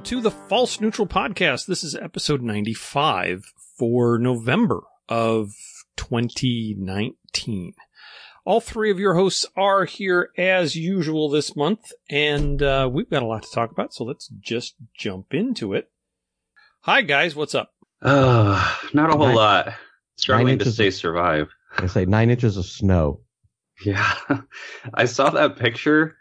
welcome 0.00 0.16
to 0.18 0.22
the 0.22 0.30
False 0.30 0.80
Neutral 0.80 1.06
Podcast. 1.06 1.66
This 1.66 1.84
is 1.84 1.94
episode 1.94 2.40
95 2.40 3.52
for 3.76 4.18
November 4.18 4.80
of 5.10 5.50
2019. 5.98 7.74
All 8.46 8.62
three 8.62 8.90
of 8.90 8.98
your 8.98 9.12
hosts 9.12 9.44
are 9.58 9.84
here 9.84 10.30
as 10.38 10.74
usual 10.74 11.28
this 11.28 11.54
month, 11.54 11.92
and 12.08 12.62
uh, 12.62 12.88
we've 12.90 13.10
got 13.10 13.22
a 13.22 13.26
lot 13.26 13.42
to 13.42 13.50
talk 13.54 13.70
about, 13.72 13.92
so 13.92 14.04
let's 14.04 14.28
just 14.40 14.74
jump 14.96 15.34
into 15.34 15.74
it. 15.74 15.90
Hi, 16.80 17.02
guys, 17.02 17.36
what's 17.36 17.54
up? 17.54 17.74
Uh, 18.00 18.74
not 18.94 19.10
a 19.10 19.18
whole 19.18 19.26
Nine- 19.26 19.36
lot. 19.36 19.74
Struggling 20.16 20.58
to 20.60 20.64
inches 20.64 20.74
stay 20.76 20.88
of- 20.88 20.94
survive. 20.94 21.48
I 21.76 21.86
say 21.88 22.06
nine 22.06 22.30
inches 22.30 22.56
of 22.56 22.64
snow. 22.64 23.20
Yeah. 23.84 24.14
I 24.94 25.04
saw 25.04 25.28
that 25.28 25.56
picture 25.56 26.16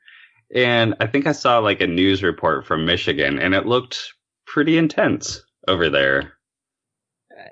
and 0.53 0.95
I 0.99 1.08
think 1.08 1.27
I 1.27 1.31
saw 1.34 1.59
like 1.59 1.81
a 1.81 1.88
news 1.88 2.23
report 2.23 2.66
from 2.66 2.85
Michigan 2.85 3.39
and 3.39 3.53
it 3.53 3.66
looked 3.66 4.13
pretty 4.45 4.77
intense 4.77 5.44
over 5.67 5.89
there. 5.89 6.34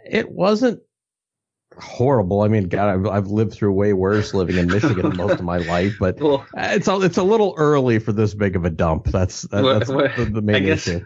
It 0.09 0.29
wasn't 0.31 0.81
horrible. 1.79 2.41
I 2.41 2.47
mean, 2.47 2.69
God, 2.69 2.89
I've, 2.89 3.05
I've 3.05 3.27
lived 3.27 3.53
through 3.53 3.71
way 3.73 3.93
worse 3.93 4.33
living 4.33 4.57
in 4.57 4.67
Michigan 4.67 5.13
most 5.15 5.33
of 5.39 5.43
my 5.43 5.57
life, 5.57 5.95
but 5.99 6.19
Well, 6.19 6.45
it's 6.55 6.87
a, 6.87 6.99
it's 7.01 7.17
a 7.17 7.23
little 7.23 7.53
early 7.57 7.99
for 7.99 8.11
this 8.13 8.33
big 8.33 8.55
of 8.55 8.65
a 8.65 8.69
dump. 8.69 9.05
That's 9.05 9.43
that, 9.43 9.63
What- 9.63 9.79
that's 9.79 9.89
what- 9.91 10.15
the, 10.15 10.25
the 10.25 10.37
I 10.39 10.41
main 10.41 10.65
guess- 10.65 10.87
issue. 10.87 11.05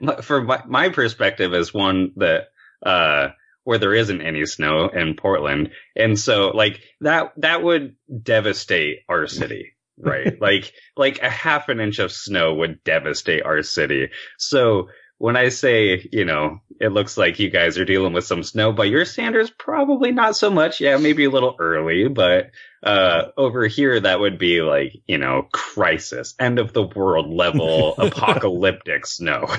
for 0.22 0.42
my, 0.42 0.62
my 0.66 0.88
perspective 0.90 1.52
as 1.54 1.74
one 1.74 2.12
that 2.16 2.48
uh 2.84 3.28
where 3.64 3.78
there 3.78 3.94
isn't 3.94 4.22
any 4.22 4.46
snow 4.46 4.88
in 4.88 5.14
Portland. 5.16 5.70
And 5.96 6.18
so 6.18 6.48
like 6.50 6.80
that 7.00 7.32
that 7.38 7.62
would 7.62 7.96
devastate 8.22 8.98
our 9.08 9.26
city. 9.26 9.72
Right. 9.98 10.38
like 10.40 10.72
like 10.96 11.20
a 11.22 11.30
half 11.30 11.68
an 11.68 11.80
inch 11.80 11.98
of 11.98 12.12
snow 12.12 12.54
would 12.54 12.82
devastate 12.84 13.44
our 13.44 13.62
city. 13.62 14.10
So 14.38 14.88
when 15.18 15.36
I 15.36 15.48
say, 15.48 16.08
you 16.12 16.24
know, 16.24 16.60
it 16.80 16.92
looks 16.92 17.16
like 17.16 17.40
you 17.40 17.50
guys 17.50 17.76
are 17.76 17.84
dealing 17.84 18.12
with 18.12 18.24
some 18.24 18.44
snow, 18.44 18.70
but 18.72 18.88
your 18.88 19.04
standards 19.04 19.50
probably 19.50 20.12
not 20.12 20.36
so 20.36 20.48
much. 20.48 20.80
Yeah, 20.80 20.96
maybe 20.96 21.24
a 21.24 21.30
little 21.30 21.56
early, 21.58 22.08
but 22.08 22.50
uh 22.82 23.28
over 23.36 23.66
here 23.66 23.98
that 23.98 24.20
would 24.20 24.38
be 24.38 24.62
like, 24.62 24.92
you 25.06 25.18
know, 25.18 25.48
crisis, 25.52 26.34
end 26.38 26.58
of 26.58 26.72
the 26.72 26.84
world 26.84 27.32
level 27.32 27.94
apocalyptic 27.98 29.06
snow. 29.06 29.46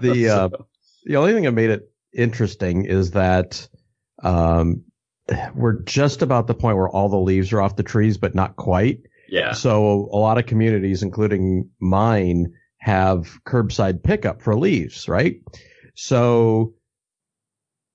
The 0.00 0.28
uh, 0.28 0.48
the 1.04 1.16
only 1.16 1.32
thing 1.32 1.44
that 1.44 1.52
made 1.52 1.70
it 1.70 1.90
interesting 2.12 2.84
is 2.84 3.12
that 3.12 3.68
um, 4.22 4.84
we're 5.54 5.82
just 5.82 6.22
about 6.22 6.46
the 6.46 6.54
point 6.54 6.76
where 6.76 6.88
all 6.88 7.08
the 7.08 7.16
leaves 7.16 7.52
are 7.52 7.60
off 7.60 7.76
the 7.76 7.82
trees, 7.82 8.18
but 8.18 8.34
not 8.34 8.56
quite. 8.56 9.00
Yeah. 9.28 9.52
So 9.52 10.08
a 10.12 10.18
lot 10.18 10.38
of 10.38 10.46
communities, 10.46 11.02
including 11.02 11.70
mine, 11.80 12.54
have 12.78 13.38
curbside 13.46 14.02
pickup 14.02 14.42
for 14.42 14.56
leaves, 14.56 15.08
right? 15.08 15.40
So 15.94 16.74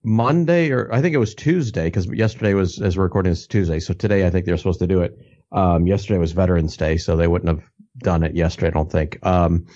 Monday 0.04 0.72
or 0.72 0.92
I 0.94 1.02
think 1.02 1.14
it 1.14 1.20
was 1.20 1.36
Tuesday 1.36 1.86
because 1.86 2.08
yesterday 2.08 2.54
was 2.54 2.82
as 2.82 2.98
we're 2.98 3.04
recording 3.04 3.32
this 3.32 3.48
Tuesday. 3.48 3.80
So 3.80 3.94
today 3.94 4.26
I 4.26 4.30
think 4.30 4.46
they're 4.46 4.58
supposed 4.58 4.80
to 4.80 4.88
do 4.88 5.02
it. 5.02 5.18
Um, 5.52 5.86
yesterday 5.86 6.18
was 6.18 6.32
Veterans 6.32 6.78
Day, 6.78 6.98
so 6.98 7.16
they 7.16 7.28
wouldn't 7.28 7.50
have 7.50 7.70
done 8.00 8.24
it 8.24 8.36
yesterday. 8.36 8.68
I 8.68 8.72
don't 8.72 8.92
think. 8.92 9.20
Um, 9.26 9.68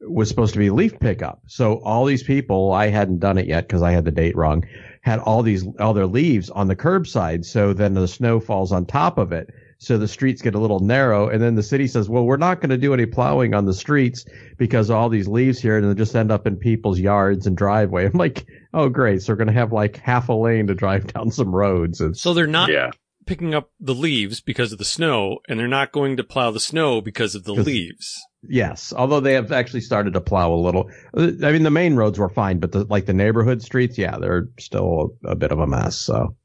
was 0.00 0.28
supposed 0.28 0.52
to 0.52 0.58
be 0.58 0.70
leaf 0.70 0.98
pickup. 1.00 1.40
So 1.46 1.80
all 1.82 2.04
these 2.04 2.22
people, 2.22 2.72
I 2.72 2.88
hadn't 2.88 3.18
done 3.18 3.38
it 3.38 3.46
yet 3.46 3.66
because 3.66 3.82
I 3.82 3.92
had 3.92 4.04
the 4.04 4.10
date 4.10 4.36
wrong, 4.36 4.64
had 5.00 5.18
all 5.18 5.42
these 5.42 5.66
all 5.80 5.94
their 5.94 6.06
leaves 6.06 6.50
on 6.50 6.68
the 6.68 6.76
curbside. 6.76 7.44
So 7.44 7.72
then 7.72 7.94
the 7.94 8.08
snow 8.08 8.40
falls 8.40 8.72
on 8.72 8.86
top 8.86 9.18
of 9.18 9.32
it. 9.32 9.50
So 9.78 9.98
the 9.98 10.08
streets 10.08 10.40
get 10.40 10.54
a 10.54 10.58
little 10.58 10.80
narrow, 10.80 11.28
and 11.28 11.42
then 11.42 11.54
the 11.54 11.62
city 11.62 11.86
says, 11.86 12.08
"Well, 12.08 12.24
we're 12.24 12.38
not 12.38 12.60
going 12.60 12.70
to 12.70 12.78
do 12.78 12.94
any 12.94 13.04
plowing 13.04 13.54
on 13.54 13.66
the 13.66 13.74
streets 13.74 14.24
because 14.56 14.90
all 14.90 15.08
these 15.08 15.28
leaves 15.28 15.60
here, 15.60 15.76
and 15.76 15.88
they 15.88 15.94
just 15.94 16.16
end 16.16 16.32
up 16.32 16.46
in 16.46 16.56
people's 16.56 16.98
yards 16.98 17.46
and 17.46 17.56
driveway." 17.56 18.06
I'm 18.06 18.12
like, 18.12 18.46
"Oh, 18.72 18.88
great! 18.88 19.22
So 19.22 19.32
we're 19.32 19.36
going 19.36 19.48
to 19.48 19.52
have 19.52 19.72
like 19.72 19.98
half 19.98 20.30
a 20.30 20.32
lane 20.32 20.68
to 20.68 20.74
drive 20.74 21.06
down 21.12 21.30
some 21.30 21.54
roads." 21.54 22.00
It's, 22.00 22.22
So 22.22 22.32
they're 22.32 22.46
not 22.46 22.70
yeah. 22.70 22.90
picking 23.26 23.54
up 23.54 23.70
the 23.78 23.94
leaves 23.94 24.40
because 24.40 24.72
of 24.72 24.78
the 24.78 24.84
snow, 24.84 25.40
and 25.46 25.60
they're 25.60 25.68
not 25.68 25.92
going 25.92 26.16
to 26.16 26.24
plow 26.24 26.50
the 26.50 26.60
snow 26.60 27.02
because 27.02 27.34
of 27.34 27.44
the 27.44 27.52
leaves. 27.54 28.14
Yes, 28.48 28.94
although 28.96 29.20
they 29.20 29.34
have 29.34 29.52
actually 29.52 29.80
started 29.80 30.14
to 30.14 30.20
plow 30.20 30.52
a 30.52 30.56
little. 30.56 30.90
I 31.14 31.52
mean, 31.52 31.64
the 31.64 31.70
main 31.70 31.96
roads 31.96 32.18
were 32.18 32.28
fine, 32.28 32.60
but 32.60 32.72
the, 32.72 32.84
like 32.84 33.04
the 33.06 33.12
neighborhood 33.12 33.62
streets, 33.62 33.98
yeah, 33.98 34.18
they're 34.18 34.48
still 34.58 35.16
a, 35.24 35.32
a 35.32 35.34
bit 35.34 35.52
of 35.52 35.58
a 35.58 35.66
mess. 35.66 35.96
So, 35.96 36.36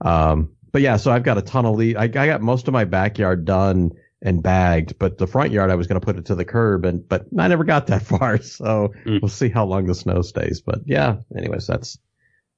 um, 0.00 0.56
but 0.72 0.82
yeah, 0.82 0.96
so 0.96 1.10
I've 1.10 1.22
got 1.22 1.38
a 1.38 1.42
ton 1.42 1.66
of 1.66 1.76
leaves. 1.76 1.96
I, 1.98 2.04
I 2.04 2.08
got 2.08 2.40
most 2.40 2.68
of 2.68 2.72
my 2.72 2.84
backyard 2.84 3.44
done 3.44 3.92
and 4.20 4.42
bagged, 4.42 4.98
but 4.98 5.16
the 5.18 5.26
front 5.28 5.52
yard 5.52 5.70
I 5.70 5.76
was 5.76 5.86
going 5.86 6.00
to 6.00 6.04
put 6.04 6.16
it 6.18 6.26
to 6.26 6.34
the 6.34 6.44
curb, 6.44 6.84
and 6.84 7.08
but 7.08 7.26
I 7.38 7.46
never 7.48 7.64
got 7.64 7.86
that 7.88 8.02
far. 8.12 8.40
So 8.42 8.92
Mm. 9.06 9.22
we'll 9.22 9.28
see 9.28 9.48
how 9.48 9.64
long 9.66 9.86
the 9.86 9.94
snow 9.94 10.22
stays. 10.22 10.60
But 10.60 10.80
yeah, 10.86 11.16
anyways, 11.36 11.66
that's 11.66 11.98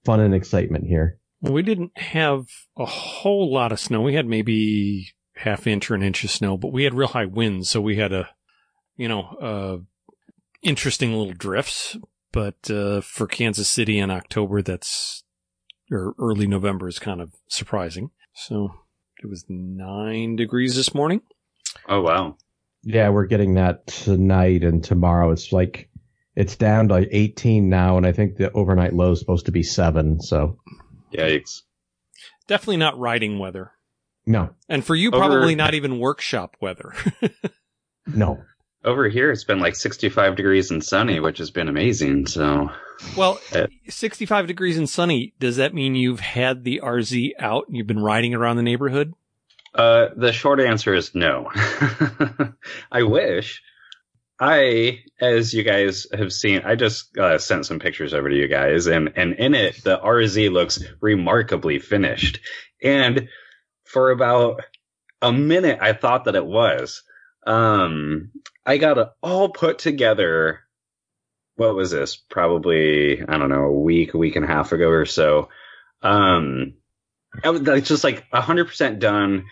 fun 0.04 0.20
and 0.20 0.34
excitement 0.34 0.86
here. 0.86 1.18
We 1.42 1.62
didn't 1.62 1.96
have 1.96 2.46
a 2.76 2.84
whole 2.86 3.52
lot 3.52 3.72
of 3.72 3.80
snow. 3.80 4.00
We 4.02 4.14
had 4.14 4.26
maybe 4.26 5.08
half 5.36 5.66
inch 5.66 5.90
or 5.90 5.94
an 5.94 6.02
inch 6.02 6.22
of 6.24 6.30
snow, 6.30 6.56
but 6.58 6.72
we 6.72 6.84
had 6.84 6.94
real 6.94 7.08
high 7.08 7.24
winds, 7.24 7.70
so 7.70 7.80
we 7.80 7.96
had 7.96 8.12
a, 8.12 8.28
you 8.96 9.08
know, 9.08 9.22
uh, 9.40 9.78
interesting 10.62 11.12
little 11.12 11.32
drifts. 11.32 11.96
But 12.32 12.70
uh, 12.70 13.00
for 13.00 13.26
Kansas 13.26 13.68
City 13.68 13.98
in 13.98 14.10
October, 14.10 14.62
that's 14.62 15.24
or 15.90 16.14
early 16.18 16.46
November 16.46 16.88
is 16.88 16.98
kind 16.98 17.20
of 17.20 17.32
surprising. 17.48 18.10
So 18.34 18.72
it 19.22 19.26
was 19.28 19.44
nine 19.48 20.36
degrees 20.36 20.76
this 20.76 20.94
morning. 20.94 21.20
Oh 21.88 22.00
wow. 22.02 22.36
Yeah, 22.82 23.10
we're 23.10 23.26
getting 23.26 23.54
that 23.54 23.86
tonight 23.86 24.64
and 24.64 24.82
tomorrow. 24.82 25.30
It's 25.32 25.52
like 25.52 25.90
it's 26.36 26.56
down 26.56 26.88
to 26.88 26.94
like 26.94 27.08
18 27.10 27.68
now, 27.68 27.96
and 27.96 28.06
I 28.06 28.12
think 28.12 28.36
the 28.36 28.50
overnight 28.52 28.94
low 28.94 29.12
is 29.12 29.18
supposed 29.20 29.46
to 29.46 29.52
be 29.52 29.62
seven. 29.62 30.20
So 30.20 30.58
Yikes. 31.12 31.62
Definitely 32.46 32.78
not 32.78 32.98
riding 32.98 33.38
weather. 33.38 33.72
no, 34.26 34.50
And 34.68 34.84
for 34.84 34.94
you, 34.94 35.10
Over- 35.10 35.18
probably 35.18 35.54
not 35.54 35.74
even 35.74 35.98
workshop 35.98 36.56
weather. 36.60 36.94
no. 38.06 38.42
Over 38.84 39.08
here, 39.08 39.30
it's 39.30 39.44
been 39.44 39.60
like 39.60 39.76
65 39.76 40.36
degrees 40.36 40.70
and 40.70 40.82
sunny, 40.82 41.20
which 41.20 41.38
has 41.38 41.50
been 41.50 41.68
amazing. 41.68 42.26
So, 42.26 42.70
Well, 43.16 43.38
Uh, 43.54 43.66
65 43.88 44.46
degrees 44.46 44.78
and 44.78 44.88
sunny. 44.88 45.34
Does 45.38 45.56
that 45.56 45.74
mean 45.74 45.94
you've 45.94 46.20
had 46.20 46.64
the 46.64 46.80
RZ 46.82 47.32
out 47.38 47.66
and 47.68 47.76
you've 47.76 47.86
been 47.86 48.02
riding 48.02 48.34
around 48.34 48.56
the 48.56 48.62
neighborhood? 48.62 49.12
uh, 49.74 50.08
the 50.16 50.32
short 50.32 50.60
answer 50.60 50.94
is 50.94 51.14
no. 51.14 51.48
I 52.90 53.02
wish. 53.04 53.62
I, 54.40 55.00
as 55.20 55.52
you 55.54 55.62
guys 55.62 56.06
have 56.12 56.32
seen, 56.32 56.62
I 56.64 56.74
just 56.74 57.16
uh, 57.18 57.38
sent 57.38 57.66
some 57.66 57.78
pictures 57.78 58.14
over 58.14 58.28
to 58.30 58.34
you 58.34 58.48
guys, 58.48 58.86
and 58.86 59.12
and 59.14 59.34
in 59.34 59.54
it, 59.54 59.84
the 59.84 59.98
RZ 59.98 60.50
looks 60.50 60.82
remarkably 61.02 61.78
finished. 61.78 62.40
And 62.82 63.28
for 63.84 64.10
about 64.10 64.62
a 65.20 65.30
minute, 65.32 65.78
I 65.82 65.92
thought 65.92 66.24
that 66.24 66.34
it 66.36 66.46
was. 66.46 67.02
Um, 67.46 68.30
I 68.66 68.78
got 68.78 68.98
it 68.98 69.08
all 69.22 69.48
put 69.50 69.78
together. 69.78 70.60
What 71.56 71.74
was 71.74 71.90
this? 71.90 72.16
Probably 72.16 73.22
I 73.22 73.38
don't 73.38 73.48
know, 73.48 73.64
a 73.64 73.80
week, 73.80 74.14
a 74.14 74.18
week 74.18 74.36
and 74.36 74.44
a 74.44 74.48
half 74.48 74.72
ago 74.72 74.88
or 74.88 75.06
so. 75.06 75.48
Um, 76.02 76.74
I 77.44 77.50
was 77.50 77.62
just 77.86 78.04
like 78.04 78.26
hundred 78.32 78.66
percent 78.68 78.98
done, 78.98 79.44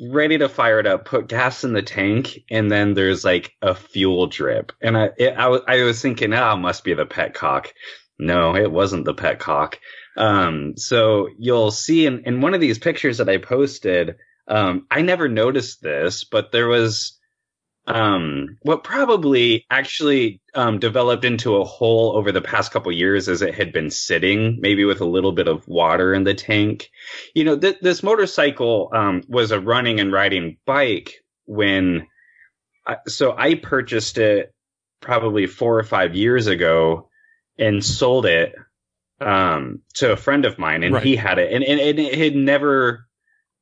ready 0.00 0.38
to 0.38 0.48
fire 0.48 0.80
it 0.80 0.86
up, 0.86 1.04
put 1.04 1.28
gas 1.28 1.64
in 1.64 1.72
the 1.72 1.82
tank, 1.82 2.40
and 2.50 2.70
then 2.70 2.94
there's 2.94 3.24
like 3.24 3.52
a 3.62 3.74
fuel 3.74 4.26
drip, 4.26 4.72
and 4.82 4.96
I 4.96 5.10
it, 5.16 5.34
I, 5.36 5.48
was- 5.48 5.62
I 5.66 5.82
was 5.82 6.00
thinking, 6.02 6.32
ah, 6.32 6.54
it 6.54 6.58
must 6.58 6.84
be 6.84 6.94
the 6.94 7.06
pet 7.06 7.34
cock. 7.34 7.72
No, 8.18 8.56
it 8.56 8.70
wasn't 8.70 9.04
the 9.04 9.14
petcock. 9.14 9.74
Um, 10.16 10.76
so 10.78 11.28
you'll 11.38 11.70
see 11.70 12.06
in, 12.06 12.22
in 12.24 12.40
one 12.40 12.54
of 12.54 12.60
these 12.62 12.78
pictures 12.78 13.18
that 13.18 13.28
I 13.28 13.36
posted, 13.36 14.16
um, 14.48 14.86
I 14.90 15.02
never 15.02 15.28
noticed 15.28 15.82
this, 15.82 16.24
but 16.24 16.50
there 16.50 16.66
was 16.68 17.15
um, 17.86 18.58
what 18.62 18.82
probably 18.82 19.64
actually 19.70 20.40
um, 20.54 20.78
developed 20.80 21.24
into 21.24 21.56
a 21.56 21.64
hole 21.64 22.16
over 22.16 22.32
the 22.32 22.40
past 22.40 22.72
couple 22.72 22.90
years 22.90 23.28
as 23.28 23.42
it 23.42 23.54
had 23.54 23.72
been 23.72 23.90
sitting, 23.90 24.58
maybe 24.60 24.84
with 24.84 25.00
a 25.00 25.06
little 25.06 25.32
bit 25.32 25.46
of 25.46 25.66
water 25.68 26.12
in 26.12 26.24
the 26.24 26.34
tank. 26.34 26.90
You 27.34 27.44
know, 27.44 27.56
th- 27.58 27.78
this 27.80 28.02
motorcycle 28.02 28.90
um, 28.92 29.22
was 29.28 29.52
a 29.52 29.60
running 29.60 30.00
and 30.00 30.12
riding 30.12 30.56
bike 30.66 31.22
when, 31.44 32.06
I, 32.84 32.96
so 33.06 33.34
I 33.36 33.54
purchased 33.54 34.18
it 34.18 34.52
probably 35.00 35.46
four 35.46 35.78
or 35.78 35.84
five 35.84 36.16
years 36.16 36.48
ago 36.48 37.08
and 37.58 37.84
sold 37.84 38.26
it 38.26 38.54
um, 39.20 39.82
to 39.94 40.12
a 40.12 40.16
friend 40.16 40.44
of 40.44 40.58
mine, 40.58 40.82
and 40.82 40.94
Right. 40.94 41.04
he 41.04 41.16
had 41.16 41.38
it, 41.38 41.52
and, 41.52 41.62
and, 41.64 41.80
and 41.80 41.98
it 41.98 42.18
had 42.18 42.34
never 42.34 43.06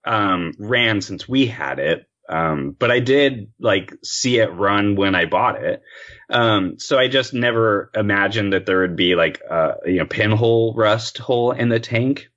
um, 0.04 0.52
ran 0.58 1.00
since 1.00 1.28
we 1.28 1.46
had 1.46 1.78
it. 1.78 2.06
Um, 2.28 2.74
but 2.78 2.90
I 2.90 3.00
did 3.00 3.52
like 3.58 3.92
see 4.02 4.38
it 4.38 4.52
run 4.52 4.96
when 4.96 5.14
I 5.14 5.26
bought 5.26 5.62
it. 5.62 5.82
Um, 6.30 6.78
so 6.78 6.98
I 6.98 7.08
just 7.08 7.34
never 7.34 7.90
imagined 7.94 8.52
that 8.54 8.66
there 8.66 8.80
would 8.80 8.96
be 8.96 9.14
like 9.14 9.40
a 9.40 9.76
you 9.86 9.98
know 9.98 10.06
pinhole 10.06 10.74
rust 10.74 11.18
hole 11.18 11.52
in 11.52 11.68
the 11.68 11.80
tank. 11.80 12.28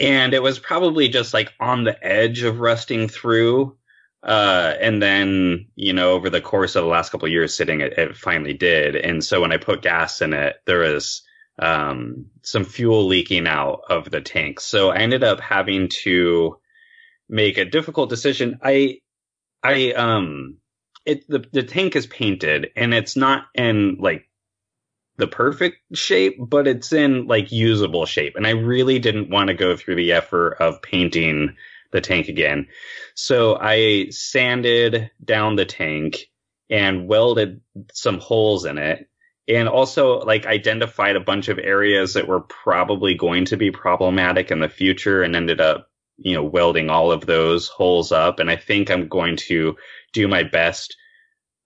And 0.00 0.34
it 0.34 0.42
was 0.42 0.58
probably 0.58 1.08
just 1.08 1.32
like 1.32 1.52
on 1.60 1.84
the 1.84 2.04
edge 2.04 2.42
of 2.42 2.60
rusting 2.60 3.08
through. 3.08 3.76
Uh, 4.22 4.74
and 4.80 5.00
then, 5.00 5.68
you 5.76 5.92
know, 5.92 6.12
over 6.12 6.28
the 6.28 6.40
course 6.40 6.74
of 6.74 6.82
the 6.82 6.90
last 6.90 7.10
couple 7.12 7.28
years 7.28 7.54
sitting, 7.54 7.80
it, 7.80 7.92
it 7.96 8.16
finally 8.16 8.52
did. 8.52 8.96
And 8.96 9.24
so 9.24 9.40
when 9.40 9.52
I 9.52 9.56
put 9.56 9.82
gas 9.82 10.20
in 10.20 10.32
it, 10.32 10.56
there 10.66 10.80
was, 10.80 11.22
um, 11.58 12.26
some 12.42 12.64
fuel 12.64 13.06
leaking 13.06 13.46
out 13.46 13.82
of 13.88 14.10
the 14.10 14.20
tank. 14.20 14.60
So 14.60 14.90
I 14.90 14.96
ended 14.96 15.22
up 15.22 15.40
having 15.40 15.88
to 16.02 16.58
make 17.28 17.58
a 17.58 17.64
difficult 17.64 18.10
decision. 18.10 18.58
I, 18.62 19.00
I, 19.62 19.92
um, 19.92 20.58
it, 21.04 21.28
the, 21.28 21.44
the 21.52 21.62
tank 21.62 21.96
is 21.96 22.06
painted 22.06 22.70
and 22.76 22.92
it's 22.94 23.16
not 23.16 23.46
in 23.54 23.96
like 24.00 24.28
the 25.16 25.26
perfect 25.26 25.78
shape, 25.94 26.36
but 26.38 26.66
it's 26.66 26.92
in 26.92 27.26
like 27.26 27.52
usable 27.52 28.06
shape. 28.06 28.36
And 28.36 28.46
I 28.46 28.50
really 28.50 28.98
didn't 28.98 29.30
want 29.30 29.48
to 29.48 29.54
go 29.54 29.76
through 29.76 29.96
the 29.96 30.12
effort 30.12 30.56
of 30.60 30.82
painting 30.82 31.56
the 31.92 32.00
tank 32.00 32.28
again. 32.28 32.68
So 33.14 33.56
I 33.60 34.08
sanded 34.10 35.10
down 35.24 35.56
the 35.56 35.64
tank 35.64 36.30
and 36.68 37.08
welded 37.08 37.60
some 37.92 38.18
holes 38.18 38.64
in 38.64 38.78
it 38.78 39.08
and 39.48 39.68
also 39.68 40.18
like 40.20 40.46
identified 40.46 41.16
a 41.16 41.20
bunch 41.20 41.48
of 41.48 41.58
areas 41.58 42.14
that 42.14 42.26
were 42.26 42.40
probably 42.40 43.14
going 43.14 43.44
to 43.46 43.56
be 43.56 43.70
problematic 43.70 44.50
in 44.50 44.60
the 44.60 44.68
future 44.68 45.22
and 45.22 45.36
ended 45.36 45.60
up, 45.60 45.88
you 46.18 46.34
know, 46.34 46.44
welding 46.44 46.90
all 46.90 47.12
of 47.12 47.26
those 47.26 47.68
holes 47.68 48.12
up. 48.12 48.38
And 48.38 48.50
I 48.50 48.56
think 48.56 48.90
I'm 48.90 49.08
going 49.08 49.36
to 49.48 49.76
do 50.12 50.28
my 50.28 50.42
best. 50.42 50.96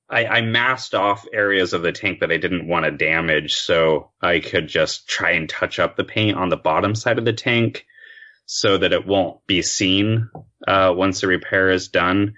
I, 0.08 0.26
I 0.26 0.40
masked 0.40 0.94
off 0.94 1.26
areas 1.32 1.72
of 1.72 1.82
the 1.82 1.92
tank 1.92 2.20
that 2.20 2.32
I 2.32 2.36
didn't 2.36 2.66
want 2.66 2.84
to 2.84 2.90
damage 2.90 3.54
so 3.54 4.10
I 4.20 4.40
could 4.40 4.66
just 4.66 5.08
try 5.08 5.32
and 5.32 5.48
touch 5.48 5.78
up 5.78 5.96
the 5.96 6.04
paint 6.04 6.36
on 6.36 6.48
the 6.48 6.56
bottom 6.56 6.94
side 6.94 7.18
of 7.18 7.24
the 7.24 7.32
tank 7.32 7.86
so 8.46 8.76
that 8.76 8.92
it 8.92 9.06
won't 9.06 9.46
be 9.46 9.62
seen 9.62 10.28
uh, 10.66 10.92
once 10.96 11.20
the 11.20 11.28
repair 11.28 11.70
is 11.70 11.88
done. 11.88 12.34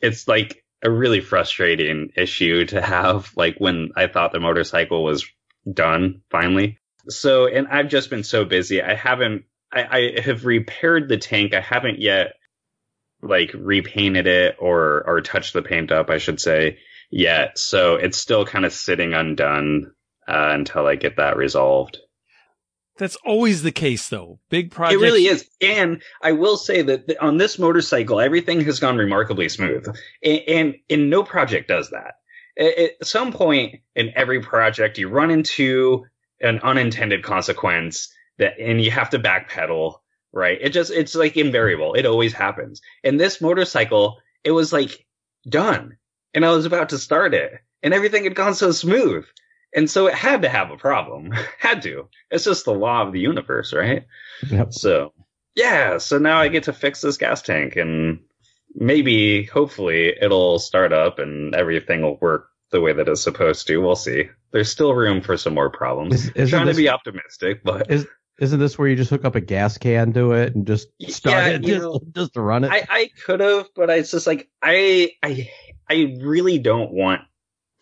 It's 0.00 0.28
like 0.28 0.64
a 0.84 0.90
really 0.90 1.20
frustrating 1.20 2.12
issue 2.16 2.64
to 2.66 2.80
have, 2.80 3.32
like 3.36 3.56
when 3.58 3.90
I 3.96 4.06
thought 4.06 4.32
the 4.32 4.38
motorcycle 4.38 5.02
was 5.02 5.26
done 5.70 6.22
finally. 6.30 6.78
So, 7.08 7.48
and 7.48 7.66
I've 7.66 7.88
just 7.88 8.10
been 8.10 8.22
so 8.22 8.44
busy. 8.44 8.80
I 8.80 8.94
haven't, 8.94 9.44
I, 9.72 10.14
I 10.16 10.20
have 10.20 10.44
repaired 10.44 11.08
the 11.08 11.18
tank. 11.18 11.54
I 11.54 11.60
haven't 11.60 12.00
yet 12.00 12.32
like 13.22 13.52
repainted 13.54 14.26
it 14.26 14.56
or, 14.58 15.04
or 15.06 15.20
touched 15.20 15.52
the 15.52 15.62
paint 15.62 15.92
up, 15.92 16.10
I 16.10 16.18
should 16.18 16.40
say 16.40 16.78
yet. 17.10 17.58
So 17.58 17.96
it's 17.96 18.18
still 18.18 18.46
kind 18.46 18.64
of 18.64 18.72
sitting 18.72 19.14
undone 19.14 19.92
uh, 20.26 20.50
until 20.52 20.86
I 20.86 20.96
get 20.96 21.16
that 21.16 21.36
resolved. 21.36 21.98
That's 22.96 23.16
always 23.24 23.62
the 23.62 23.72
case, 23.72 24.08
though. 24.08 24.40
Big 24.50 24.70
project. 24.70 25.00
It 25.00 25.02
really 25.02 25.26
is. 25.26 25.48
And 25.62 26.02
I 26.22 26.32
will 26.32 26.58
say 26.58 26.82
that 26.82 27.18
on 27.18 27.38
this 27.38 27.58
motorcycle, 27.58 28.20
everything 28.20 28.60
has 28.62 28.78
gone 28.78 28.98
remarkably 28.98 29.48
smooth. 29.48 29.86
And, 30.22 30.40
and, 30.46 30.74
and 30.90 31.10
no 31.10 31.22
project 31.22 31.68
does 31.68 31.90
that. 31.90 32.14
At 32.58 33.06
some 33.06 33.32
point 33.32 33.80
in 33.94 34.12
every 34.14 34.40
project, 34.40 34.98
you 34.98 35.08
run 35.08 35.30
into 35.30 36.04
an 36.42 36.60
unintended 36.62 37.22
consequence 37.22 38.12
that, 38.40 38.58
and 38.58 38.82
you 38.82 38.90
have 38.90 39.10
to 39.10 39.18
backpedal, 39.18 39.96
right? 40.32 40.58
It 40.60 40.70
just, 40.70 40.90
it's 40.90 41.14
like 41.14 41.36
invariable. 41.36 41.94
It 41.94 42.06
always 42.06 42.32
happens. 42.32 42.82
And 43.04 43.18
this 43.18 43.40
motorcycle, 43.40 44.18
it 44.44 44.50
was 44.50 44.72
like 44.72 45.06
done. 45.48 45.96
And 46.34 46.44
I 46.44 46.50
was 46.50 46.66
about 46.66 46.90
to 46.90 46.98
start 46.98 47.34
it 47.34 47.60
and 47.82 47.94
everything 47.94 48.24
had 48.24 48.34
gone 48.34 48.54
so 48.54 48.72
smooth. 48.72 49.24
And 49.74 49.88
so 49.88 50.08
it 50.08 50.14
had 50.14 50.42
to 50.42 50.48
have 50.48 50.70
a 50.70 50.76
problem. 50.76 51.32
had 51.58 51.82
to. 51.82 52.08
It's 52.30 52.44
just 52.44 52.64
the 52.64 52.74
law 52.74 53.06
of 53.06 53.12
the 53.12 53.20
universe, 53.20 53.72
right? 53.72 54.06
Yep. 54.48 54.72
So, 54.72 55.12
yeah. 55.54 55.98
So 55.98 56.18
now 56.18 56.38
I 56.38 56.48
get 56.48 56.64
to 56.64 56.72
fix 56.72 57.00
this 57.00 57.16
gas 57.16 57.42
tank 57.42 57.76
and 57.76 58.20
maybe, 58.74 59.44
hopefully, 59.44 60.14
it'll 60.20 60.58
start 60.58 60.92
up 60.92 61.18
and 61.18 61.54
everything 61.54 62.02
will 62.02 62.18
work 62.20 62.48
the 62.70 62.80
way 62.80 62.92
that 62.92 63.08
it's 63.08 63.22
supposed 63.22 63.66
to. 63.66 63.78
We'll 63.78 63.96
see. 63.96 64.28
There's 64.52 64.70
still 64.70 64.94
room 64.94 65.20
for 65.20 65.36
some 65.36 65.54
more 65.54 65.70
problems. 65.70 66.30
Is, 66.30 66.50
Trying 66.50 66.66
this, 66.66 66.76
to 66.76 66.82
be 66.82 66.88
optimistic, 66.88 67.62
but. 67.62 67.90
Is, 67.90 68.06
isn't 68.40 68.58
this 68.58 68.78
where 68.78 68.88
you 68.88 68.96
just 68.96 69.10
hook 69.10 69.24
up 69.24 69.34
a 69.36 69.40
gas 69.40 69.78
can 69.78 70.12
to 70.14 70.32
it 70.32 70.54
and 70.54 70.66
just 70.66 70.88
start 71.08 71.36
Yeah, 71.36 71.48
it 71.50 71.62
you 71.62 71.68
just, 71.74 71.82
know, 71.82 72.00
just 72.12 72.34
to 72.34 72.40
run 72.40 72.64
it? 72.64 72.70
I, 72.72 72.86
I 72.88 73.10
could 73.24 73.40
have, 73.40 73.68
but 73.76 73.90
it's 73.90 74.10
just 74.10 74.26
like 74.26 74.48
I 74.62 75.10
I 75.22 75.50
I 75.88 76.16
really 76.20 76.58
don't 76.58 76.92
want 76.92 77.20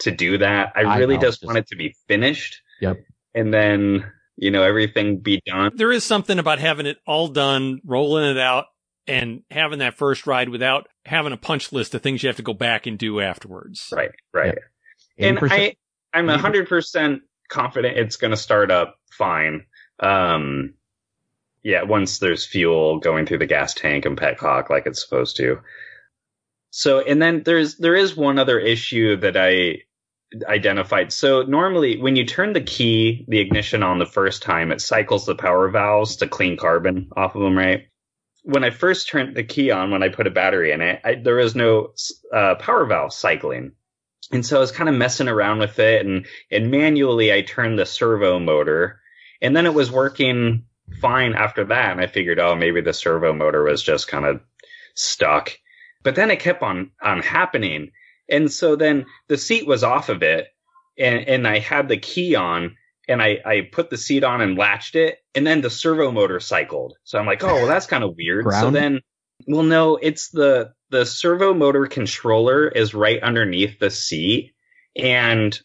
to 0.01 0.11
do 0.11 0.39
that. 0.39 0.73
I 0.77 0.83
I 0.83 0.99
really 0.99 1.17
know, 1.17 1.23
just 1.23 1.41
just- 1.41 1.47
want 1.47 1.59
it 1.59 1.69
to 1.69 1.77
be 1.77 1.95
finished. 2.09 2.61
Yep. 2.81 2.99
And 3.35 3.53
then, 3.55 4.11
you 4.37 4.51
know, 4.51 4.63
everything 4.63 5.19
be 5.19 5.41
done. 5.47 5.73
There 5.75 5.93
is 5.93 6.05
something 6.05 6.39
about 6.39 6.59
having 6.59 6.87
it 6.87 6.99
all 7.07 7.29
done, 7.29 7.81
rolling 7.85 8.31
it 8.31 8.39
out, 8.39 8.67
and 9.07 9.43
having 9.51 9.79
that 9.81 9.95
first 9.95 10.27
ride 10.27 10.49
without 10.49 10.89
having 11.05 11.33
a 11.33 11.37
punch 11.37 11.73
list 11.73 11.95
of 11.95 12.03
things 12.03 12.23
you 12.23 12.29
have 12.29 12.37
to 12.37 12.43
go 12.43 12.55
back 12.55 12.87
and 12.87 12.99
do 12.99 13.21
afterwards. 13.21 13.89
Right, 13.93 14.11
right. 14.33 14.59
And 15.19 15.39
I 15.43 15.75
I'm 16.13 16.27
80%. 16.27 16.37
hundred 16.39 16.69
percent 16.69 17.23
confident 17.49 17.97
it's 17.99 18.17
gonna 18.17 18.37
start 18.37 18.71
up 18.71 18.97
fine. 19.11 19.65
Um 20.01 20.75
yeah, 21.63 21.83
once 21.83 22.19
there's 22.19 22.47
fuel 22.47 22.99
going 22.99 23.27
through 23.27 23.39
the 23.39 23.47
gas 23.47 23.75
tank 23.75 24.07
and 24.07 24.17
petcock 24.17 24.71
like 24.71 24.87
it's 24.87 25.03
supposed 25.03 25.37
to. 25.37 25.61
So 26.71 27.01
and 27.01 27.21
then 27.21 27.43
there's 27.45 27.77
there 27.77 27.97
is 27.97 28.17
one 28.17 28.39
other 28.39 28.59
issue 28.59 29.17
that 29.19 29.37
I 29.37 29.83
identified. 30.47 31.13
So 31.13 31.43
normally 31.43 32.01
when 32.01 32.17
you 32.17 32.25
turn 32.25 32.53
the 32.53 32.61
key, 32.61 33.25
the 33.29 33.39
ignition 33.39 33.83
on 33.83 33.99
the 33.99 34.07
first 34.07 34.43
time, 34.43 34.71
it 34.73 34.81
cycles 34.81 35.27
the 35.27 35.35
power 35.35 35.69
valves 35.71 36.17
to 36.17 36.29
clean 36.29 36.57
carbon 36.57 37.11
off 37.17 37.35
of 37.35 37.43
them, 37.43 37.57
right? 37.57 37.89
When 38.45 38.65
I 38.65 38.71
first 38.71 39.09
turned 39.09 39.37
the 39.37 39.45
key 39.45 39.71
on, 39.71 39.91
when 39.91 40.03
I 40.03 40.09
put 40.09 40.27
a 40.27 40.31
battery 40.31 40.73
in 40.73 40.81
it, 40.81 41.01
I, 41.05 41.15
there 41.17 41.37
was 41.37 41.55
no 41.55 41.93
uh, 42.33 42.55
power 42.57 42.87
valve 42.87 43.13
cycling. 43.13 43.73
And 44.31 44.45
so 44.45 44.59
I 44.59 44.61
was 44.61 44.73
kind 44.73 44.89
of 44.89 44.95
messing 44.95 45.29
around 45.29 45.59
with 45.59 45.79
it 45.79 46.05
and, 46.05 46.27
and 46.51 46.71
manually 46.71 47.33
I 47.33 47.43
turned 47.43 47.79
the 47.79 47.87
servo 47.87 48.39
motor 48.39 49.01
and 49.41 49.57
then 49.57 49.67
it 49.67 49.75
was 49.75 49.91
working 49.91 50.65
fine 51.01 51.35
after 51.35 51.65
that. 51.65 51.93
And 51.93 52.01
I 52.01 52.07
figured, 52.07 52.39
oh, 52.39 52.57
maybe 52.57 52.81
the 52.81 52.93
servo 52.93 53.33
motor 53.33 53.63
was 53.65 53.83
just 53.83 54.09
kind 54.09 54.25
of 54.25 54.41
stuck. 54.95 55.53
But 56.03 56.15
then 56.15 56.31
it 56.31 56.41
kept 56.41 56.63
on, 56.63 56.91
on 57.03 57.21
happening. 57.21 57.91
And 58.29 58.51
so 58.51 58.77
then 58.77 59.07
the 59.29 59.39
seat 59.39 59.67
was 59.67 59.85
off 59.85 60.09
of 60.09 60.23
it 60.23 60.49
and, 60.99 61.27
and 61.29 61.49
I 61.49 61.59
had 61.59 61.89
the 61.89 61.97
key 61.97 62.35
on 62.35 62.77
and 63.09 63.23
I, 63.23 63.39
I 63.45 63.69
put 63.73 63.91
the 63.91 63.97
seat 63.97 64.23
on 64.23 64.41
and 64.41 64.59
latched 64.59 64.95
it 64.95 65.19
and 65.35 65.47
then 65.47 65.61
the 65.61 65.71
servo 65.71 66.11
motor 66.11 66.41
cycled. 66.41 66.95
So 67.05 67.19
I'm 67.19 67.27
like, 67.27 67.43
oh, 67.43 67.55
well, 67.55 67.67
that's 67.67 67.87
kind 67.87 68.05
of 68.05 68.17
weird. 68.17 68.47
So 68.53 68.71
then, 68.71 69.01
well, 69.47 69.63
no, 69.63 69.97
it's 69.97 70.31
the, 70.31 70.73
the 70.91 71.07
servo 71.07 71.55
motor 71.55 71.87
controller 71.87 72.69
is 72.69 72.95
right 72.95 73.23
underneath 73.23 73.79
the 73.79 73.91
seat. 73.91 74.53
And 74.97 75.59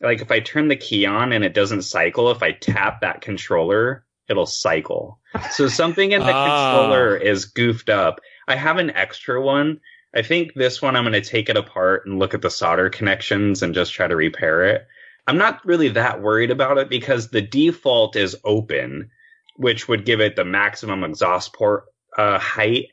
like 0.00 0.20
if 0.20 0.30
I 0.30 0.40
turn 0.40 0.68
the 0.68 0.76
key 0.76 1.06
on 1.06 1.32
and 1.32 1.44
it 1.44 1.54
doesn't 1.54 1.82
cycle, 1.82 2.30
if 2.30 2.42
I 2.42 2.52
tap 2.52 3.00
that 3.00 3.20
controller, 3.20 4.04
it'll 4.28 4.46
cycle. 4.46 5.20
So 5.52 5.68
something 5.68 6.12
in 6.12 6.20
the 6.20 6.32
Ah. 6.32 6.72
controller 6.72 7.16
is 7.16 7.44
goofed 7.46 7.88
up. 7.88 8.20
I 8.48 8.56
have 8.56 8.76
an 8.78 8.90
extra 8.90 9.40
one. 9.40 9.80
I 10.14 10.22
think 10.22 10.54
this 10.54 10.80
one 10.80 10.96
I'm 10.96 11.04
going 11.04 11.12
to 11.12 11.20
take 11.20 11.48
it 11.48 11.56
apart 11.56 12.06
and 12.06 12.18
look 12.18 12.34
at 12.34 12.42
the 12.42 12.50
solder 12.50 12.88
connections 12.88 13.62
and 13.62 13.74
just 13.74 13.92
try 13.92 14.06
to 14.06 14.16
repair 14.16 14.64
it. 14.64 14.86
I'm 15.26 15.38
not 15.38 15.64
really 15.64 15.88
that 15.90 16.22
worried 16.22 16.50
about 16.50 16.78
it 16.78 16.88
because 16.88 17.28
the 17.28 17.42
default 17.42 18.16
is 18.16 18.36
open, 18.44 19.10
which 19.56 19.88
would 19.88 20.04
give 20.04 20.20
it 20.20 20.36
the 20.36 20.44
maximum 20.44 21.04
exhaust 21.04 21.52
port 21.52 21.84
uh, 22.16 22.38
height, 22.38 22.86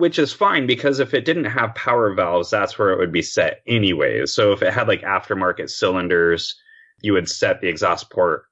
which 0.00 0.18
is 0.18 0.32
fine 0.32 0.66
because 0.66 0.98
if 0.98 1.12
it 1.12 1.26
didn't 1.26 1.44
have 1.44 1.74
power 1.74 2.14
valves, 2.14 2.50
that's 2.50 2.78
where 2.78 2.90
it 2.90 2.98
would 2.98 3.12
be 3.12 3.22
set 3.22 3.62
anyways. 3.66 4.32
So 4.32 4.52
if 4.52 4.62
it 4.62 4.72
had 4.72 4.88
like 4.88 5.02
aftermarket 5.02 5.68
cylinders, 5.68 6.58
you 7.02 7.12
would 7.12 7.28
set 7.28 7.60
the 7.60 7.68
exhaust 7.68 8.10
port 8.10 8.44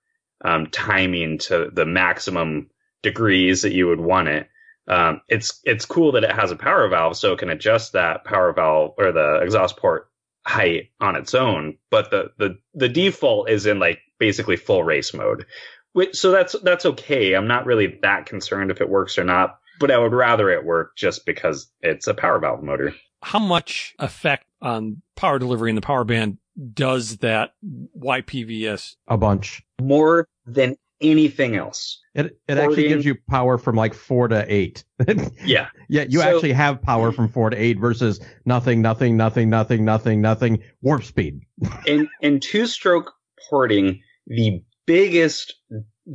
um, 0.44 0.66
timing 0.66 1.38
to 1.38 1.70
the 1.72 1.86
maximum 1.86 2.68
degrees 3.02 3.62
that 3.62 3.72
you 3.72 3.88
would 3.88 4.00
want 4.00 4.28
it. 4.28 4.48
Um, 4.86 5.22
it's 5.28 5.60
it's 5.64 5.86
cool 5.86 6.12
that 6.12 6.24
it 6.24 6.32
has 6.32 6.50
a 6.50 6.56
power 6.56 6.88
valve, 6.88 7.16
so 7.16 7.32
it 7.32 7.38
can 7.38 7.50
adjust 7.50 7.92
that 7.92 8.24
power 8.24 8.52
valve 8.52 8.94
or 8.98 9.12
the 9.12 9.40
exhaust 9.42 9.76
port 9.76 10.10
height 10.46 10.90
on 11.00 11.16
its 11.16 11.34
own. 11.34 11.78
But 11.90 12.10
the 12.10 12.30
the 12.38 12.58
the 12.74 12.88
default 12.88 13.50
is 13.50 13.66
in 13.66 13.78
like 13.78 14.00
basically 14.18 14.56
full 14.56 14.82
race 14.82 15.12
mode, 15.14 15.46
which 15.92 16.14
so 16.16 16.30
that's 16.30 16.54
that's 16.62 16.86
okay. 16.86 17.34
I'm 17.34 17.48
not 17.48 17.66
really 17.66 17.98
that 18.02 18.26
concerned 18.26 18.70
if 18.70 18.80
it 18.80 18.88
works 18.88 19.18
or 19.18 19.24
not, 19.24 19.58
but 19.78 19.90
I 19.90 19.98
would 19.98 20.12
rather 20.12 20.50
it 20.50 20.64
work 20.64 20.96
just 20.96 21.24
because 21.26 21.70
it's 21.80 22.06
a 22.06 22.14
power 22.14 22.38
valve 22.38 22.62
motor. 22.62 22.94
How 23.22 23.38
much 23.38 23.94
effect 23.98 24.46
on 24.62 25.02
power 25.16 25.38
delivery 25.38 25.70
in 25.70 25.76
the 25.76 25.82
power 25.82 26.04
band 26.04 26.38
does 26.74 27.18
that 27.18 27.54
YPVS? 27.98 28.96
a 29.08 29.16
bunch. 29.16 29.62
More 29.80 30.26
than 30.46 30.76
anything 31.00 31.54
else. 31.56 32.00
It 32.14 32.38
it 32.48 32.58
actually 32.58 32.88
gives 32.88 33.04
you 33.04 33.16
power 33.28 33.58
from 33.58 33.76
like 33.76 33.94
four 33.94 34.28
to 34.28 34.44
eight. 34.52 34.84
Yeah. 35.44 35.68
yeah, 35.88 36.04
you 36.08 36.20
So- 36.20 36.34
actually 36.34 36.52
have 36.52 36.82
power 36.82 37.12
from 37.12 37.28
four 37.28 37.50
to 37.50 37.56
eight 37.56 37.78
versus 37.78 38.20
nothing, 38.44 38.82
nothing, 38.82 39.16
nothing, 39.16 39.48
nothing, 39.48 39.84
nothing, 39.84 40.20
nothing. 40.20 40.62
Warp 40.82 41.04
speed. 41.04 41.40
in 41.86 42.08
in 42.20 42.40
two 42.40 42.66
stroke 42.66 43.12
porting, 43.48 44.00
the 44.26 44.62
biggest 44.86 45.54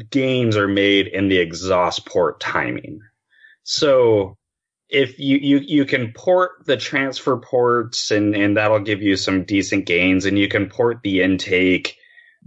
gains 0.09 0.57
are 0.57 0.67
made 0.67 1.07
in 1.07 1.29
the 1.29 1.37
exhaust 1.37 2.05
port 2.05 2.39
timing. 2.39 2.99
So 3.63 4.37
if 4.89 5.17
you, 5.17 5.37
you 5.37 5.57
you 5.59 5.85
can 5.85 6.13
port 6.13 6.51
the 6.65 6.77
transfer 6.77 7.37
ports 7.37 8.11
and 8.11 8.35
and 8.35 8.57
that'll 8.57 8.79
give 8.79 9.01
you 9.01 9.15
some 9.15 9.43
decent 9.43 9.85
gains 9.85 10.25
and 10.25 10.37
you 10.37 10.47
can 10.47 10.69
port 10.69 10.99
the 11.03 11.21
intake 11.21 11.97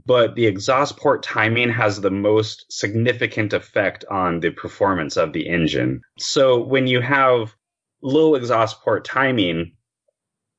but 0.05 0.35
the 0.35 0.47
exhaust 0.47 0.97
port 0.99 1.23
timing 1.23 1.71
has 1.71 2.01
the 2.01 2.11
most 2.11 2.67
significant 2.71 3.53
effect 3.53 4.05
on 4.11 4.41
the 4.41 4.51
performance 4.51 5.17
of 5.17 5.33
the 5.33 5.49
engine. 5.49 6.03
So 6.19 6.63
when 6.63 6.87
you 6.87 7.01
have 7.01 7.55
low 8.03 8.35
exhaust 8.35 8.83
port 8.83 9.05
timing 9.05 9.73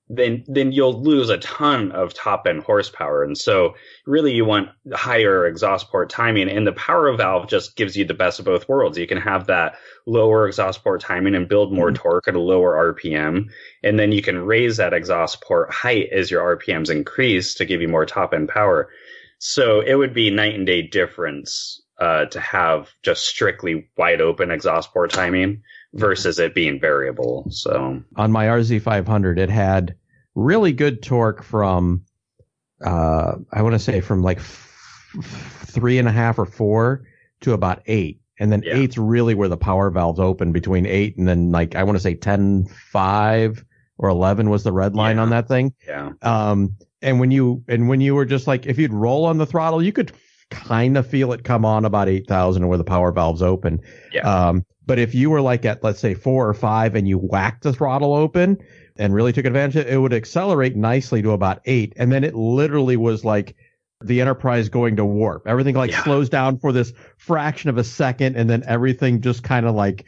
then 0.10 0.44
then 0.48 0.72
you'll 0.72 1.02
lose 1.02 1.30
a 1.30 1.38
ton 1.38 1.92
of 1.92 2.14
top 2.14 2.48
end 2.48 2.64
horsepower. 2.64 3.24
And 3.24 3.38
so 3.38 3.76
really 4.06 4.34
you 4.34 4.46
want 4.46 4.70
higher 4.94 5.46
exhaust 5.46 5.90
port 5.90 6.10
timing 6.10 6.50
and 6.50 6.66
the 6.66 6.72
power 6.74 7.12
valve 7.14 7.50
just 7.50 7.76
gives 7.76 7.98
you 7.98 8.06
the 8.06 8.14
best 8.14 8.40
of 8.40 8.46
both 8.46 8.70
worlds. 8.70 8.98
You 8.98 9.08
can 9.08 9.20
have 9.20 9.48
that 9.48 9.76
lower 10.06 10.48
exhaust 10.48 10.84
port 10.84 11.02
timing 11.02 11.36
and 11.36 11.50
build 11.50 11.74
more 11.74 11.88
mm-hmm. 11.88 12.02
torque 12.02 12.28
at 12.28 12.36
a 12.36 12.40
lower 12.40 12.94
RPM. 12.94 13.50
And 13.84 14.00
then 14.00 14.12
you 14.14 14.22
can 14.22 14.38
raise 14.38 14.78
that 14.78 14.94
exhaust 14.94 15.42
port 15.42 15.74
height 15.74 16.10
as 16.14 16.32
your 16.32 16.58
RPMs 16.58 16.90
increase 16.90 17.56
to 17.56 17.66
give 17.66 17.82
you 17.82 17.90
more 17.90 18.06
top 18.06 18.34
end 18.34 18.48
power. 18.48 18.90
So 19.40 19.82
it 19.82 19.96
would 19.96 20.14
be 20.14 20.30
night 20.30 20.56
and 20.56 20.66
day 20.66 20.84
difference 20.84 21.82
uh, 22.00 22.26
to 22.26 22.40
have 22.40 22.90
just 23.04 23.26
strictly 23.26 23.90
wide 23.98 24.22
open 24.22 24.52
exhaust 24.52 24.94
port 24.94 25.12
timing 25.12 25.64
versus 25.94 26.40
it 26.40 26.54
being 26.54 26.80
variable. 26.80 27.48
So 27.50 28.02
on 28.16 28.32
my 28.32 28.46
RZ500, 28.46 29.38
it 29.38 29.50
had 29.50 29.96
really 30.36 30.72
good 30.72 31.02
torque 31.02 31.44
from, 31.44 32.04
uh, 32.84 33.36
I 33.52 33.62
want 33.62 33.74
to 33.74 33.80
say 33.80 34.02
from 34.02 34.22
like 34.22 34.38
f- 34.38 35.66
three 35.66 35.98
and 35.98 36.08
a 36.08 36.12
half 36.12 36.38
or 36.38 36.46
four 36.46 37.04
to 37.42 37.54
about 37.54 37.82
eight. 37.88 38.22
And 38.40 38.52
then 38.52 38.62
yeah. 38.64 38.76
eight's 38.76 38.98
really 38.98 39.34
where 39.34 39.48
the 39.48 39.58
power 39.58 39.90
valves 39.90 40.20
open 40.20 40.52
between 40.52 40.86
eight 40.86 41.18
and 41.18 41.28
then 41.28 41.52
like, 41.52 41.76
I 41.76 41.84
want 41.84 41.98
to 41.98 42.02
say 42.02 42.14
10, 42.14 42.68
five 42.92 43.66
or 43.98 44.10
11 44.10 44.50
was 44.52 44.64
the 44.64 44.72
red 44.72 44.96
line 44.96 45.16
yeah. 45.16 45.22
on 45.24 45.30
that 45.32 45.48
thing. 45.48 45.74
Yeah. 45.88 46.12
Um, 46.22 46.76
and 47.02 47.20
when 47.20 47.32
you, 47.32 47.64
and 47.68 47.90
when 47.90 48.00
you 48.00 48.14
were 48.14 48.26
just 48.26 48.46
like, 48.46 48.68
if 48.68 48.78
you'd 48.78 48.94
roll 48.94 49.26
on 49.26 49.40
the 49.40 49.46
throttle, 49.46 49.82
you 49.82 49.92
could 49.92 50.12
kind 50.52 50.98
of 50.98 51.08
feel 51.08 51.34
it 51.34 51.44
come 51.44 51.66
on 51.66 51.84
about 51.84 52.10
8,000 52.10 52.68
where 52.68 52.78
the 52.78 52.84
power 52.84 53.12
valves 53.12 53.42
open. 53.42 53.82
Yeah. 54.14 54.22
Um, 54.22 54.66
but 54.88 54.98
if 54.98 55.14
you 55.14 55.30
were 55.30 55.42
like 55.42 55.66
at, 55.66 55.84
let's 55.84 56.00
say 56.00 56.14
four 56.14 56.48
or 56.48 56.54
five 56.54 56.96
and 56.96 57.08
you 57.08 57.18
whacked 57.18 57.64
the 57.64 57.74
throttle 57.74 58.16
open 58.16 58.58
and 58.96 59.14
really 59.14 59.34
took 59.34 59.46
advantage 59.46 59.76
of 59.76 59.86
it, 59.86 59.94
it 59.94 59.98
would 59.98 60.14
accelerate 60.14 60.76
nicely 60.76 61.22
to 61.22 61.32
about 61.32 61.62
eight. 61.66 61.94
And 61.98 62.12
then 62.12 62.24
it 62.24 62.34
literally 62.34 62.96
was 62.96 63.26
like 63.26 63.56
the 64.02 64.22
Enterprise 64.22 64.70
going 64.70 64.96
to 64.96 65.06
warp. 65.06 65.46
Everything 65.46 65.76
like 65.76 65.92
yeah. 65.92 66.04
slows 66.04 66.30
down 66.30 66.58
for 66.58 66.72
this 66.72 66.94
fraction 67.18 67.70
of 67.70 67.78
a 67.78 67.84
second 67.84 68.38
and 68.38 68.50
then 68.50 68.64
everything 68.66 69.22
just 69.22 69.44
kind 69.44 69.66
of 69.66 69.76
like 69.76 70.06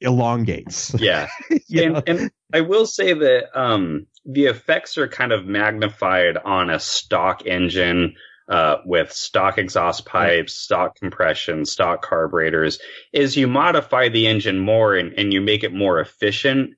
elongates. 0.00 0.94
Yeah. 1.00 1.28
and, 1.74 2.02
and, 2.06 2.30
I 2.52 2.60
will 2.60 2.86
say 2.86 3.14
that, 3.14 3.58
um, 3.58 4.06
the 4.26 4.44
effects 4.44 4.98
are 4.98 5.08
kind 5.08 5.32
of 5.32 5.46
magnified 5.46 6.36
on 6.36 6.70
a 6.70 6.78
stock 6.78 7.46
engine 7.46 8.14
uh, 8.48 8.76
with 8.84 9.12
stock 9.12 9.58
exhaust 9.58 10.04
pipes, 10.04 10.54
stock 10.54 10.96
compression, 10.96 11.64
stock 11.64 12.02
carburetors, 12.02 12.78
is 13.12 13.36
you 13.36 13.46
modify 13.46 14.08
the 14.08 14.26
engine 14.26 14.58
more 14.58 14.94
and, 14.94 15.12
and 15.18 15.32
you 15.32 15.40
make 15.40 15.64
it 15.64 15.72
more 15.72 16.00
efficient, 16.00 16.70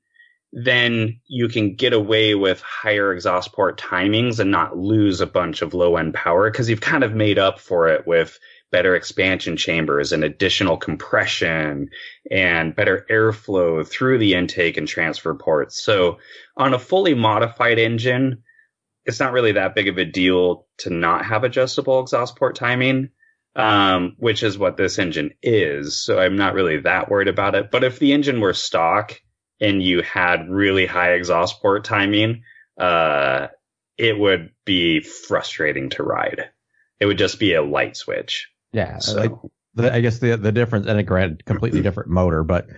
then 0.53 1.21
you 1.27 1.49
can 1.49 1.75
get 1.75 1.93
away 1.93 2.35
with 2.35 2.61
higher 2.61 3.13
exhaust 3.13 3.53
port 3.53 3.79
timings 3.79 4.39
and 4.39 4.51
not 4.51 4.79
lose 4.79 5.21
a 5.21 5.27
bunch 5.27 5.63
of 5.63 5.75
low 5.75 5.97
end 5.97 6.15
power 6.15 6.51
because 6.51 6.71
you've 6.71 6.81
kind 6.81 7.03
of 7.03 7.13
made 7.13 7.39
up 7.39 7.59
for 7.59 7.89
it 7.89 8.07
with 8.07 8.39
better 8.71 8.95
expansion 8.95 9.57
chambers 9.57 10.13
and 10.13 10.25
additional 10.25 10.77
compression 10.77 11.89
and 12.31 12.75
better 12.75 13.07
airflow 13.11 13.87
through 13.87 14.19
the 14.19 14.35
intake 14.35 14.77
and 14.77 14.89
transfer 14.89 15.35
ports. 15.35 15.81
So 15.81 16.19
on 16.57 16.75
a 16.75 16.79
fully 16.79 17.15
modified 17.15 17.79
engine, 17.79 18.43
it's 19.07 19.21
not 19.21 19.33
really 19.33 19.53
that 19.53 19.75
big 19.75 19.89
of 19.89 19.99
a 19.99 20.05
deal 20.05 20.67
to 20.79 20.91
not 20.91 21.25
have 21.27 21.45
adjustable 21.45 22.01
exhaust 22.01 22.37
port 22.37 22.57
timing, 22.57 23.11
um, 23.55 24.15
which 24.19 24.43
is 24.43 24.59
what 24.59 24.77
this 24.77 24.99
engine 24.99 25.33
is. 25.43 26.03
So 26.03 26.19
I'm 26.19 26.37
not 26.37 26.55
really 26.55 26.81
that 26.81 27.11
worried 27.11 27.29
about 27.29 27.55
it. 27.55 27.71
But 27.71 27.85
if 27.85 27.99
the 27.99 28.13
engine 28.13 28.41
were 28.41 28.55
stock 28.55 29.21
and 29.61 29.83
you 29.83 30.03
had 30.03 30.49
really 30.49 30.87
high 30.87 31.13
exhaust 31.13 31.61
port 31.61 31.85
timing, 31.85 32.43
uh, 32.79 33.49
it 33.97 34.19
would 34.19 34.51
be 34.65 35.01
frustrating 35.01 35.91
to 35.91 36.03
ride. 36.03 36.51
It 36.99 37.07
would 37.07 37.19
just 37.19 37.39
be 37.39 37.55
a 37.55 37.63
light 37.63 37.97
switch. 37.97 38.49
Yeah. 38.73 38.99
So. 38.99 39.21
Like 39.77 39.93
I 39.93 40.01
guess 40.01 40.21
the 40.21 40.37
the 40.37 40.53
difference, 40.53 40.87
and 40.87 41.01
a 41.01 41.37
completely 41.45 41.83
different 41.83 42.09
motor, 42.09 42.45
but 42.45 42.69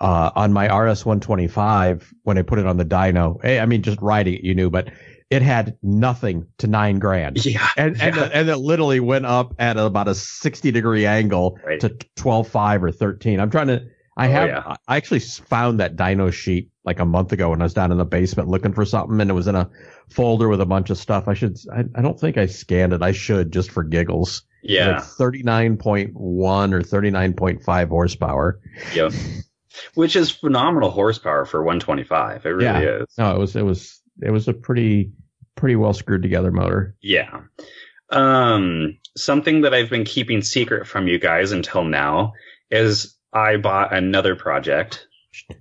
uh, 0.00 0.30
on 0.34 0.52
my 0.52 0.66
RS 0.74 1.04
125, 1.04 2.14
when 2.22 2.38
I 2.38 2.42
put 2.42 2.58
it 2.58 2.66
on 2.66 2.76
the 2.76 2.84
dyno, 2.84 3.42
hey, 3.42 3.60
I 3.60 3.66
mean, 3.66 3.82
just 3.82 4.00
riding 4.00 4.34
it, 4.34 4.44
you 4.44 4.54
knew, 4.54 4.70
but 4.70 4.88
it 5.28 5.42
had 5.42 5.76
nothing 5.82 6.46
to 6.58 6.66
nine 6.66 6.98
grand. 6.98 7.44
Yeah. 7.44 7.68
And, 7.76 8.00
and, 8.00 8.16
yeah. 8.16 8.30
and 8.32 8.48
it 8.48 8.58
literally 8.58 9.00
went 9.00 9.26
up 9.26 9.54
at 9.58 9.76
about 9.76 10.08
a 10.08 10.14
60 10.14 10.70
degree 10.70 11.06
angle 11.06 11.58
right. 11.64 11.80
to 11.80 11.90
12.5 12.16 12.82
or 12.82 12.92
13. 12.92 13.40
I'm 13.40 13.50
trying 13.50 13.68
to, 13.68 13.88
I 14.16 14.28
oh, 14.28 14.30
have, 14.30 14.48
yeah. 14.48 14.76
I 14.86 14.96
actually 14.96 15.20
found 15.20 15.80
that 15.80 15.96
dyno 15.96 16.32
sheet 16.32 16.70
like 16.84 17.00
a 17.00 17.04
month 17.04 17.32
ago 17.32 17.50
when 17.50 17.60
I 17.60 17.64
was 17.64 17.74
down 17.74 17.90
in 17.90 17.98
the 17.98 18.04
basement 18.04 18.48
looking 18.48 18.72
for 18.72 18.84
something 18.84 19.20
and 19.20 19.28
it 19.28 19.34
was 19.34 19.48
in 19.48 19.56
a 19.56 19.68
folder 20.08 20.48
with 20.48 20.60
a 20.60 20.66
bunch 20.66 20.90
of 20.90 20.98
stuff. 20.98 21.26
I 21.26 21.34
should, 21.34 21.58
I, 21.74 21.84
I 21.96 22.02
don't 22.02 22.18
think 22.18 22.38
I 22.38 22.46
scanned 22.46 22.92
it. 22.92 23.02
I 23.02 23.12
should 23.12 23.52
just 23.52 23.72
for 23.72 23.82
giggles. 23.82 24.42
Yeah. 24.62 24.96
Like 24.96 25.02
39.1 25.02 26.14
or 26.14 26.82
39.5 26.82 27.88
horsepower. 27.88 28.60
Yep. 28.94 29.12
Which 29.94 30.14
is 30.14 30.30
phenomenal 30.30 30.90
horsepower 30.90 31.44
for 31.44 31.62
125. 31.62 32.46
It 32.46 32.48
really 32.48 32.64
yeah. 32.64 33.02
is. 33.02 33.06
No, 33.18 33.34
it 33.34 33.38
was, 33.38 33.56
it 33.56 33.62
was, 33.62 34.00
it 34.22 34.30
was 34.30 34.48
a 34.48 34.52
pretty 34.52 35.12
pretty 35.56 35.76
well 35.76 35.92
screwed 35.92 36.22
together 36.22 36.52
motor. 36.52 36.94
Yeah. 37.00 37.40
Um, 38.10 38.98
something 39.16 39.62
that 39.62 39.74
I've 39.74 39.90
been 39.90 40.04
keeping 40.04 40.42
secret 40.42 40.86
from 40.86 41.08
you 41.08 41.18
guys 41.18 41.50
until 41.50 41.84
now 41.84 42.34
is 42.70 43.16
I 43.32 43.56
bought 43.56 43.94
another 43.94 44.36
project. 44.36 45.06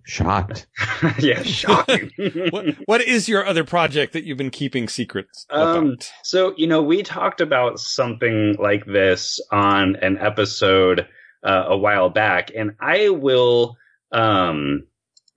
Shocked. 0.03 0.67
yeah, 1.19 1.41
shocking. 1.43 2.11
what, 2.49 2.65
what 2.85 3.01
is 3.01 3.27
your 3.27 3.45
other 3.45 3.63
project 3.63 4.13
that 4.13 4.23
you've 4.23 4.37
been 4.37 4.49
keeping 4.49 4.87
secrets 4.87 5.45
um, 5.49 5.97
so, 6.23 6.53
you 6.55 6.67
know, 6.67 6.81
we 6.81 7.03
talked 7.03 7.41
about 7.41 7.79
something 7.79 8.55
like 8.59 8.85
this 8.85 9.39
on 9.51 9.97
an 9.97 10.17
episode 10.17 11.07
uh, 11.43 11.65
a 11.67 11.77
while 11.77 12.09
back, 12.09 12.51
and 12.55 12.75
I 12.79 13.09
will, 13.09 13.75
um, 14.11 14.87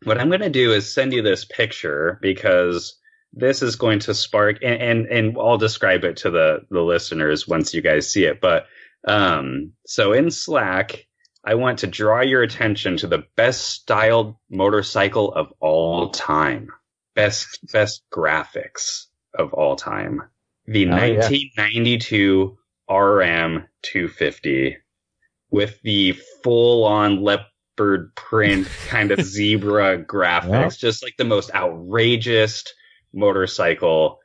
what 0.04 0.18
I'm 0.18 0.28
going 0.28 0.40
to 0.40 0.50
do 0.50 0.72
is 0.72 0.92
send 0.92 1.12
you 1.12 1.22
this 1.22 1.44
picture 1.44 2.18
because 2.22 2.96
this 3.32 3.62
is 3.62 3.76
going 3.76 4.00
to 4.00 4.14
spark 4.14 4.58
and, 4.62 4.80
and, 4.80 5.06
and 5.06 5.37
I'll 5.38 5.58
describe 5.58 6.04
it 6.04 6.18
to 6.18 6.30
the, 6.30 6.61
the 6.70 6.80
listeners 6.80 7.47
once 7.47 7.75
you 7.75 7.82
guys 7.82 8.11
see 8.11 8.25
it. 8.25 8.40
But 8.40 8.66
um, 9.06 9.73
so 9.87 10.12
in 10.12 10.30
Slack, 10.30 11.06
I 11.44 11.54
want 11.54 11.80
to 11.80 11.87
draw 11.87 12.20
your 12.20 12.42
attention 12.42 12.97
to 12.99 13.06
the 13.06 13.25
best 13.37 13.62
styled 13.62 14.37
motorcycle 14.50 15.32
of 15.32 15.52
all 15.61 16.11
time. 16.11 16.68
Best 17.14 17.61
best 17.73 18.02
graphics 18.12 19.06
of 19.35 19.52
all 19.54 19.76
time. 19.76 20.23
The 20.66 20.87
oh, 20.87 20.90
1992 20.90 22.58
yeah. 22.88 22.97
RM 22.97 23.68
250 23.82 24.76
with 25.50 25.80
the 25.82 26.12
full 26.42 26.85
on 26.85 27.23
leopard 27.23 28.14
print 28.14 28.68
kind 28.88 29.11
of 29.11 29.20
zebra 29.25 30.04
graphics, 30.04 30.50
yeah. 30.50 30.68
just 30.68 31.02
like 31.02 31.14
the 31.16 31.25
most 31.25 31.50
outrageous 31.54 32.64
motorcycle. 33.12 34.20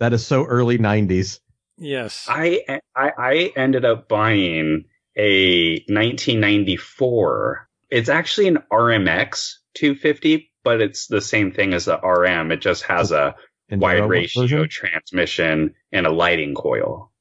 That 0.00 0.12
is 0.12 0.26
so 0.26 0.44
early 0.44 0.78
90s. 0.78 1.40
Yes. 1.78 2.26
I, 2.28 2.80
I, 2.96 3.12
I 3.18 3.52
ended 3.56 3.84
up 3.84 4.08
buying 4.08 4.84
a 5.16 5.74
1994. 5.88 7.68
It's 7.90 8.08
actually 8.08 8.48
an 8.48 8.58
RMX 8.70 9.54
250, 9.74 10.50
but 10.62 10.80
it's 10.80 11.06
the 11.06 11.20
same 11.20 11.52
thing 11.52 11.74
as 11.74 11.84
the 11.86 11.98
RM. 11.98 12.52
It 12.52 12.60
just 12.60 12.84
has 12.84 13.12
a 13.12 13.34
wide 13.70 14.08
ratio 14.08 14.42
version? 14.42 14.68
transmission 14.68 15.74
and 15.92 16.06
a 16.06 16.12
lighting 16.12 16.54
coil. 16.54 17.12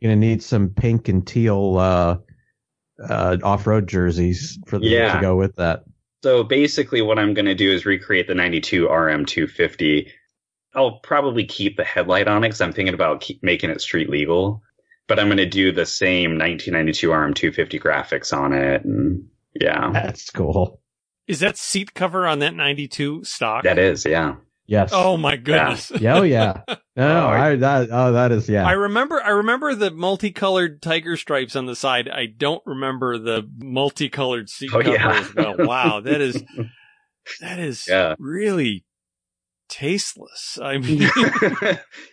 You're 0.00 0.12
gonna 0.12 0.20
need 0.20 0.42
some 0.42 0.70
pink 0.70 1.08
and 1.08 1.26
teal 1.26 1.78
uh, 1.78 2.18
uh, 3.02 3.38
off-road 3.42 3.88
jerseys 3.88 4.58
for 4.66 4.78
the, 4.78 4.86
yeah. 4.86 5.14
to 5.14 5.20
go 5.20 5.36
with 5.36 5.56
that. 5.56 5.84
So 6.22 6.42
basically, 6.42 7.02
what 7.02 7.18
I'm 7.18 7.34
going 7.34 7.46
to 7.46 7.54
do 7.54 7.70
is 7.70 7.86
recreate 7.86 8.26
the 8.26 8.34
92 8.34 8.88
RM 8.88 9.26
250 9.26 10.10
I'll 10.76 10.98
probably 11.00 11.44
keep 11.44 11.76
the 11.76 11.84
headlight 11.84 12.28
on 12.28 12.44
it 12.44 12.48
because 12.48 12.60
I'm 12.60 12.72
thinking 12.72 12.94
about 12.94 13.20
keep 13.20 13.42
making 13.42 13.70
it 13.70 13.80
street 13.80 14.10
legal. 14.10 14.62
But 15.08 15.18
I'm 15.20 15.28
going 15.28 15.36
to 15.38 15.46
do 15.46 15.70
the 15.70 15.86
same 15.86 16.32
1992 16.36 17.08
RM250 17.08 17.80
graphics 17.80 18.36
on 18.36 18.52
it, 18.52 18.84
and 18.84 19.28
yeah, 19.54 19.90
that's 19.92 20.30
cool. 20.30 20.80
Is 21.28 21.40
that 21.40 21.56
seat 21.56 21.94
cover 21.94 22.26
on 22.26 22.40
that 22.40 22.54
92 22.54 23.22
stock? 23.24 23.64
That 23.64 23.78
is, 23.78 24.04
yeah. 24.04 24.36
Yes. 24.66 24.90
Oh 24.92 25.16
my 25.16 25.36
goodness. 25.36 25.92
Yeah. 26.00 26.18
oh 26.18 26.22
yeah. 26.22 26.62
No, 26.96 27.26
oh, 27.26 27.28
I, 27.28 27.56
that 27.56 27.88
oh 27.92 28.12
that 28.12 28.32
is 28.32 28.48
yeah. 28.48 28.66
I 28.66 28.72
remember 28.72 29.22
I 29.22 29.28
remember 29.28 29.74
the 29.74 29.90
multicolored 29.90 30.80
tiger 30.80 31.18
stripes 31.18 31.54
on 31.54 31.66
the 31.66 31.76
side. 31.76 32.08
I 32.08 32.24
don't 32.24 32.62
remember 32.64 33.18
the 33.18 33.46
multicolored 33.58 34.48
seat 34.48 34.70
oh, 34.72 34.80
cover 34.80 34.94
yeah. 34.94 35.20
as 35.20 35.34
well. 35.34 35.56
Wow, 35.58 36.00
that 36.00 36.22
is 36.22 36.42
That 37.42 37.58
is 37.58 37.86
Yeah. 37.86 38.14
really 38.18 38.85
tasteless. 39.68 40.58
I 40.62 40.78
mean, 40.78 41.08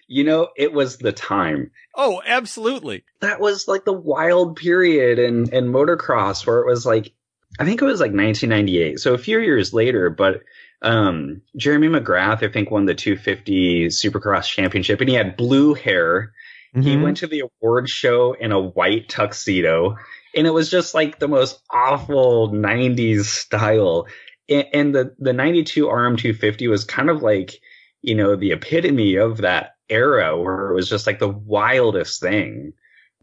you 0.08 0.24
know, 0.24 0.50
it 0.58 0.74
was 0.74 0.98
the 0.98 1.12
time. 1.12 1.72
oh, 1.96 2.22
absolutely. 2.26 3.04
That 3.22 3.40
was 3.40 3.68
like 3.68 3.86
the 3.86 3.94
wild 3.94 4.56
period 4.58 5.20
in, 5.20 5.54
in 5.54 5.72
motocross 5.72 6.46
where 6.46 6.60
it 6.62 6.68
was 6.68 6.86
like, 6.86 7.14
I 7.60 7.66
think 7.66 7.82
it 7.82 7.86
was 7.86 8.00
like 8.00 8.12
1998. 8.14 9.00
So 9.00 9.14
a 9.14 9.18
few 9.18 9.40
years 9.40 9.74
later, 9.74 10.10
but 10.10 10.42
um, 10.82 11.42
Jeremy 11.56 11.88
McGrath, 11.88 12.44
I 12.44 12.52
think, 12.52 12.72
won 12.72 12.86
the 12.86 12.96
250 12.96 13.88
Supercross 13.88 14.46
Championship 14.46 15.00
and 15.02 15.10
he 15.10 15.16
had 15.16 15.38
blue 15.38 15.74
hair. 15.74 16.34
He 16.74 16.96
Mhm. 16.96 17.04
went 17.04 17.18
to 17.18 17.28
the 17.28 17.44
award 17.62 17.88
show 17.88 18.34
in 18.34 18.52
a 18.52 18.60
white 18.60 19.08
tuxedo 19.08 19.96
and 20.36 20.48
it 20.48 20.50
was 20.50 20.72
just 20.72 20.96
like 20.96 21.20
the 21.20 21.28
most 21.28 21.62
awful 21.70 22.52
90s 22.52 23.26
style. 23.26 24.08
And, 24.50 24.68
and 24.74 24.96
the, 24.96 25.16
the 25.20 25.34
92 25.34 25.86
RM250 25.86 26.70
was 26.70 26.84
kind 26.84 27.10
of 27.10 27.22
like, 27.22 27.60
you 28.02 28.16
know, 28.16 28.36
the 28.36 28.52
epitome 28.52 29.16
of 29.16 29.38
that 29.38 29.72
era 29.90 30.38
where 30.40 30.70
it 30.72 30.76
was 30.76 30.90
just 30.90 31.08
like 31.08 31.20
the 31.20 31.30
wildest 31.30 32.22
thing. 32.22 32.74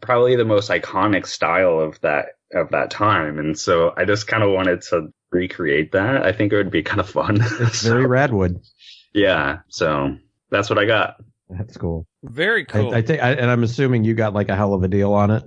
Probably 0.01 0.37
the 0.37 0.45
most 0.47 0.71
iconic 0.71 1.27
style 1.27 1.79
of 1.79 2.01
that, 2.01 2.27
of 2.55 2.71
that 2.71 2.91
time. 2.91 3.39
And 3.39 3.59
so 3.59 3.93
I 3.97 4.05
just 4.07 4.27
kind 4.27 4.43
of 4.43 4.51
wanted 4.51 4.81
to 4.83 5.13
recreate 5.31 5.93
that. 5.93 6.25
I 6.25 6.33
think 6.33 6.53
it 6.53 6.57
would 6.57 6.71
be 6.71 6.83
kind 6.83 7.01
of 7.01 7.09
fun. 7.09 7.39
It's 7.61 7.79
So, 7.81 7.91
very 7.91 8.07
Radwood. 8.07 8.65
yeah. 9.13 9.59
So 9.69 10.17
that's 10.51 10.71
what 10.71 10.79
I 10.79 10.87
got. 10.87 11.17
That's 11.51 11.77
cool. 11.77 12.07
Very 12.23 12.65
cool. 12.65 12.95
I, 12.95 12.99
I 12.99 13.03
think, 13.03 13.23
I, 13.23 13.33
and 13.33 13.51
I'm 13.51 13.63
assuming 13.63 14.05
you 14.05 14.15
got 14.15 14.33
like 14.33 14.49
a 14.49 14.57
hell 14.57 14.73
of 14.73 14.83
a 14.83 14.89
deal 14.89 15.13
on 15.13 15.31
it. 15.31 15.43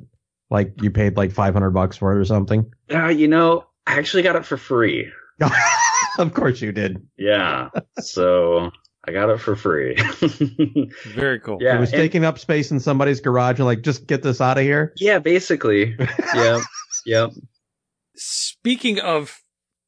Like 0.52 0.82
you 0.84 0.92
paid 0.92 1.18
like 1.18 1.32
500 1.32 1.72
bucks 1.72 1.98
for 1.98 2.16
it 2.16 2.20
or 2.20 2.26
something. 2.26 2.72
Uh, 2.94 3.08
you 3.08 3.28
know, 3.28 3.66
I 3.88 3.98
actually 3.98 4.22
got 4.24 4.36
it 4.36 4.46
for 4.46 4.58
free. 4.58 5.12
of 6.20 6.34
course 6.34 6.62
you 6.62 6.72
did. 6.72 6.98
Yeah. 7.18 7.70
so 8.00 8.72
I 9.06 9.12
got 9.12 9.30
it 9.30 9.40
for 9.40 9.56
free. 9.56 9.96
Very 11.06 11.40
cool. 11.40 11.58
yeah. 11.62 11.78
it 11.78 11.80
was 11.80 11.92
and- 11.92 12.00
taking 12.00 12.24
up 12.26 12.40
space 12.40 12.72
in 12.72 12.80
somebody's 12.80 13.20
garage 13.22 13.58
and 13.60 13.66
like, 13.66 13.82
just 13.82 14.08
get 14.08 14.24
this 14.24 14.40
out 14.42 14.58
of 14.58 14.64
here. 14.64 14.94
yeah, 14.98 15.20
basically. 15.20 15.96
Yeah. 16.36 16.62
Yep. 17.06 17.32
Speaking 18.16 19.00
of 19.00 19.40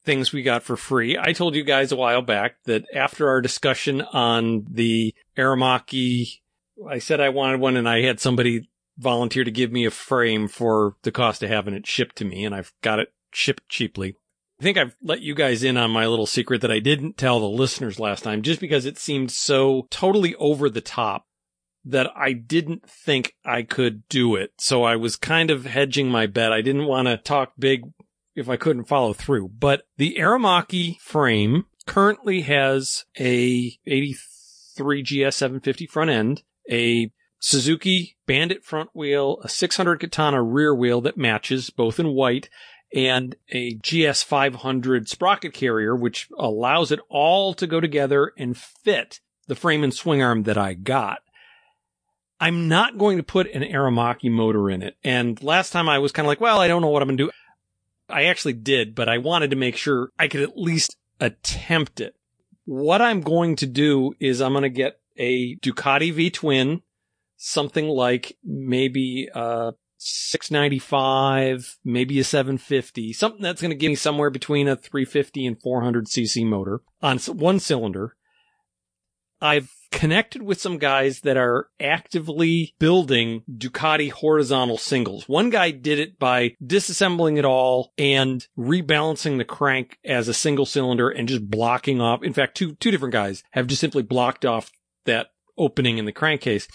things 0.04 0.32
we 0.34 0.44
got 0.44 0.64
for 0.64 0.76
free, 0.76 1.18
I 1.18 1.34
told 1.34 1.56
you 1.56 1.64
guys 1.64 1.92
a 1.92 1.96
while 1.96 2.22
back 2.22 2.56
that 2.66 2.84
after 2.94 3.30
our 3.30 3.42
discussion 3.42 4.02
on 4.02 4.66
the 4.70 5.14
Aermacchi, 5.38 6.42
I 6.88 7.00
said 7.00 7.22
I 7.22 7.30
wanted 7.30 7.60
one 7.60 7.78
and 7.78 7.88
I 7.88 8.02
had 8.02 8.20
somebody 8.20 8.70
volunteer 8.98 9.44
to 9.44 9.52
give 9.52 9.72
me 9.72 9.86
a 9.86 9.92
frame 9.92 10.48
for 10.48 10.96
the 11.04 11.12
cost 11.12 11.42
of 11.44 11.50
having 11.50 11.74
it 11.74 11.88
shipped 11.88 12.16
to 12.18 12.26
me 12.26 12.46
and 12.46 12.54
I've 12.54 12.74
got 12.82 13.00
it 13.00 13.14
shipped 13.32 13.68
cheaply. 13.70 14.16
I 14.60 14.64
think 14.64 14.78
I've 14.78 14.96
let 15.02 15.22
you 15.22 15.36
guys 15.36 15.64
in 15.64 15.76
on 15.76 15.92
my 15.92 16.08
little 16.08 16.26
secret 16.26 16.62
that 16.62 16.72
I 16.72 16.80
didn't 16.80 17.18
tell 17.18 17.40
the 17.40 17.50
listeners 17.50 18.00
last 18.00 18.24
time 18.24 18.42
just 18.42 18.62
because 18.62 18.86
it 18.86 18.98
seemed 18.98 19.32
so 19.32 19.88
totally 19.90 20.34
over 20.36 20.70
the 20.70 20.82
top 20.82 21.26
that 21.84 22.10
I 22.16 22.34
didn't 22.34 22.90
think 22.90 23.36
I 23.46 23.62
could 23.62 24.08
do 24.08 24.36
it. 24.36 24.54
So 24.58 24.84
I 24.84 24.96
was 24.96 25.18
kind 25.18 25.52
of 25.52 25.66
hedging 25.66 26.10
my 26.10 26.26
bet. 26.26 26.54
I 26.54 26.62
didn't 26.62 26.86
want 26.86 27.08
to 27.08 27.18
talk 27.18 27.54
big 27.60 27.84
if 28.34 28.50
I 28.50 28.58
couldn't 28.58 28.86
follow 28.86 29.14
through. 29.14 29.50
But 29.50 29.84
the 29.98 30.16
Aermacchi 30.18 31.00
frame 31.00 31.66
currently 31.86 32.42
has 32.42 33.06
a 33.20 33.78
83 33.86 35.04
GS 35.04 35.36
750 35.36 35.88
front 35.88 36.10
end, 36.10 36.44
a 36.70 37.12
Suzuki 37.40 38.18
Bandit 38.26 38.64
front 38.64 38.90
wheel, 38.94 39.40
a 39.44 39.50
600 39.50 40.00
Katana 40.00 40.42
rear 40.42 40.74
wheel 40.74 41.02
that 41.02 41.18
matches 41.18 41.70
both 41.70 42.00
in 42.00 42.08
white, 42.10 42.50
and 42.96 43.36
a 43.50 43.74
GS 43.76 44.24
500 44.24 45.10
sprocket 45.10 45.54
carrier, 45.54 45.94
which 45.96 46.30
allows 46.40 46.92
it 46.92 47.02
all 47.10 47.54
to 47.54 47.68
go 47.68 47.82
together 47.82 48.32
and 48.38 48.58
fit 48.58 49.20
the 49.48 49.56
frame 49.56 49.84
and 49.84 49.94
swing 49.94 50.24
arm 50.24 50.44
that 50.44 50.58
I 50.58 50.74
got. 50.74 51.20
I'm 52.40 52.68
not 52.70 52.98
going 52.98 53.18
to 53.18 53.24
put 53.24 53.52
an 53.52 53.64
Aermacchi 53.64 54.32
motor 54.32 54.70
in 54.70 54.82
it. 54.82 54.96
And 55.04 55.42
last 55.44 55.72
time 55.72 55.90
I 55.90 56.00
was 56.00 56.12
kind 56.14 56.26
of 56.26 56.30
like, 56.30 56.42
well, 56.42 56.60
I 56.60 56.68
don't 56.68 56.82
know 56.82 56.90
what 56.90 57.02
I'm 57.02 57.10
going 57.10 57.18
to 57.18 57.26
do. 57.26 57.32
I 58.08 58.26
actually 58.26 58.54
did, 58.54 58.96
but 58.96 59.10
I 59.10 59.18
wanted 59.18 59.50
to 59.50 59.56
make 59.56 59.76
sure 59.76 60.10
I 60.18 60.28
could 60.28 60.42
at 60.42 60.58
least 60.58 60.96
attempt 61.20 62.00
it. 62.00 62.16
What 62.66 63.02
I'm 63.02 63.22
going 63.22 63.58
to 63.58 63.66
do 63.66 64.14
is 64.20 64.42
I'm 64.42 64.54
going 64.54 64.64
to 64.64 64.70
get 64.70 65.00
a 65.18 65.56
Ducati 65.58 66.14
V 66.14 66.30
twin, 66.30 66.82
something 67.36 67.88
like 67.88 68.38
maybe 68.44 69.30
a 69.34 69.74
695, 69.98 71.78
maybe 71.84 72.20
a 72.20 72.24
750, 72.24 73.14
something 73.14 73.42
that's 73.42 73.62
going 73.62 73.72
to 73.72 73.78
give 73.78 73.90
me 73.90 73.96
somewhere 73.96 74.30
between 74.30 74.68
a 74.68 74.76
350 74.76 75.46
and 75.46 75.62
400 75.62 76.08
cc 76.08 76.46
motor 76.46 76.82
on 77.02 77.18
one 77.20 77.60
cylinder. 77.60 78.16
I've 79.42 79.72
connected 79.92 80.42
with 80.42 80.60
some 80.60 80.78
guys 80.78 81.22
that 81.22 81.38
are 81.38 81.70
actively 81.80 82.76
building 82.80 83.44
Ducati 83.50 84.12
horizontal 84.12 84.78
singles. 84.78 85.28
One 85.30 85.50
guy 85.50 85.72
did 85.72 86.00
it 86.00 86.20
by 86.20 86.56
disassembling 86.64 87.38
it 87.38 87.46
all 87.46 87.94
and 87.98 88.46
rebalancing 88.58 89.38
the 89.38 89.46
crank 89.46 89.98
as 90.04 90.28
a 90.28 90.34
single 90.34 90.66
cylinder 90.66 91.10
and 91.10 91.28
just 91.28 91.50
blocking 91.50 92.02
off. 92.02 92.24
In 92.24 92.34
fact, 92.34 92.58
two, 92.58 92.76
two 92.76 92.92
different 92.92 93.14
guys 93.14 93.44
have 93.52 93.68
just 93.68 93.82
simply 93.82 94.04
blocked 94.04 94.46
off 94.46 94.72
that 95.06 95.28
opening 95.58 95.98
in 95.98 96.06
the 96.06 96.12
crankcase. 96.12 96.68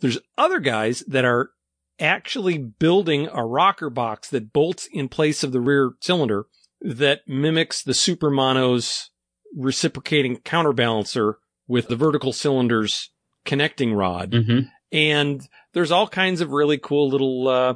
There's 0.00 0.18
other 0.36 0.60
guys 0.60 1.04
that 1.06 1.24
are 1.24 1.50
actually 1.98 2.58
building 2.58 3.28
a 3.32 3.44
rocker 3.44 3.90
box 3.90 4.28
that 4.30 4.52
bolts 4.52 4.88
in 4.92 5.08
place 5.08 5.44
of 5.44 5.52
the 5.52 5.60
rear 5.60 5.92
cylinder 6.00 6.46
that 6.80 7.20
mimics 7.26 7.82
the 7.82 7.94
Super 7.94 8.30
Mono's 8.30 9.10
reciprocating 9.56 10.38
counterbalancer 10.38 11.34
with 11.66 11.88
the 11.88 11.96
vertical 11.96 12.32
cylinders 12.32 13.10
connecting 13.44 13.94
rod. 13.94 14.32
Mm-hmm. 14.32 14.68
And 14.92 15.48
there's 15.72 15.90
all 15.90 16.08
kinds 16.08 16.40
of 16.40 16.50
really 16.50 16.78
cool 16.78 17.08
little 17.08 17.48
uh, 17.48 17.74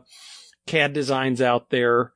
CAD 0.66 0.92
designs 0.92 1.40
out 1.40 1.70
there. 1.70 2.12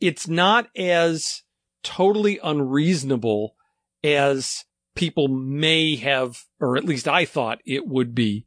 It's 0.00 0.28
not 0.28 0.68
as 0.76 1.42
totally 1.82 2.40
unreasonable 2.42 3.54
as 4.02 4.64
people 4.94 5.28
may 5.28 5.96
have, 5.96 6.44
or 6.60 6.76
at 6.76 6.84
least 6.84 7.08
I 7.08 7.24
thought 7.24 7.60
it 7.64 7.86
would 7.86 8.14
be. 8.14 8.46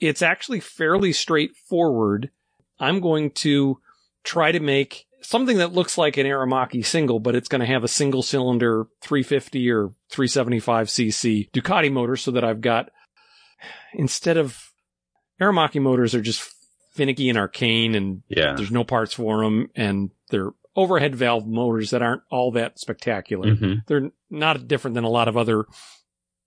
It's 0.00 0.22
actually 0.22 0.60
fairly 0.60 1.12
straightforward. 1.12 2.30
I'm 2.78 3.00
going 3.00 3.30
to 3.32 3.78
try 4.24 4.52
to 4.52 4.60
make 4.60 5.06
something 5.22 5.58
that 5.58 5.72
looks 5.72 5.98
like 5.98 6.16
an 6.16 6.26
Aermacchi 6.26 6.84
single, 6.84 7.20
but 7.20 7.34
it's 7.34 7.48
going 7.48 7.60
to 7.60 7.66
have 7.66 7.84
a 7.84 7.88
single 7.88 8.22
cylinder 8.22 8.86
350 9.02 9.70
or 9.70 9.88
375 10.10 10.88
cc 10.88 11.50
Ducati 11.52 11.92
motor 11.92 12.16
so 12.16 12.30
that 12.30 12.44
I've 12.44 12.60
got 12.62 12.90
instead 13.92 14.36
of 14.38 14.72
Aermacchi 15.40 15.80
motors 15.80 16.14
are 16.14 16.22
just 16.22 16.50
finicky 16.94 17.28
and 17.28 17.38
arcane 17.38 17.94
and 17.94 18.22
Yeah. 18.28 18.54
there's 18.54 18.70
no 18.70 18.84
parts 18.84 19.14
for 19.14 19.42
them 19.44 19.68
and 19.74 20.10
they're 20.30 20.50
overhead 20.76 21.14
valve 21.14 21.46
motors 21.46 21.90
that 21.90 22.02
aren't 22.02 22.22
all 22.30 22.52
that 22.52 22.78
spectacular. 22.78 23.54
hmm 23.54 23.74
They're 23.86 24.10
not 24.30 24.66
different 24.68 24.94
than 24.94 25.04
a 25.04 25.08
lot 25.10 25.28
of 25.28 25.36
other 25.36 25.64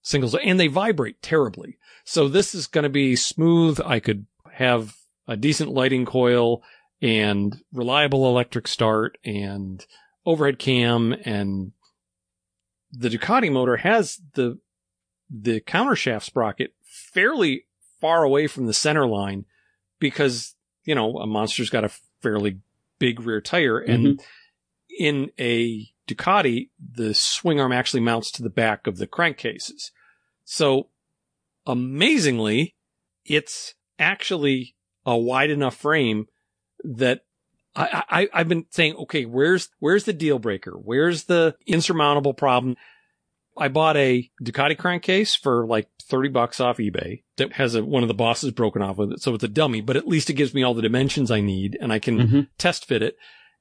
singles 0.04 0.36
and 0.36 0.60
they 0.60 0.68
vibrate 0.68 1.22
terribly. 1.22 1.78
So 2.04 2.28
this 2.28 2.54
is 2.54 2.68
going 2.68 2.84
to 2.84 2.90
be 2.90 3.16
smooth. 3.16 3.80
I 3.84 4.00
could 4.00 4.28
have 4.52 4.96
a 5.28 5.36
decent 5.36 5.72
lighting 5.72 6.06
coil 6.06 6.62
and 7.02 7.58
reliable 7.72 8.28
electric 8.28 8.68
start 8.68 9.18
and 9.26 9.84
overhead 10.26 10.60
cam 10.60 11.14
and 11.26 11.72
the 12.92 13.10
Ducati 13.10 13.52
motor 13.52 13.78
has 13.78 14.22
the 14.36 14.60
the 15.30 15.62
countershaft 15.62 16.24
sprocket 16.24 16.74
fairly 16.84 17.66
far 18.00 18.24
away 18.24 18.46
from 18.46 18.68
the 18.68 18.74
center 18.74 19.08
line 19.08 19.46
because 20.00 20.56
you 20.86 20.94
know 20.94 21.18
a 21.18 21.26
monster's 21.26 21.70
got 21.70 21.84
a 21.84 21.92
fairly 22.22 22.60
big 23.00 23.20
rear 23.22 23.42
tire 23.42 23.80
and 23.80 24.06
mm-hmm. 24.06 24.26
in 25.00 25.32
a 25.40 25.88
Ducati 26.08 26.70
the 26.80 27.14
swing 27.14 27.60
arm 27.60 27.72
actually 27.72 28.02
mounts 28.02 28.32
to 28.32 28.44
the 28.44 28.50
back 28.50 28.88
of 28.88 28.98
the 28.98 29.08
crankcases 29.08 29.92
so 30.44 30.90
amazingly 31.66 32.76
it's 33.26 33.76
actually 34.00 34.76
a 35.06 35.18
wide 35.18 35.50
enough 35.50 35.76
frame 35.76 36.28
that 36.84 37.22
I, 37.76 38.04
I, 38.10 38.30
I've 38.34 38.48
been 38.48 38.66
saying, 38.70 38.96
okay, 38.96 39.26
where's, 39.26 39.70
where's 39.80 40.04
the 40.04 40.14
deal 40.14 40.40
breaker? 40.40 40.74
Where's 40.74 41.24
the 41.24 41.56
insurmountable 41.66 42.34
problem? 42.34 42.76
I 43.58 43.68
bought 43.68 43.98
a 43.98 44.30
Ducati 44.44 44.78
crankcase 44.78 45.36
for 45.36 45.66
like 45.66 45.88
30 46.04 46.30
bucks 46.30 46.60
off 46.60 46.78
eBay 46.78 47.24
that 47.38 47.54
has 47.54 47.76
a, 47.76 47.84
one 47.84 48.04
of 48.04 48.08
the 48.08 48.14
bosses 48.14 48.52
broken 48.52 48.82
off 48.82 48.98
with 48.98 49.12
it. 49.14 49.22
So 49.22 49.34
it's 49.34 49.44
a 49.44 49.48
dummy, 49.48 49.82
but 49.82 49.96
at 49.96 50.08
least 50.08 50.30
it 50.30 50.34
gives 50.34 50.54
me 50.54 50.64
all 50.64 50.74
the 50.74 50.82
dimensions 50.82 51.32
I 51.32 51.42
need 51.42 51.78
and 51.80 51.92
I 51.92 52.00
can 52.00 52.28
hmm 52.28 52.40
test 52.58 52.86
fit 52.86 53.02
it. 53.02 53.16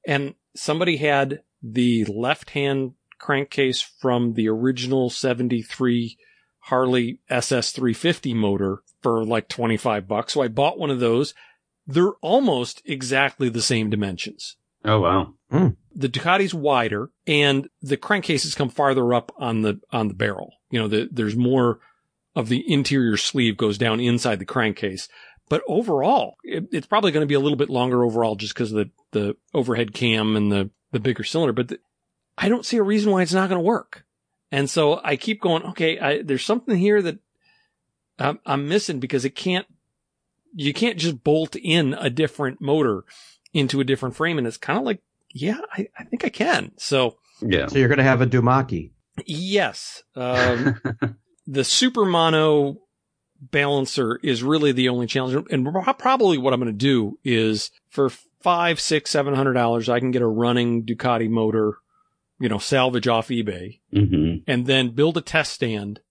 And 0.05 0.35
somebody 0.55 0.97
had 0.97 1.41
the 1.63 2.05
left 2.05 2.51
hand 2.51 2.93
crankcase 3.17 3.81
from 3.81 4.33
the 4.33 4.49
original 4.49 5.09
73 5.09 6.17
Harley 6.59 7.19
SS 7.29 7.71
350 7.71 8.33
motor 8.33 8.83
for 9.01 9.23
like 9.25 9.47
25 9.47 10.07
bucks. 10.07 10.33
So 10.33 10.41
I 10.41 10.49
bought 10.49 10.77
one 10.77 10.89
of 10.89 10.99
those. 10.99 11.33
They're 11.87 12.13
almost 12.21 12.81
exactly 12.85 13.49
the 13.49 13.61
same 13.61 13.89
dimensions. 13.89 14.57
Oh 14.85 14.99
wow. 14.99 15.33
Hmm. 15.49 15.69
the 15.95 16.09
Ducati's 16.09 16.53
wider 16.53 17.11
and 17.27 17.69
the 17.81 17.95
crankcases 17.95 18.55
come 18.55 18.69
farther 18.69 19.13
up 19.13 19.31
on 19.37 19.61
the, 19.61 19.79
on 19.91 20.07
the 20.07 20.13
barrel. 20.13 20.55
You 20.71 20.79
know, 20.79 20.87
the, 20.87 21.07
there's 21.11 21.35
more 21.35 21.79
of 22.35 22.49
the 22.49 22.63
interior 22.71 23.15
sleeve 23.15 23.55
goes 23.55 23.77
down 23.77 23.99
inside 23.99 24.39
the 24.39 24.45
crankcase. 24.45 25.07
But 25.49 25.61
overall, 25.67 26.35
it, 26.43 26.65
it's 26.71 26.87
probably 26.87 27.11
going 27.11 27.21
to 27.21 27.27
be 27.27 27.35
a 27.35 27.39
little 27.39 27.57
bit 27.57 27.69
longer 27.69 28.03
overall 28.03 28.35
just 28.35 28.53
because 28.53 28.71
of 28.71 28.77
the, 28.77 28.89
the 29.11 29.37
overhead 29.53 29.93
cam 29.93 30.35
and 30.35 30.51
the, 30.51 30.71
the 30.93 30.99
bigger 30.99 31.23
cylinder. 31.23 31.51
But 31.51 31.67
the, 31.67 31.79
I 32.37 32.47
don't 32.47 32.65
see 32.65 32.77
a 32.77 32.83
reason 32.83 33.11
why 33.11 33.21
it's 33.21 33.33
not 33.33 33.49
going 33.49 33.59
to 33.59 33.65
work. 33.65 34.05
And 34.51 34.69
so 34.69 35.01
I 35.03 35.17
keep 35.17 35.41
going, 35.41 35.63
okay, 35.63 35.99
I, 35.99 36.21
there's 36.21 36.45
something 36.45 36.77
here 36.77 37.01
that 37.01 37.17
I'm, 38.17 38.39
I'm 38.45 38.69
missing 38.69 38.99
because 38.99 39.25
it 39.25 39.31
can't, 39.35 39.65
you 40.53 40.73
can't 40.73 40.99
just 40.99 41.23
bolt 41.23 41.55
in 41.55 41.95
a 41.95 42.09
different 42.09 42.61
motor 42.61 43.03
into 43.53 43.81
a 43.81 43.83
different 43.83 44.15
frame. 44.15 44.37
And 44.37 44.47
it's 44.47 44.57
kind 44.57 44.79
of 44.79 44.85
like, 44.85 45.01
yeah, 45.31 45.59
I, 45.73 45.87
I 45.97 46.03
think 46.03 46.23
I 46.23 46.29
can. 46.29 46.71
So 46.77 47.17
Yeah. 47.41 47.67
So 47.67 47.79
you're 47.79 47.87
going 47.87 47.97
to 47.97 48.03
have 48.03 48.21
a 48.21 48.27
Dumaki. 48.27 48.91
yes, 49.25 50.03
um, 50.15 50.79
the 51.47 51.63
super 51.63 52.05
mono 52.05 52.77
balancer 53.41 54.19
is 54.23 54.43
really 54.43 54.71
the 54.71 54.89
only 54.89 55.07
challenge. 55.07 55.47
And 55.49 55.67
probably 55.97 56.37
what 56.37 56.53
I'm 56.53 56.59
going 56.59 56.71
to 56.71 56.77
do 56.77 57.17
is 57.23 57.71
for 57.89 58.11
five, 58.43 58.79
six, 58.79 59.09
seven 59.09 59.33
hundred 59.33 59.53
dollars, 59.53 59.89
I 59.89 59.99
can 59.99 60.11
get 60.11 60.21
a 60.21 60.27
running 60.27 60.85
Ducati 60.85 61.29
motor, 61.29 61.77
you 62.39 62.49
know, 62.49 62.59
salvage 62.59 63.07
off 63.07 63.29
eBay 63.29 63.79
hmm 63.91 64.35
and 64.45 64.65
then 64.65 64.89
build 64.89 65.17
a 65.17 65.21
test 65.21 65.53
stand, 65.53 66.01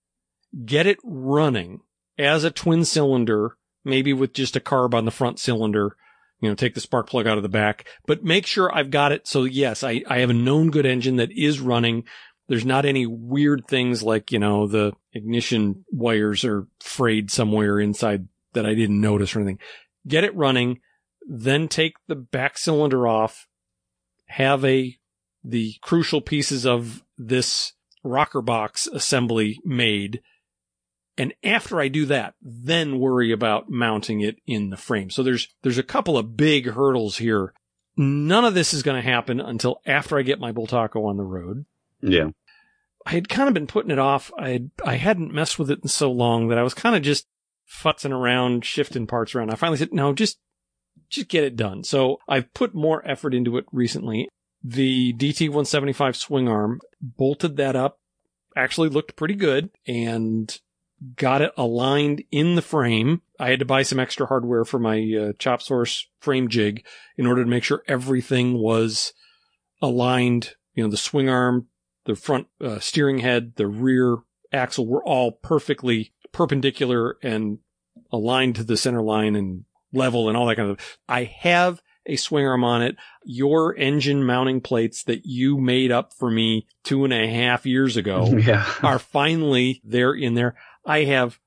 get 0.65 0.87
it 0.87 0.97
running 1.03 1.81
as 2.17 2.43
a 2.43 2.51
twin 2.51 2.83
cylinder, 2.83 3.57
maybe 3.85 4.13
with 4.13 4.33
just 4.33 4.55
a 4.55 4.59
carb 4.59 4.93
on 4.93 5.05
the 5.05 5.11
front 5.11 5.39
cylinder, 5.39 5.95
you 6.39 6.49
know, 6.49 6.55
take 6.55 6.73
the 6.73 6.81
spark 6.81 7.07
plug 7.07 7.27
out 7.27 7.37
of 7.37 7.43
the 7.43 7.49
back, 7.49 7.85
but 8.05 8.23
make 8.23 8.45
sure 8.45 8.73
I've 8.75 8.91
got 8.91 9.11
it. 9.11 9.27
So 9.27 9.43
yes, 9.43 9.83
I, 9.83 10.03
I 10.07 10.19
have 10.19 10.29
a 10.29 10.33
known 10.33 10.71
good 10.71 10.85
engine 10.85 11.17
that 11.17 11.31
is 11.31 11.59
running. 11.59 12.03
There's 12.47 12.65
not 12.65 12.85
any 12.85 13.05
weird 13.05 13.65
things 13.67 14.03
like, 14.03 14.31
you 14.31 14.39
know, 14.39 14.67
the 14.67 14.93
ignition 15.13 15.85
wires 15.91 16.43
are 16.43 16.67
frayed 16.81 17.31
somewhere 17.31 17.79
inside 17.79 18.27
that 18.53 18.65
I 18.65 18.73
didn't 18.73 18.99
notice 18.99 19.35
or 19.35 19.39
anything. 19.39 19.59
Get 20.07 20.23
it 20.23 20.35
running, 20.35 20.81
then 21.27 21.67
take 21.67 21.95
the 22.07 22.15
back 22.15 22.57
cylinder 22.57 23.07
off, 23.07 23.47
have 24.27 24.63
a, 24.65 24.97
the 25.43 25.75
crucial 25.81 26.21
pieces 26.21 26.65
of 26.65 27.03
this 27.17 27.73
rocker 28.03 28.41
box 28.41 28.87
assembly 28.87 29.59
made. 29.63 30.21
And 31.17 31.33
after 31.43 31.79
I 31.79 31.89
do 31.89 32.05
that, 32.07 32.33
then 32.41 32.99
worry 32.99 33.31
about 33.31 33.69
mounting 33.69 34.21
it 34.21 34.37
in 34.47 34.69
the 34.69 34.77
frame. 34.77 35.09
So 35.09 35.21
there's, 35.21 35.47
there's 35.61 35.77
a 35.77 35.83
couple 35.83 36.17
of 36.17 36.35
big 36.35 36.71
hurdles 36.71 37.17
here. 37.17 37.53
None 37.95 38.45
of 38.45 38.55
this 38.55 38.73
is 38.73 38.81
going 38.81 39.01
to 39.01 39.07
happen 39.07 39.39
until 39.39 39.79
after 39.85 40.17
I 40.17 40.23
get 40.23 40.39
my 40.39 40.51
Bultaco 40.51 41.05
on 41.05 41.17
the 41.17 41.23
road. 41.23 41.65
Yeah. 42.01 42.29
I 43.05 43.11
had 43.11 43.29
kind 43.29 43.47
of 43.47 43.53
been 43.53 43.67
putting 43.67 43.91
it 43.91 43.99
off. 43.99 44.31
I 44.37 44.49
had, 44.49 44.71
I 44.83 44.95
hadn't 44.95 45.33
messed 45.33 45.59
with 45.59 45.69
it 45.69 45.81
in 45.83 45.89
so 45.89 46.11
long 46.11 46.47
that 46.47 46.57
I 46.57 46.63
was 46.63 46.73
kind 46.73 46.95
of 46.95 47.03
just 47.03 47.27
futzing 47.69 48.11
around, 48.11 48.65
shifting 48.65 49.05
parts 49.05 49.35
around. 49.35 49.51
I 49.51 49.55
finally 49.55 49.77
said, 49.77 49.93
no, 49.93 50.13
just, 50.13 50.39
just 51.13 51.29
get 51.29 51.43
it 51.43 51.55
done. 51.55 51.83
So 51.83 52.19
I've 52.27 52.53
put 52.53 52.73
more 52.73 53.07
effort 53.07 53.33
into 53.33 53.57
it 53.57 53.65
recently. 53.71 54.29
The 54.63 55.13
DT 55.13 55.49
175 55.49 56.15
swing 56.15 56.47
arm 56.47 56.79
bolted 57.01 57.57
that 57.57 57.75
up, 57.75 57.99
actually 58.55 58.89
looked 58.89 59.15
pretty 59.15 59.35
good 59.35 59.69
and 59.87 60.57
got 61.15 61.41
it 61.41 61.51
aligned 61.57 62.23
in 62.31 62.55
the 62.55 62.61
frame. 62.61 63.21
I 63.39 63.49
had 63.49 63.59
to 63.59 63.65
buy 63.65 63.83
some 63.83 63.99
extra 63.99 64.27
hardware 64.27 64.63
for 64.63 64.79
my 64.79 64.99
uh, 64.99 65.33
chop 65.37 65.61
source 65.61 66.07
frame 66.19 66.47
jig 66.47 66.85
in 67.17 67.27
order 67.27 67.43
to 67.43 67.49
make 67.49 67.63
sure 67.63 67.83
everything 67.87 68.53
was 68.57 69.13
aligned. 69.81 70.55
You 70.75 70.83
know, 70.83 70.89
the 70.89 70.97
swing 70.97 71.29
arm, 71.29 71.67
the 72.05 72.15
front 72.15 72.47
uh, 72.61 72.79
steering 72.79 73.19
head, 73.19 73.53
the 73.57 73.67
rear 73.67 74.17
axle 74.51 74.87
were 74.87 75.03
all 75.03 75.31
perfectly 75.31 76.13
perpendicular 76.31 77.17
and 77.21 77.59
aligned 78.11 78.55
to 78.55 78.63
the 78.63 78.77
center 78.77 79.01
line 79.01 79.35
and 79.35 79.65
level 79.93 80.27
and 80.27 80.37
all 80.37 80.47
that 80.47 80.55
kind 80.55 80.69
of 80.71 80.79
stuff. 80.81 80.97
I 81.07 81.23
have 81.41 81.81
a 82.05 82.15
swing 82.17 82.45
arm 82.45 82.63
on 82.65 82.81
it. 82.81 82.97
Your 83.23 83.75
engine 83.77 84.25
mounting 84.25 84.59
plates 84.59 85.03
that 85.05 85.25
you 85.25 85.57
made 85.57 85.91
up 85.91 86.13
for 86.13 86.29
me 86.29 86.67
two 86.83 87.05
and 87.05 87.13
a 87.13 87.27
half 87.27 87.65
years 87.65 87.95
ago 87.95 88.25
Yeah. 88.37 88.65
are 88.81 88.99
finally 88.99 89.81
there 89.85 90.13
in 90.13 90.33
there. 90.33 90.55
I 90.85 91.05
have 91.05 91.39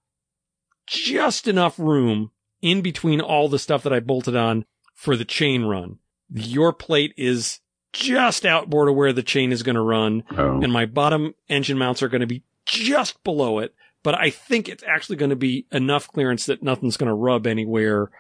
just 0.86 1.48
enough 1.48 1.78
room 1.78 2.30
in 2.62 2.80
between 2.80 3.20
all 3.20 3.48
the 3.48 3.58
stuff 3.58 3.82
that 3.82 3.92
I 3.92 4.00
bolted 4.00 4.36
on 4.36 4.64
for 4.94 5.16
the 5.16 5.24
chain 5.24 5.64
run. 5.64 5.98
Your 6.32 6.72
plate 6.72 7.12
is 7.16 7.60
just 7.92 8.44
outboard 8.46 8.88
of 8.88 8.94
where 8.94 9.12
the 9.12 9.22
chain 9.22 9.52
is 9.52 9.62
going 9.62 9.76
to 9.76 9.80
run 9.82 10.22
Oh. 10.36 10.60
and 10.62 10.72
my 10.72 10.86
bottom 10.86 11.34
engine 11.48 11.78
mounts 11.78 12.02
are 12.02 12.08
going 12.08 12.20
to 12.20 12.26
be 12.26 12.42
just 12.66 13.22
below 13.24 13.58
it. 13.58 13.74
But 14.02 14.14
I 14.14 14.30
think 14.30 14.68
it's 14.68 14.84
actually 14.86 15.16
going 15.16 15.30
to 15.30 15.36
be 15.36 15.66
enough 15.72 16.06
clearance 16.08 16.46
that 16.46 16.62
nothing's 16.62 16.96
going 16.96 17.08
to 17.08 17.14
rub 17.14 17.46
anywhere. 17.46 18.10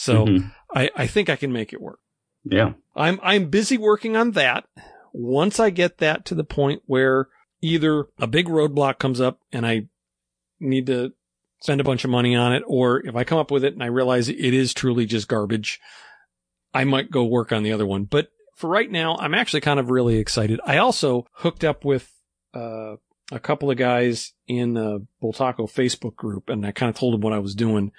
So 0.00 0.26
Mhm. 0.26 0.52
I, 0.72 0.90
I 0.94 1.06
think 1.08 1.28
I 1.28 1.34
can 1.34 1.52
make 1.52 1.72
it 1.72 1.80
work. 1.80 1.98
Yeah. 2.44 2.74
I'm 2.94 3.18
I'm 3.20 3.50
busy 3.50 3.76
working 3.76 4.16
on 4.16 4.30
that. 4.32 4.64
Once 5.12 5.58
I 5.58 5.70
get 5.70 5.98
that 5.98 6.24
to 6.26 6.36
the 6.36 6.44
point 6.44 6.82
where 6.86 7.26
either 7.60 8.06
a 8.20 8.28
big 8.28 8.46
roadblock 8.46 8.98
comes 9.00 9.20
up 9.20 9.40
and 9.50 9.66
I 9.66 9.88
need 10.60 10.86
to 10.86 11.12
spend 11.60 11.80
a 11.80 11.84
bunch 11.84 12.04
of 12.04 12.10
money 12.10 12.36
on 12.36 12.52
it, 12.54 12.62
or 12.68 13.04
if 13.04 13.16
I 13.16 13.24
come 13.24 13.38
up 13.38 13.50
with 13.50 13.64
it 13.64 13.72
and 13.74 13.82
I 13.82 13.86
realize 13.86 14.28
it 14.28 14.36
is 14.54 14.72
truly 14.72 15.04
just 15.04 15.26
garbage, 15.26 15.80
I 16.72 16.84
might 16.84 17.10
go 17.10 17.24
work 17.24 17.50
on 17.50 17.64
the 17.64 17.72
other 17.72 17.86
one. 17.86 18.04
But 18.04 18.28
for 18.54 18.70
right 18.70 18.88
now, 18.88 19.16
I'm 19.16 19.34
actually 19.34 19.62
kind 19.62 19.80
of 19.80 19.90
really 19.90 20.18
excited. 20.18 20.60
I 20.64 20.76
also 20.78 21.26
hooked 21.32 21.64
up 21.64 21.84
with 21.84 22.12
uh, 22.54 22.96
a 23.32 23.40
couple 23.40 23.68
of 23.72 23.76
guys 23.76 24.32
in 24.46 24.74
the 24.74 25.04
Bultaco 25.20 25.68
Facebook 25.68 26.14
group, 26.14 26.48
and 26.48 26.64
I 26.64 26.70
kind 26.70 26.88
of 26.90 26.96
told 26.96 27.14
them 27.14 27.20
what 27.22 27.32
I 27.32 27.40
was 27.40 27.56
doing. 27.56 27.90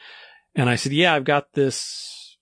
And 0.56 0.70
I 0.70 0.76
said, 0.76 0.92
"Yeah, 0.94 1.14
I've 1.14 1.24
got 1.24 1.54
this 1.54 2.38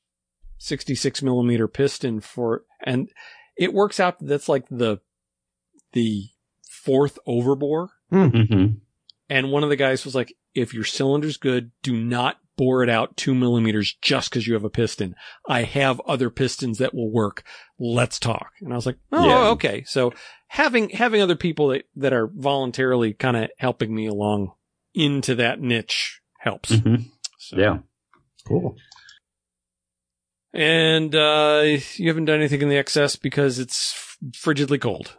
66 0.58 1.22
millimeter 1.22 1.68
piston 1.68 2.20
for, 2.22 2.64
and 2.84 3.10
it 3.58 3.74
works 3.74 4.00
out 4.00 4.18
that's 4.20 4.50
like 4.50 4.68
the 4.70 5.00
the 5.94 6.26
fourth 6.70 7.20
overbore." 7.28 7.90
hmm 8.10 8.66
And 9.30 9.52
one 9.52 9.64
of 9.64 9.70
the 9.70 9.76
guys 9.76 10.06
was 10.06 10.16
like, 10.16 10.34
if 10.56 10.74
your 10.74 10.86
cylinder's 10.86 11.38
good, 11.38 11.72
do 11.84 11.96
not 11.96 12.38
bore 12.56 12.82
it 12.82 12.90
out 12.90 13.16
two 13.18 13.36
millimeters 13.36 13.96
just 14.02 14.30
because 14.30 14.48
you 14.48 14.54
have 14.56 14.64
a 14.64 14.70
piston. 14.70 15.16
I 15.48 15.64
have 15.64 16.00
other 16.08 16.30
pistons 16.32 16.80
that 16.80 16.96
will 16.96 17.12
work. 17.12 17.44
Let's 17.78 18.18
talk. 18.20 18.54
And 18.62 18.72
I 18.74 18.76
was 18.76 18.86
like, 18.88 18.98
oh, 19.12 19.28
Yeah. 19.28 19.48
okay. 19.50 19.84
So 19.84 20.14
having, 20.48 20.90
having 20.90 21.22
other 21.22 21.36
people 21.36 21.68
that, 21.68 21.84
that 21.98 22.14
are 22.14 22.28
voluntarily 22.34 23.14
kind 23.14 23.38
of 23.38 23.50
helping 23.60 23.94
me 23.94 24.08
along 24.08 24.54
into 24.96 25.36
that 25.36 25.62
niche 25.62 26.22
helps. 26.40 26.80
hmm 26.80 26.96
So, 27.38 27.58
Yeah. 27.58 27.80
Cool. 28.48 28.78
And, 30.54 31.14
uh, 31.14 31.64
you 31.96 32.08
haven't 32.08 32.26
done 32.26 32.40
anything 32.40 32.62
in 32.62 32.70
the 32.70 32.76
XS 32.76 33.22
because 33.22 33.60
it's 33.60 33.94
frigidly 34.32 34.80
cold. 34.80 35.18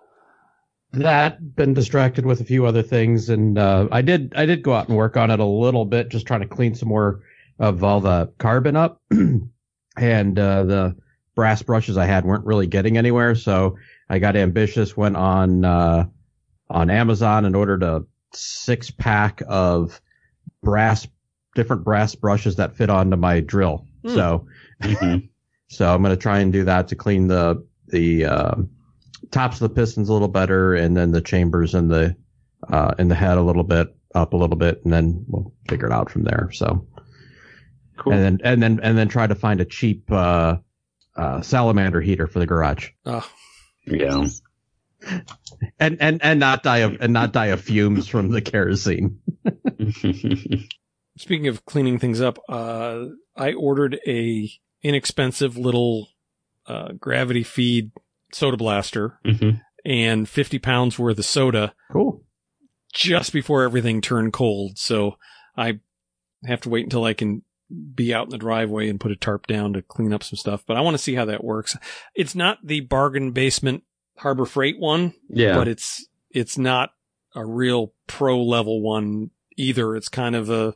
That 0.93 1.55
been 1.55 1.75
distracted 1.75 2.25
with 2.25 2.41
a 2.41 2.45
few 2.45 2.65
other 2.65 2.83
things, 2.83 3.29
and 3.29 3.59
uh, 3.59 3.89
I 3.93 4.01
did 4.01 4.33
I 4.35 4.47
did 4.47 4.63
go 4.63 4.73
out 4.73 4.89
and 4.89 4.97
work 4.97 5.19
on 5.19 5.31
it 5.31 5.39
a 5.39 5.45
little 5.45 5.85
bit, 5.85 6.09
just 6.09 6.27
trying 6.27 6.41
to 6.41 6.47
clean 6.47 6.75
some 6.75 6.89
more 6.89 7.21
of 7.59 7.85
all 7.85 8.01
the 8.01 8.33
carbon 8.39 8.75
up, 8.75 9.03
and 9.99 10.39
uh, 10.39 10.65
the 10.65 10.97
brass 11.35 11.61
brushes 11.61 11.99
I 11.99 12.07
had 12.07 12.25
weren't 12.25 12.47
really 12.47 12.67
getting 12.67 12.97
anywhere, 12.97 13.35
so 13.35 13.77
I 14.09 14.19
got 14.19 14.35
ambitious, 14.35 14.97
went 14.97 15.17
on 15.17 15.63
uh, 15.63 16.07
on 16.71 16.89
Amazon 16.89 17.45
and 17.45 17.55
ordered 17.55 17.83
a 17.83 18.05
six 18.33 18.91
pack 18.91 19.43
of 19.47 20.01
brass 20.63 21.07
different 21.59 21.85
brass 21.85 22.15
brushes 22.15 22.57
that 22.57 22.77
fit 22.77 22.89
onto 22.89 23.17
my 23.17 23.41
drill. 23.41 23.85
Hmm. 24.03 24.15
So 24.15 24.47
hmm 24.81 25.17
so 25.69 25.93
I'm 25.93 26.03
going 26.03 26.15
to 26.17 26.21
try 26.23 26.39
and 26.39 26.51
do 26.53 26.65
that 26.65 26.89
to 26.89 26.97
clean 26.97 27.27
the 27.29 27.67
the 27.89 28.25
uh, 28.25 28.55
tops 29.31 29.61
of 29.61 29.69
the 29.69 29.75
pistons 29.75 30.09
a 30.09 30.13
little 30.13 30.29
better, 30.29 30.75
and 30.75 30.97
then 30.97 31.11
the 31.11 31.21
chambers 31.21 31.75
and 31.75 31.91
the 31.91 32.17
uh, 32.71 32.95
in 32.99 33.09
the 33.09 33.15
head 33.15 33.37
a 33.39 33.43
little 33.43 33.65
bit 33.65 33.95
up 34.15 34.33
a 34.33 34.37
little 34.37 34.57
bit, 34.57 34.83
and 34.85 34.93
then 34.93 35.25
we'll 35.29 35.53
figure 35.69 35.87
it 35.87 35.93
out 35.93 36.11
from 36.11 36.23
there. 36.25 36.51
So 36.53 36.87
Cool. 37.99 38.13
and 38.13 38.23
then 38.23 38.39
and 38.45 38.63
then 38.63 38.81
and 38.83 38.97
then 38.97 39.09
try 39.09 39.27
to 39.27 39.35
find 39.35 39.61
a 39.61 39.65
cheap 39.65 40.11
uh, 40.13 40.57
uh, 41.17 41.41
salamander 41.43 42.01
heater 42.01 42.27
for 42.29 42.39
the 42.39 42.47
garage, 42.47 42.91
Oh, 43.05 43.29
yeah. 43.85 44.27
and 45.81 45.99
and 46.01 46.23
and 46.23 46.41
not 46.41 46.63
die 46.63 46.79
of 46.79 46.97
and 47.01 47.13
not 47.13 47.33
die 47.33 47.47
of 47.47 47.61
fumes 47.61 48.07
from 48.09 48.31
the 48.31 48.41
kerosene. 48.41 49.19
Speaking 51.19 51.49
of 51.49 51.65
cleaning 51.67 51.99
things 51.99 52.21
up, 52.21 52.39
uh, 52.49 53.05
I 53.37 53.53
ordered 53.53 53.99
a 54.07 54.51
inexpensive 54.83 55.57
little 55.57 56.09
uh, 56.67 56.93
gravity 56.93 57.43
feed 57.43 57.91
soda 58.33 58.57
blaster 58.57 59.19
hmm 59.25 59.51
and 59.85 60.29
50 60.29 60.59
pounds 60.59 60.99
worth 60.99 61.19
of 61.19 61.25
soda 61.25 61.73
Cool. 61.93 62.23
just 62.93 63.33
before 63.33 63.63
everything 63.63 64.01
turned 64.03 64.33
cold. 64.33 64.77
So 64.77 65.17
I 65.57 65.79
have 66.45 66.61
to 66.63 66.69
wait 66.69 66.83
until 66.85 67.05
I 67.05 67.15
can 67.15 67.43
be 67.95 68.13
out 68.13 68.25
in 68.25 68.31
the 68.31 68.39
driveway 68.39 68.89
and 68.89 69.01
put 69.01 69.13
a 69.13 69.17
tarp 69.17 69.47
down 69.47 69.73
to 69.75 69.83
clean 69.83 70.13
up 70.13 70.25
some 70.25 70.37
stuff. 70.37 70.65
But 70.67 70.77
I 70.77 70.81
want 70.81 70.95
to 70.95 71.03
see 71.03 71.15
how 71.15 71.25
that 71.27 71.45
works. 71.45 71.77
It's 72.15 72.35
not 72.35 72.59
the 72.65 72.81
bargain 72.81 73.31
basement 73.31 73.85
Harbor 74.19 74.45
Freight 74.45 74.79
one, 74.79 75.15
Yeah. 75.31 75.55
but 75.57 75.69
it's 75.69 76.07
it's 76.31 76.59
not 76.59 76.91
a 77.35 77.47
real 77.47 77.93
pro 78.09 78.43
level 78.43 78.83
one 78.83 79.31
either. 79.57 79.95
It's 79.97 80.09
kind 80.09 80.35
of 80.35 80.51
a 80.51 80.75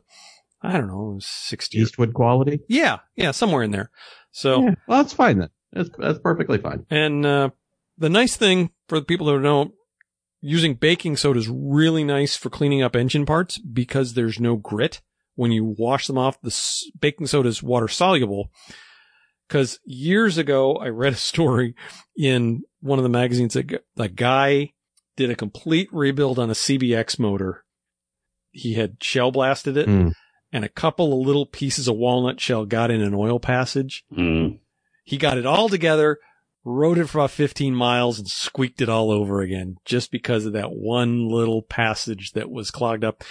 I 0.63 0.73
don't 0.73 0.87
know, 0.87 1.17
60. 1.21 1.77
Eastwood 1.77 2.13
quality. 2.13 2.61
Yeah, 2.69 2.99
yeah, 3.15 3.31
somewhere 3.31 3.63
in 3.63 3.71
there. 3.71 3.91
So 4.31 4.63
Yeah, 4.63 4.75
well, 4.87 5.03
that's 5.03 5.13
fine 5.13 5.39
then. 5.39 5.49
That's 5.73 5.89
that's 5.97 6.19
perfectly 6.19 6.57
fine. 6.57 6.85
And 6.89 7.25
uh, 7.25 7.49
the 7.97 8.09
nice 8.09 8.37
thing 8.37 8.71
for 8.87 8.99
the 8.99 9.05
people 9.05 9.27
who 9.27 9.39
know, 9.39 9.73
using 10.41 10.75
baking 10.75 11.17
soda 11.17 11.39
is 11.39 11.49
really 11.49 12.03
nice 12.03 12.35
for 12.35 12.49
cleaning 12.49 12.81
up 12.81 12.95
engine 12.95 13.25
parts 13.25 13.57
because 13.57 14.13
there's 14.13 14.39
no 14.39 14.55
grit. 14.55 15.01
When 15.35 15.51
you 15.51 15.75
wash 15.77 16.07
them 16.07 16.17
off, 16.17 16.39
the 16.41 16.47
s- 16.47 16.83
baking 16.99 17.27
soda 17.27 17.49
is 17.49 17.61
water 17.63 17.87
soluble. 17.87 18.51
Because 19.47 19.79
years 19.83 20.37
ago, 20.37 20.75
I 20.77 20.87
read 20.87 21.13
a 21.13 21.17
story 21.17 21.75
in 22.17 22.61
one 22.81 22.99
of 22.99 23.03
the 23.03 23.09
magazines 23.09 23.53
that 23.53 23.83
a 23.97 24.07
guy 24.09 24.73
did 25.17 25.29
a 25.29 25.35
complete 25.35 25.89
rebuild 25.91 26.39
on 26.39 26.49
a 26.49 26.53
CBX 26.53 27.19
motor. 27.19 27.63
He 28.51 28.73
had 28.75 28.97
shell 29.01 29.31
blasted 29.31 29.77
it, 29.77 29.87
Mm. 29.87 30.13
And 30.53 30.63
a 30.63 30.69
couple 30.69 31.11
of 31.11 31.25
little 31.25 31.47
pieces 31.47 31.87
of 31.87 31.95
walnut 31.97 32.39
shell 32.39 32.65
got 32.65 32.91
in 32.91 33.01
an 33.01 33.15
oil 33.15 33.39
passage. 33.39 34.05
Mm. 34.15 34.59
He 35.03 35.17
got 35.17 35.39
it 35.39 35.47
all 35.47 35.67
together, 35.67 36.19
rode 36.63 36.99
it 36.99 37.07
for 37.09 37.17
about 37.17 37.31
15 37.31 37.73
miles 37.73 38.19
and 38.19 38.27
squeaked 38.27 38.79
it 38.79 38.87
all 38.87 39.11
over 39.11 39.41
again 39.41 39.77
just 39.83 40.11
because 40.11 40.45
of 40.45 40.53
that 40.53 40.71
one 40.71 41.27
little 41.27 41.63
passage 41.63 42.33
that 42.33 42.51
was 42.51 42.69
clogged 42.69 43.03
up. 43.03 43.23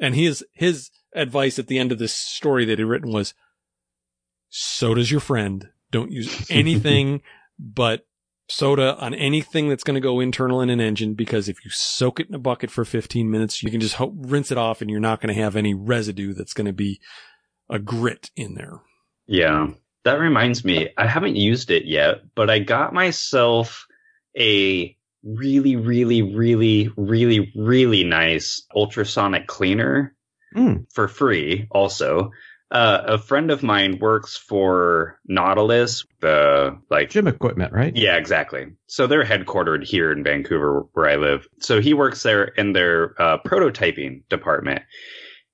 And 0.00 0.14
his, 0.14 0.42
his 0.54 0.90
advice 1.14 1.58
at 1.58 1.66
the 1.66 1.78
end 1.78 1.92
of 1.92 1.98
this 1.98 2.14
story 2.14 2.64
that 2.64 2.78
he'd 2.78 2.84
written 2.84 3.12
was, 3.12 3.34
so 4.48 4.94
does 4.94 5.10
your 5.10 5.20
friend. 5.20 5.68
Don't 5.90 6.10
use 6.10 6.46
anything 6.50 7.20
but 7.58 8.06
soda 8.50 8.96
on 8.98 9.14
anything 9.14 9.68
that's 9.68 9.84
going 9.84 9.94
to 9.94 10.00
go 10.00 10.20
internal 10.20 10.60
in 10.60 10.70
an 10.70 10.80
engine 10.80 11.14
because 11.14 11.48
if 11.48 11.64
you 11.64 11.70
soak 11.70 12.20
it 12.20 12.28
in 12.28 12.34
a 12.34 12.38
bucket 12.38 12.70
for 12.70 12.84
15 12.84 13.30
minutes, 13.30 13.62
you 13.62 13.70
can 13.70 13.80
just 13.80 13.94
ho- 13.94 14.14
rinse 14.16 14.50
it 14.50 14.58
off 14.58 14.80
and 14.80 14.90
you're 14.90 15.00
not 15.00 15.20
going 15.20 15.34
to 15.34 15.40
have 15.40 15.56
any 15.56 15.74
residue 15.74 16.34
that's 16.34 16.52
going 16.52 16.66
to 16.66 16.72
be 16.72 17.00
a 17.68 17.78
grit 17.78 18.30
in 18.36 18.54
there. 18.54 18.80
Yeah. 19.26 19.68
That 20.04 20.18
reminds 20.18 20.64
me, 20.64 20.88
I 20.96 21.06
haven't 21.06 21.36
used 21.36 21.70
it 21.70 21.84
yet, 21.84 22.22
but 22.34 22.50
I 22.50 22.58
got 22.58 22.92
myself 22.94 23.86
a 24.38 24.96
really, 25.22 25.76
really, 25.76 26.22
really, 26.22 26.90
really, 26.96 27.52
really 27.54 28.04
nice 28.04 28.66
ultrasonic 28.74 29.46
cleaner 29.46 30.14
Mm. 30.56 30.86
for 30.92 31.06
free 31.06 31.68
also. 31.70 32.32
Uh, 32.70 33.02
a 33.04 33.18
friend 33.18 33.50
of 33.50 33.64
mine 33.64 33.98
works 33.98 34.36
for 34.36 35.18
Nautilus, 35.26 36.06
the 36.20 36.78
like 36.88 37.10
Gym 37.10 37.26
equipment, 37.26 37.72
right? 37.72 37.96
yeah, 37.96 38.16
exactly. 38.16 38.66
So 38.86 39.08
they're 39.08 39.24
headquartered 39.24 39.84
here 39.84 40.12
in 40.12 40.22
Vancouver, 40.22 40.86
where 40.92 41.08
I 41.08 41.16
live. 41.16 41.48
So 41.58 41.80
he 41.80 41.94
works 41.94 42.22
there 42.22 42.44
in 42.44 42.72
their 42.72 43.20
uh, 43.20 43.38
prototyping 43.44 44.22
department. 44.28 44.82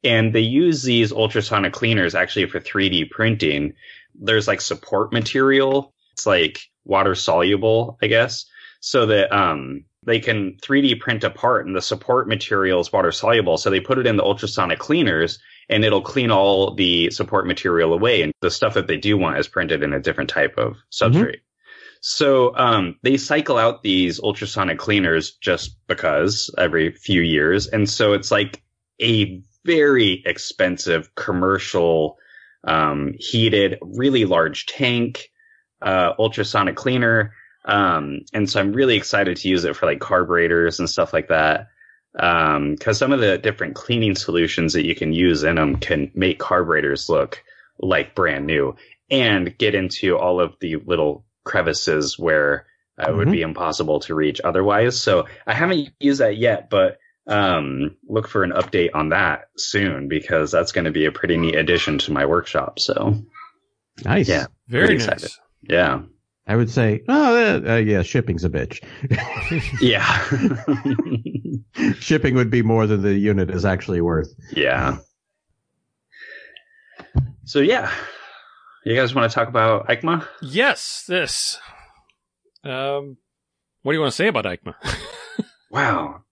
And 0.05 0.35
they 0.35 0.41
use 0.41 0.83
these 0.83 1.11
ultrasonic 1.11 1.73
cleaners 1.73 2.15
actually 2.15 2.47
for 2.47 2.61
3D 2.61 3.11
printing. 3.11 3.73
There's 4.15 4.47
like 4.47 4.61
support 4.61 5.11
material. 5.11 5.95
It's 6.13 6.27
like 6.27 6.61
water 6.85 7.15
soluble, 7.15 7.99
I 8.03 8.09
guess. 8.09 8.45
So 8.81 9.07
that 9.07 9.35
um, 9.35 9.85
they 10.05 10.21
can 10.21 10.59
3D 10.63 11.01
print 11.01 11.25
a 11.25 11.31
part 11.31 11.67
and 11.67 11.75
the 11.75 11.81
support 11.81 12.29
material 12.29 12.81
is 12.81 12.93
water 12.93 13.11
soluble. 13.11 13.57
So 13.57 13.71
they 13.71 13.81
put 13.81 13.99
it 13.99 14.07
in 14.07 14.17
the 14.17 14.23
ultrasonic 14.23 14.79
cleaners 14.79 15.39
and 15.69 15.85
it'll 15.85 16.03
clean 16.03 16.31
all 16.31 16.75
the 16.75 17.11
support 17.11 17.47
material 17.47 17.93
away. 17.93 18.23
And 18.23 18.33
the 18.41 18.51
stuff 18.51 18.75
that 18.75 18.87
they 18.87 18.97
do 18.97 19.19
want 19.19 19.39
is 19.39 19.49
printed 19.49 19.83
in 19.83 19.93
a 19.93 20.01
different 20.01 20.31
type 20.31 20.59
of 20.59 20.77
substrate. 20.93 21.41
So 22.01 22.57
um, 22.57 22.97
they 23.03 23.17
cycle 23.17 23.59
out 23.59 23.83
these 23.83 24.21
ultrasonic 24.21 24.79
cleaners 24.79 25.33
just 25.41 25.77
because 25.89 26.55
every 26.57 26.93
few 26.93 27.23
years, 27.23 27.67
and 27.67 27.89
so 27.89 28.13
it's 28.13 28.31
like 28.31 28.63
a 29.03 29.43
very 29.65 30.23
expensive 30.25 31.13
commercial 31.17 32.17
um, 32.65 33.15
heated, 33.19 33.79
really 33.83 34.25
large 34.25 34.67
tank 34.67 35.31
uh, 35.83 36.13
ultrasonic 36.19 36.77
cleaner. 36.77 37.33
Um, 37.65 38.21
and 38.33 38.49
so 38.49 38.61
I'm 38.61 38.73
really 38.73 38.97
excited 38.97 39.37
to 39.39 39.49
use 39.49 39.65
it 39.65 39.75
for 39.75 39.87
like 39.87 39.99
carburetors 39.99 40.79
and 40.79 40.89
stuff 40.89 41.13
like 41.13 41.29
that. 41.29 41.69
Um, 42.19 42.77
cause 42.79 42.99
some 42.99 43.13
of 43.13 43.21
the 43.21 43.37
different 43.39 43.75
cleaning 43.75 44.15
solutions 44.15 44.73
that 44.73 44.87
you 44.87 44.95
can 44.95 45.13
use 45.13 45.43
in 45.45 45.57
them 45.57 45.77
can 45.77 46.11
make 46.15 46.39
carburetors 46.39 47.09
look 47.11 47.43
like 47.79 48.15
brand 48.15 48.47
new 48.47 48.75
and 49.11 49.57
get 49.59 49.75
into 49.75 50.17
all 50.17 50.41
of 50.41 50.55
the 50.61 50.77
little 50.77 51.25
crevices 51.45 52.19
where 52.19 52.67
uh, 52.99 53.11
it 53.11 53.17
would 53.17 53.29
Mhm. 53.29 53.33
be 53.33 53.43
impossible 53.43 54.01
to 54.01 54.15
reach 54.15 54.41
otherwise. 54.43 54.99
So 55.01 55.27
I 55.47 55.53
haven't 55.53 55.91
used 56.01 56.21
that 56.21 56.39
yet, 56.39 56.71
but 56.71 56.99
um, 57.29 57.97
look 58.09 58.29
for 58.29 58.45
an 58.45 58.53
update 58.53 58.91
on 58.95 59.11
that 59.11 59.49
soon 59.59 60.09
because 60.09 60.51
that's 60.53 60.73
going 60.73 60.85
to 60.87 60.91
be 60.93 61.05
a 61.05 61.13
pretty 61.13 61.37
neat 61.37 61.55
addition 61.57 61.99
to 61.99 62.13
my 62.13 62.25
workshop. 62.25 62.79
So 62.79 63.23
Nice. 64.05 64.29
Yeah. 64.29 64.47
Very 64.69 64.95
nice. 64.95 65.07
excited. 65.07 65.31
yeah, 65.63 66.03
I 66.47 66.55
would 66.57 66.71
say, 66.71 67.03
oh, 67.09 67.35
uh, 67.67 67.73
uh, 67.73 67.77
yeah, 67.77 68.03
shipping's 68.03 68.45
a 68.45 68.49
bitch. 68.49 68.81
yeah, 69.81 70.07
Shipping 72.07 72.37
would 72.37 72.51
be 72.51 72.63
more 72.63 72.87
than 72.87 73.03
the 73.03 73.15
unit 73.15 73.51
is 73.51 73.65
actually 73.65 74.01
worth. 74.01 74.33
yeah. 74.53 74.99
So 77.43 77.59
yeah, 77.59 77.91
you 78.85 78.95
guys 78.95 79.13
want 79.13 79.29
to 79.29 79.35
talk 79.35 79.49
about 79.49 79.89
EICMA? 79.89 80.25
Yes, 80.41 81.03
this. 81.09 81.59
Um, 82.63 83.17
what 83.83 83.91
do 83.91 83.97
you 83.97 84.01
want 84.01 84.13
to 84.13 84.17
say 84.17 84.29
about 84.29 84.45
EICMA? 84.45 84.75
Wow. 85.69 86.23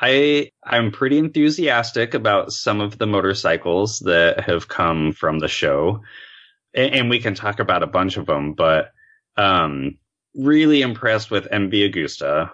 I 0.00 0.52
I'm 0.64 0.92
pretty 0.92 1.18
enthusiastic 1.18 2.14
about 2.14 2.52
some 2.52 2.80
of 2.80 2.96
the 2.96 3.06
motorcycles 3.08 3.98
that 4.00 4.40
have 4.44 4.68
come 4.68 5.12
from 5.12 5.40
the 5.40 5.48
show, 5.48 6.02
and, 6.72 6.94
and 6.94 7.10
we 7.10 7.18
can 7.18 7.34
talk 7.34 7.58
about 7.58 7.82
a 7.82 7.88
bunch 7.88 8.16
of 8.16 8.26
them. 8.26 8.54
But 8.54 8.92
um, 9.36 9.98
really 10.36 10.80
impressed 10.82 11.30
with 11.32 11.50
MV 11.50 11.92
Agusta 11.92 12.52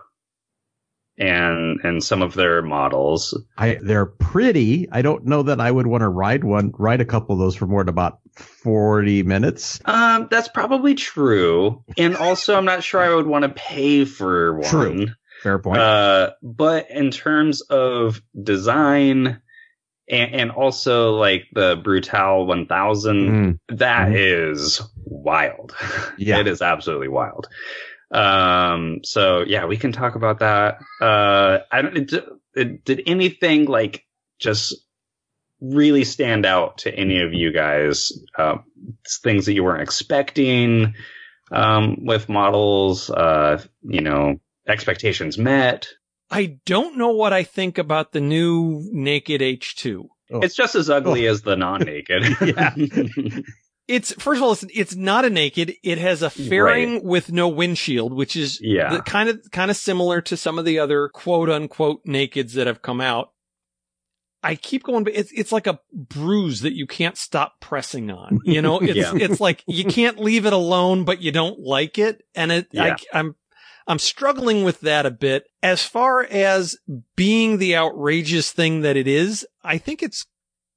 and 1.19 1.79
and 1.85 2.03
some 2.03 2.23
of 2.23 2.35
their 2.35 2.63
models. 2.63 3.39
I 3.57 3.79
they're 3.81 4.07
pretty. 4.07 4.89
I 4.91 5.03
don't 5.03 5.25
know 5.27 5.43
that 5.45 5.61
I 5.61 5.71
would 5.71 5.87
want 5.87 6.03
to 6.03 6.09
ride 6.09 6.45
one, 6.45 6.73
ride 6.79 7.01
a 7.01 7.05
couple 7.05 7.35
of 7.35 7.39
those 7.39 7.57
for 7.57 7.67
more 7.67 7.83
than 7.83 7.89
about 7.91 8.19
forty 8.37 9.23
minutes. 9.23 9.81
Um, 9.85 10.29
that's 10.31 10.49
probably 10.49 10.95
true, 10.95 11.85
and 11.97 12.17
also 12.17 12.57
I'm 12.57 12.65
not 12.65 12.83
sure 12.83 13.01
I 13.01 13.15
would 13.15 13.27
want 13.27 13.43
to 13.45 13.49
pay 13.51 14.05
for 14.05 14.55
one. 14.55 14.69
True. 14.69 15.07
Fair 15.43 15.59
point. 15.59 15.79
Uh, 15.79 16.31
but 16.43 16.91
in 16.91 17.11
terms 17.11 17.61
of 17.61 18.23
design 18.43 19.41
and, 20.09 20.35
and 20.35 20.51
also 20.51 21.13
like 21.17 21.45
the 21.53 21.77
Brutale 21.77 22.47
1000, 22.47 23.29
Mm. 23.29 23.59
that 23.79 24.09
Mhm. 24.09 24.15
is 24.17 24.81
wild. 25.05 25.75
Yeah. 26.19 26.39
it 26.41 26.47
is 26.47 26.63
absolutely 26.63 27.09
wild. 27.09 27.47
Um, 28.15 29.01
so 29.03 29.45
yeah, 29.47 29.67
we 29.67 29.77
can 29.77 29.93
talk 29.93 30.15
about 30.15 30.39
that. 30.39 30.79
Uh, 31.01 31.59
I 31.71 31.83
don't, 31.83 31.97
it, 31.97 32.25
it, 32.55 32.85
did 32.85 33.03
anything 33.07 33.65
like 33.67 34.05
just 34.39 34.75
really 35.61 36.05
stand 36.05 36.47
out 36.47 36.79
to 36.79 36.95
any 36.95 37.21
of 37.21 37.35
you 37.35 37.53
guys? 37.53 38.13
Uh, 38.39 38.59
things 39.23 39.47
that 39.47 39.55
you 39.55 39.65
weren't 39.65 39.83
expecting, 39.83 40.95
um, 41.51 42.05
with 42.05 42.29
models, 42.29 43.11
uh, 43.11 43.63
you 43.83 44.01
know, 44.01 44.41
expectations 44.67 45.37
met. 45.37 45.89
I 46.31 46.59
don't 46.65 46.97
know 46.97 47.11
what 47.11 47.33
I 47.33 47.43
think 47.43 47.79
about 47.79 48.13
the 48.13 48.21
new 48.21 48.89
Naked 48.93 49.41
H2. 49.41 50.05
Oh. 50.33 50.41
It's 50.41 50.57
just 50.57 50.75
as 50.75 50.89
ugly 50.89 51.27
as 51.27 51.43
the 51.43 51.57
non-naked. 51.57 52.37
Yeah. 52.41 52.75
It's 53.87 54.13
first 54.15 54.39
of 54.39 54.43
all, 54.45 54.53
it's, 54.53 54.65
it's 54.75 54.95
not 54.95 55.25
a 55.25 55.31
naked. 55.31 55.75
It 55.83 55.99
has 55.99 56.23
a 56.23 56.31
fairing 56.31 57.05
with 57.05 57.31
no 57.31 57.49
windshield, 57.49 58.15
which 58.15 58.35
is 58.35 58.59
yeah. 58.63 58.95
the, 58.95 59.03
kind 59.03 59.29
of 59.29 59.43
kind 59.53 59.71
of 59.71 59.77
similar 59.77 60.23
to 60.23 60.37
some 60.37 60.59
of 60.59 60.65
the 60.65 60.79
other 60.79 61.09
quote 61.09 61.51
unquote 61.51 62.05
nakeds 62.07 62.53
that 62.53 62.67
have 62.67 62.81
come 62.83 63.01
out. 63.01 63.31
I 64.43 64.57
keep 64.57 64.83
going, 64.85 65.05
but 65.05 65.15
it's 65.15 65.33
it's 65.33 65.53
like 65.53 65.67
a 65.67 65.81
bruise 65.93 66.61
that 66.61 66.75
you 66.75 66.87
can't 66.87 67.17
stop 67.17 67.61
pressing 67.61 68.11
on. 68.11 68.41
You 68.45 68.63
know, 68.63 68.79
it's 68.83 68.97
Yeah. 68.97 69.13
it's 69.15 69.41
like 69.41 69.65
you 69.67 69.85
can't 69.85 70.19
leave 70.19 70.47
it 70.47 70.53
alone, 70.53 71.05
but 71.05 71.21
you 71.21 71.33
don't 71.33 71.61
like 71.61 71.99
it, 71.99 72.23
and 72.35 72.53
it 72.53 72.69
Yeah. 72.71 72.97
I, 73.13 73.19
I'm 73.19 73.37
I'm 73.87 73.99
struggling 73.99 74.65
with 74.65 74.81
that 74.81 75.07
a 75.07 75.11
bit. 75.11 75.45
As 75.63 75.83
far 75.83 76.23
as 76.25 76.77
being 77.17 77.59
the 77.59 77.77
outrageous 77.77 78.51
thing 78.51 78.81
that 78.81 78.97
it 78.97 79.07
is, 79.07 79.47
I 79.63 79.79
think 79.79 80.03
it's 80.03 80.27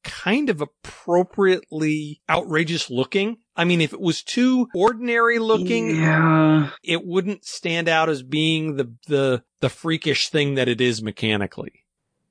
kind 0.08 0.50
of 0.50 0.62
appropriately 0.62 2.22
outrageous 2.30 2.89
looking. 2.89 3.38
I 3.56 3.65
mean, 3.65 3.82
if 3.82 3.93
it 3.93 4.00
was 4.02 4.24
too 4.24 4.67
ordinary 4.74 5.39
looking, 5.39 5.96
Yeah. 5.96 6.70
it 6.84 7.06
wouldn't 7.06 7.46
stand 7.46 7.88
out 7.89 8.10
as 8.10 8.24
being 8.24 8.76
the, 8.78 8.93
the, 9.08 9.43
the 9.62 9.70
freakish 9.70 10.30
thing 10.30 10.56
that 10.56 10.67
it 10.67 10.82
is 10.82 11.02
mechanically. 11.04 11.84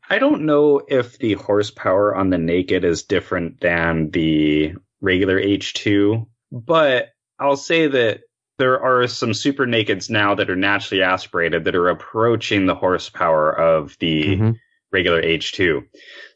I 0.09 0.19
don't 0.19 0.43
know 0.47 0.83
if 0.89 1.19
the 1.19 1.35
horsepower 1.35 2.15
on 2.15 2.31
the 2.31 2.39
naked 2.39 2.85
is 2.85 3.03
different 3.03 3.61
than 3.61 4.11
the 4.11 4.75
regular 5.01 5.41
H2, 5.41 6.27
but 6.53 7.09
I'll 7.39 7.57
say 7.57 7.89
that 7.89 8.21
there 8.59 8.81
are 8.81 9.07
some 9.09 9.35
super 9.35 9.67
nakeds 9.67 10.09
now 10.09 10.35
that 10.37 10.49
are 10.49 10.57
naturally 10.57 11.03
aspirated 11.03 11.65
that 11.65 11.75
are 11.77 11.89
approaching 11.89 12.67
the 12.67 12.75
horsepower 12.75 13.53
of 13.53 13.97
the 14.01 14.25
Mhm. 14.37 14.57
Regular 14.93 15.23
H2. 15.23 15.83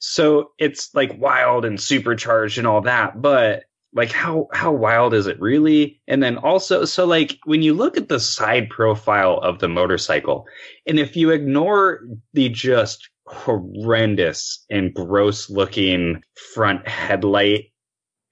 So 0.01 0.51
it's 0.59 0.95
like 0.95 1.19
wild 1.19 1.65
and 1.65 1.81
supercharged 1.81 2.59
and 2.59 2.67
all 2.67 2.83
that, 2.83 3.21
but 3.21 3.65
like 3.93 4.13
how 4.13 4.49
how 4.53 4.73
wild 4.73 5.15
is 5.15 5.27
it 5.27 5.41
really? 5.41 6.01
And 6.07 6.23
then 6.23 6.37
also 6.39 6.85
so 6.85 7.07
like 7.07 7.39
when 7.45 7.63
you 7.63 7.75
look 7.75 7.97
at 7.97 8.09
the 8.09 8.21
side 8.21 8.69
profile 8.71 9.39
of 9.39 9.59
the 9.59 9.69
motorcycle 9.69 10.47
and 10.87 10.99
if 10.99 11.17
you 11.17 11.31
ignore 11.31 12.01
the 12.33 12.49
just 12.49 13.09
horrendous 13.27 14.65
and 14.71 14.95
gross 14.95 15.51
looking 15.51 16.23
front 16.55 16.87
headlight 16.87 17.67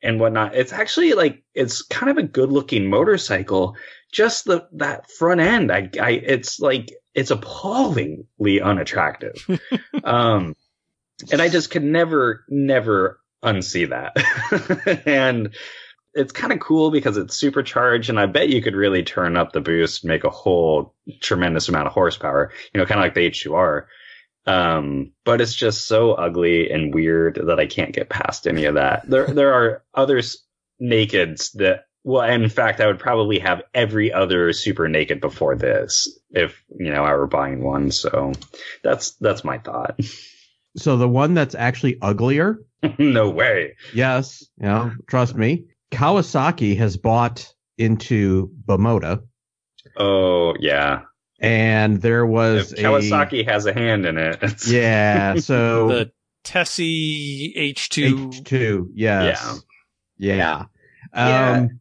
and 0.03 0.21
whatnot, 0.21 0.55
it's 0.55 0.73
actually 0.73 1.13
like 1.15 1.43
it's 1.55 1.83
kind 1.83 2.11
of 2.11 2.19
a 2.19 2.29
good 2.29 2.51
looking 2.51 2.89
motorcycle. 2.89 3.77
Just 4.13 4.45
the 4.45 4.67
that 4.75 5.11
front 5.11 5.41
end, 5.41 5.73
I, 5.73 5.91
I 6.01 6.11
it's 6.11 6.61
like 6.61 6.93
it's 7.15 7.31
appallingly 7.31 8.61
unattractive. 8.63 9.35
um, 10.05 10.57
and 11.33 11.43
I 11.43 11.49
just 11.49 11.71
could 11.71 11.85
never, 11.85 12.45
never 12.49 13.21
unsee 13.43 13.89
that. 13.91 15.03
and 15.07 15.55
it's 16.15 16.33
kind 16.33 16.53
of 16.53 16.61
cool 16.61 16.91
because 16.91 17.17
it's 17.17 17.37
supercharged, 17.37 18.11
and 18.11 18.19
I 18.19 18.27
bet 18.27 18.49
you 18.49 18.63
could 18.63 18.75
really 18.75 19.03
turn 19.03 19.37
up 19.37 19.53
the 19.53 19.61
boost, 19.61 20.05
make 20.05 20.25
a 20.25 20.31
whole 20.31 20.95
tremendous 21.21 21.69
amount 21.69 21.87
of 21.87 21.93
horsepower. 21.93 22.53
You 22.73 22.81
know, 22.81 22.87
kind 22.87 23.01
of 23.01 23.05
like 23.05 23.15
the 23.15 23.31
H2R. 23.31 23.87
Um, 24.47 25.13
but 25.25 25.41
it's 25.41 25.55
just 25.55 25.85
so 25.87 26.13
ugly 26.13 26.71
and 26.71 26.95
weird 26.95 27.39
that 27.47 27.61
I 27.61 27.67
can't 27.67 27.93
get 27.93 28.09
past 28.09 28.47
any 28.47 28.65
of 28.65 28.77
that. 28.77 29.09
There, 29.09 29.27
there 29.27 29.53
are 29.53 29.85
others 29.95 30.43
nakeds 30.81 31.53
that, 31.55 31.85
well, 32.05 32.23
in 32.29 32.49
fact, 32.49 32.81
I 32.81 32.87
would 32.87 32.99
probably 32.99 33.39
have 33.41 33.63
every 33.75 34.13
other 34.13 34.53
super 34.53 34.89
naked 34.89 35.21
before 35.21 35.57
this 35.57 36.09
if, 36.31 36.63
you 36.79 36.91
know, 36.93 37.05
I 37.05 37.13
were 37.15 37.27
buying 37.27 37.63
one. 37.63 37.91
So 37.91 38.33
that's, 38.83 39.13
that's 39.17 39.45
my 39.45 39.59
thought. 39.59 39.99
So 40.77 40.97
the 40.97 41.09
one 41.09 41.35
that's 41.35 41.57
actually 41.57 41.99
uglier, 42.01 42.59
no 42.99 43.31
way. 43.31 43.75
yes, 43.95 44.45
you 44.61 44.67
know, 44.67 44.93
trust 45.09 45.35
me, 45.35 45.65
Kawasaki 45.91 46.77
has 46.77 46.97
bought 46.97 47.53
into 47.79 48.53
Bimota, 48.65 49.23
Oh, 49.97 50.55
yeah. 50.61 51.01
and 51.41 52.01
there 52.01 52.25
was 52.27 52.73
If 52.75 52.79
Kawasaki 52.79 53.49
has 53.49 53.67
a 53.67 53.73
hand 53.73 54.07
in 54.07 54.19
it. 54.19 54.41
yeah. 54.69 55.37
So 55.37 55.89
The 55.89 56.13
Tesi 56.45 57.57
H2. 57.57 58.29
H 58.29 58.45
two, 58.45 58.91
yes, 58.95 59.61
yeah, 60.19 60.67
Yeah. 61.15 61.55
Um, 61.55 61.81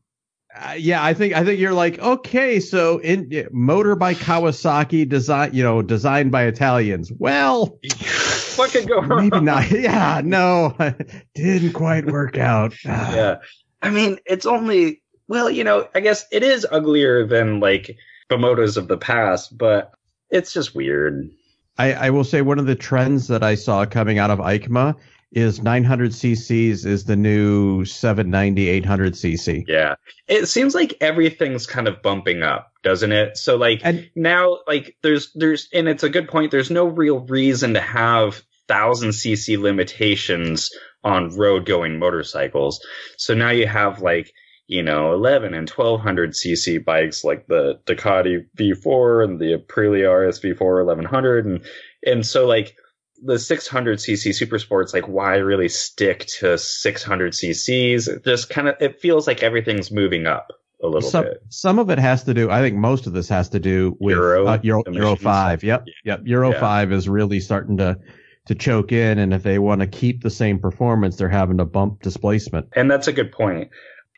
uh, 0.61 0.73
yeah, 0.73 1.03
I 1.03 1.13
think 1.13 1.33
I 1.33 1.43
think 1.43 1.59
you're 1.59 1.73
like 1.73 1.99
okay, 1.99 2.59
so 2.59 2.99
in 2.99 3.27
yeah, 3.29 3.43
motor 3.51 3.95
by 3.95 4.13
Kawasaki, 4.13 5.07
design 5.07 5.53
you 5.53 5.63
know 5.63 5.81
designed 5.81 6.31
by 6.31 6.43
Italians. 6.43 7.11
Well, 7.11 7.79
what 8.55 8.71
could 8.71 8.87
go 8.87 9.01
wrong? 9.01 9.29
maybe 9.29 9.43
not. 9.43 9.69
Yeah, 9.71 10.21
no, 10.23 10.75
didn't 11.35 11.73
quite 11.73 12.05
work 12.05 12.37
out. 12.37 12.73
yeah. 12.83 13.37
I 13.81 13.89
mean, 13.91 14.17
it's 14.25 14.45
only, 14.45 15.01
well, 15.27 15.49
you 15.49 15.63
know, 15.63 15.87
I 15.93 15.99
guess 15.99 16.25
it 16.31 16.43
is 16.43 16.65
uglier 16.69 17.27
than 17.27 17.59
like 17.59 17.95
Bimotas 18.29 18.75
of 18.75 18.87
the 18.87 18.97
past, 18.97 19.55
but 19.57 19.91
it's 20.31 20.51
just 20.51 20.73
weird. 20.73 21.29
I, 21.77 21.93
I 21.93 22.09
will 22.09 22.23
say 22.23 22.41
one 22.41 22.57
of 22.57 22.65
the 22.65 22.75
trends 22.75 23.27
that 23.27 23.43
I 23.43 23.53
saw 23.55 23.85
coming 23.85 24.17
out 24.17 24.31
of 24.31 24.39
EICMA 24.39 24.95
is 25.31 25.61
900 25.61 26.11
cc's 26.11 26.85
is 26.85 27.03
the 27.05 27.15
new 27.15 27.83
790 27.85 28.69
800 28.69 29.13
cc. 29.13 29.63
Yeah. 29.67 29.95
It 30.27 30.47
seems 30.47 30.73
like 30.73 30.95
everything's 31.01 31.67
kind 31.67 31.87
of 31.87 32.01
bumping 32.01 32.43
up, 32.43 32.71
doesn't 32.83 33.11
it? 33.11 33.37
So 33.37 33.57
like 33.57 33.81
And 33.83 34.09
now, 34.15 34.59
like 34.67 34.95
there's, 35.03 35.31
there's, 35.35 35.67
and 35.73 35.87
it's 35.89 36.03
a 36.03 36.09
good 36.09 36.29
point. 36.29 36.51
There's 36.51 36.71
no 36.71 36.85
real 36.85 37.19
reason 37.19 37.73
to 37.73 37.81
have 37.81 38.41
thousand 38.67 39.09
cc 39.09 39.59
limitations 39.59 40.71
on 41.03 41.35
road 41.35 41.65
going 41.65 41.99
motorcycles. 41.99 42.85
So 43.17 43.33
now 43.33 43.49
you 43.49 43.67
have 43.67 44.01
like, 44.01 44.31
you 44.67 44.83
know, 44.83 45.13
11 45.13 45.53
and 45.53 45.69
1200 45.69 46.31
cc 46.31 46.83
bikes 46.83 47.23
like 47.23 47.47
the 47.47 47.79
Ducati 47.85 48.45
V4 48.57 49.23
and 49.23 49.39
the 49.39 49.57
Aprilia 49.57 50.27
RS 50.27 50.41
V4 50.41 50.85
1100. 50.85 51.45
And, 51.45 51.65
and 52.05 52.25
so 52.25 52.45
like 52.45 52.75
the 53.23 53.39
600 53.39 53.99
cc 53.99 54.33
super 54.33 54.59
sports, 54.59 54.93
like 54.93 55.07
why 55.07 55.37
really 55.37 55.69
stick 55.69 56.25
to 56.39 56.57
600 56.57 57.33
cc's? 57.33 58.07
It 58.07 58.23
just 58.23 58.49
kind 58.49 58.67
of, 58.67 58.75
it 58.79 58.99
feels 58.99 59.27
like 59.27 59.43
everything's 59.43 59.91
moving 59.91 60.27
up 60.27 60.51
a 60.81 60.87
little 60.87 61.09
some, 61.09 61.23
bit. 61.25 61.43
some 61.49 61.79
of 61.79 61.89
it 61.89 61.99
has 61.99 62.23
to 62.25 62.33
do, 62.33 62.49
I 62.51 62.61
think 62.61 62.75
most 62.75 63.07
of 63.07 63.13
this 63.13 63.29
has 63.29 63.49
to 63.49 63.59
do 63.59 63.97
with 63.99 64.15
Euro 64.15 64.47
uh, 64.47 64.59
Euro, 64.63 64.83
Euro 64.91 65.15
5. 65.15 65.63
Yep. 65.63 65.85
Yep. 66.05 66.21
Euro 66.25 66.51
Yeah. 66.51 66.59
5 66.59 66.91
is 66.91 67.09
really 67.09 67.39
starting 67.39 67.77
to, 67.77 67.99
to 68.47 68.55
choke 68.55 68.91
in. 68.91 69.17
And 69.17 69.33
if 69.33 69.43
they 69.43 69.59
want 69.59 69.81
to 69.81 69.87
keep 69.87 70.21
the 70.21 70.29
same 70.29 70.59
performance, 70.59 71.15
they're 71.15 71.29
having 71.29 71.57
to 71.57 71.65
bump 71.65 72.01
displacement. 72.01 72.67
And 72.75 72.89
that's 72.89 73.07
a 73.07 73.13
good 73.13 73.31
point. 73.31 73.69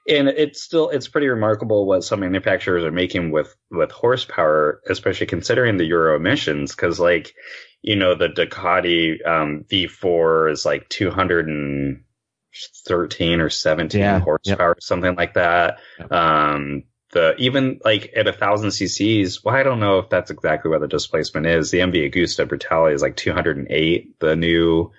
And 0.08 0.28
it's 0.28 0.64
still 0.64 0.90
it's 0.90 1.08
pretty 1.08 1.28
remarkable 1.28 1.86
what 1.86 2.04
some 2.04 2.22
manufacturers 2.22 2.84
are 2.84 2.92
making 2.92 3.30
with 3.30 3.56
with 3.70 3.92
horsepower, 3.92 4.82
especially 4.90 5.28
considering 5.28 5.78
the 5.78 5.86
Euro 5.86 6.16
emissions. 6.16 6.76
Because 6.76 7.00
like 7.00 7.36
you 7.82 7.96
know 7.96 8.15
the 8.15 8.28
Ducati 8.28 9.26
um, 9.26 9.63
V4 9.70 10.52
is 10.52 10.65
like 10.65 10.89
213 10.89 13.42
or 13.42 13.50
17 13.50 14.02
Yeah, 14.02 14.20
horsepower, 14.20 14.76
something 14.80 15.15
like 15.15 15.36
that. 15.36 15.80
Yep. 16.00 16.12
Um, 16.12 16.84
the 17.12 17.36
even 17.38 17.80
like 17.84 18.12
at 18.15 18.28
a 18.28 18.34
thousand 18.34 18.70
cc's, 18.70 19.44
well, 19.44 19.56
I 19.56 19.63
don't 19.63 19.80
know 19.80 19.98
if 20.00 20.10
that's 20.10 20.30
exactly 20.30 20.70
what 20.70 20.82
the 20.82 20.88
displacement 20.88 21.48
is. 21.48 21.72
The 21.72 21.80
MV 21.80 22.13
Agusta 22.13 22.48
Brutale 22.48 22.94
is 22.94 23.02
like 23.02 23.15
208. 23.15 24.20
The 24.20 24.36
new 24.36 24.92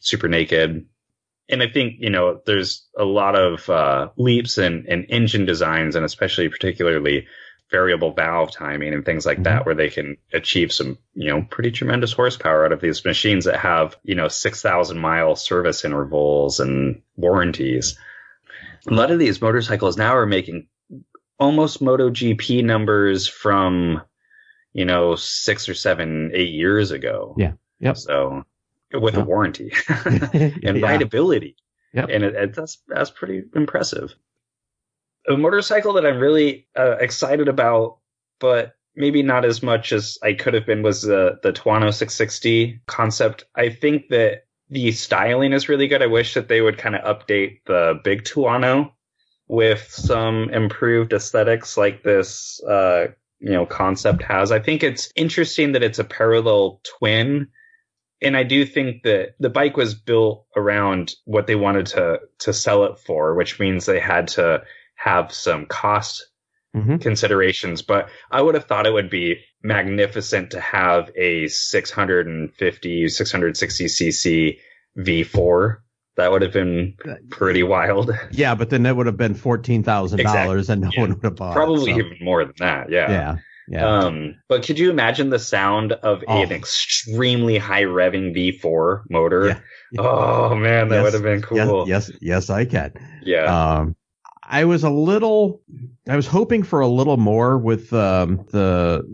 Super 0.00 0.28
Naked 0.28 0.86
and 1.48 1.62
I 1.62 1.68
think 1.68 1.96
you 1.98 2.10
know 2.10 2.40
there's 2.46 2.86
a 2.96 3.04
lot 3.04 3.34
of 3.34 3.68
uh, 3.70 4.10
leaps 4.16 4.58
in, 4.58 4.84
in 4.86 5.04
engine 5.04 5.46
designs, 5.46 5.96
and 5.96 6.04
especially 6.04 6.48
particularly 6.48 7.26
variable 7.70 8.12
valve 8.12 8.50
timing 8.50 8.94
and 8.94 9.04
things 9.04 9.26
like 9.26 9.42
that, 9.42 9.60
mm-hmm. 9.60 9.64
where 9.66 9.74
they 9.74 9.90
can 9.90 10.16
achieve 10.32 10.72
some 10.72 10.98
you 11.14 11.30
know 11.30 11.42
pretty 11.50 11.70
tremendous 11.70 12.12
horsepower 12.12 12.64
out 12.64 12.72
of 12.72 12.80
these 12.80 13.04
machines 13.04 13.44
that 13.44 13.58
have 13.58 13.96
you 14.02 14.14
know 14.14 14.28
six 14.28 14.62
thousand 14.62 14.98
mile 14.98 15.36
service 15.36 15.84
intervals 15.84 16.60
and 16.60 17.02
warranties. 17.16 17.98
A 18.86 18.94
lot 18.94 19.10
of 19.10 19.18
these 19.18 19.42
motorcycles 19.42 19.96
now 19.96 20.16
are 20.16 20.26
making 20.26 20.66
almost 21.38 21.80
MotoGP 21.80 22.64
numbers 22.64 23.28
from 23.28 24.02
you 24.72 24.84
know 24.84 25.14
six 25.16 25.68
or 25.68 25.74
seven, 25.74 26.30
eight 26.34 26.50
years 26.50 26.90
ago. 26.90 27.34
Yeah. 27.38 27.52
Yep. 27.80 27.96
So 27.98 28.44
with 28.92 29.16
a 29.16 29.24
warranty 29.24 29.72
and 29.88 30.62
Yeah. 30.62 30.72
rideability. 30.72 31.54
Yep. 31.92 32.08
And 32.10 32.24
it, 32.24 32.34
it, 32.34 32.54
that's 32.54 32.78
that's 32.88 33.10
pretty 33.10 33.44
impressive. 33.54 34.14
A 35.28 35.36
motorcycle 35.36 35.92
that 35.94 36.06
I'm 36.06 36.18
really 36.18 36.66
uh, 36.76 36.96
excited 36.98 37.48
about, 37.48 37.98
but 38.40 38.74
maybe 38.96 39.22
not 39.22 39.44
as 39.44 39.62
much 39.62 39.92
as 39.92 40.18
I 40.22 40.32
could 40.32 40.54
have 40.54 40.66
been, 40.66 40.82
was 40.82 41.02
the 41.02 41.38
the 41.42 41.52
Tuono 41.52 41.92
660 41.92 42.80
concept. 42.86 43.44
I 43.54 43.68
think 43.68 44.08
that 44.08 44.44
the 44.70 44.92
styling 44.92 45.52
is 45.52 45.68
really 45.68 45.88
good. 45.88 46.02
I 46.02 46.06
wish 46.06 46.34
that 46.34 46.48
they 46.48 46.60
would 46.60 46.78
kind 46.78 46.96
of 46.96 47.04
update 47.04 47.60
the 47.66 48.00
big 48.02 48.24
Tuono 48.24 48.92
with 49.48 49.88
some 49.90 50.50
improved 50.50 51.12
aesthetics 51.12 51.76
like 51.76 52.02
this 52.02 52.62
uh, 52.64 53.08
you 53.40 53.52
know 53.52 53.66
concept 53.66 54.22
has. 54.22 54.50
I 54.50 54.60
think 54.60 54.82
it's 54.82 55.10
interesting 55.14 55.72
that 55.72 55.82
it's 55.82 55.98
a 55.98 56.04
parallel 56.04 56.80
twin 56.98 57.48
and 58.20 58.36
I 58.36 58.42
do 58.42 58.66
think 58.66 59.04
that 59.04 59.34
the 59.38 59.50
bike 59.50 59.76
was 59.76 59.94
built 59.94 60.46
around 60.56 61.14
what 61.24 61.46
they 61.46 61.54
wanted 61.54 61.86
to 61.86 62.20
to 62.40 62.52
sell 62.52 62.84
it 62.84 62.98
for, 62.98 63.34
which 63.34 63.60
means 63.60 63.86
they 63.86 64.00
had 64.00 64.28
to 64.28 64.62
have 64.98 65.32
some 65.32 65.66
cost 65.66 66.24
Mhm. 66.76 67.00
considerations. 67.00 67.82
But 67.82 68.08
I 68.30 68.42
would 68.42 68.54
have 68.54 68.64
thought 68.66 68.86
it 68.86 68.92
would 68.92 69.08
be 69.10 69.36
magnificent 69.62 70.50
to 70.50 70.60
have 70.60 71.10
a 71.16 71.48
650, 71.48 73.08
660 73.08 73.86
cc 73.86 74.58
V4. 74.98 75.76
That 76.16 76.32
would 76.32 76.42
have 76.42 76.52
been 76.52 76.94
pretty 77.30 77.62
wild. 77.62 78.10
Yeah, 78.32 78.54
but 78.56 78.70
then 78.70 78.84
it 78.86 78.96
would 78.96 79.06
have 79.06 79.16
been 79.16 79.34
fourteen 79.34 79.84
thousand 79.84 80.20
dollars, 80.24 80.68
and 80.68 80.80
no 80.82 80.90
Yeah. 80.92 81.02
one 81.02 81.10
would 81.14 81.22
have 81.24 81.36
bought. 81.36 81.52
it, 81.52 81.54
Probably 81.54 81.92
so, 81.92 81.98
even 81.98 82.16
more 82.20 82.44
than 82.44 82.54
that. 82.58 82.90
Yeah. 82.90 83.08
yeah, 83.10 83.36
yeah. 83.68 83.86
Um, 83.86 84.34
but 84.48 84.64
could 84.64 84.80
you 84.80 84.90
imagine 84.90 85.30
the 85.30 85.38
sound 85.38 85.92
of 85.92 86.24
Oh. 86.26 86.42
an 86.42 86.50
extremely 86.50 87.56
high 87.56 87.84
revving 87.84 88.34
V4 88.34 89.04
motor? 89.08 89.46
Yeah. 89.46 90.00
Oh 90.00 90.56
man, 90.56 90.88
that 90.88 90.96
Yes. 90.96 91.04
would 91.04 91.14
have 91.14 91.22
been 91.22 91.40
cool. 91.42 91.88
Yes, 91.88 92.10
yes, 92.10 92.18
yes, 92.20 92.50
I 92.50 92.64
can. 92.64 92.92
Yeah. 93.22 93.44
Um, 93.78 93.94
I 94.48 94.64
was 94.64 94.82
a 94.82 94.90
little, 94.90 95.60
I 96.08 96.16
was 96.16 96.26
hoping 96.26 96.62
for 96.62 96.80
a 96.80 96.88
little 96.88 97.18
more 97.18 97.58
with 97.58 97.92
um, 97.92 98.46
the 98.50 99.04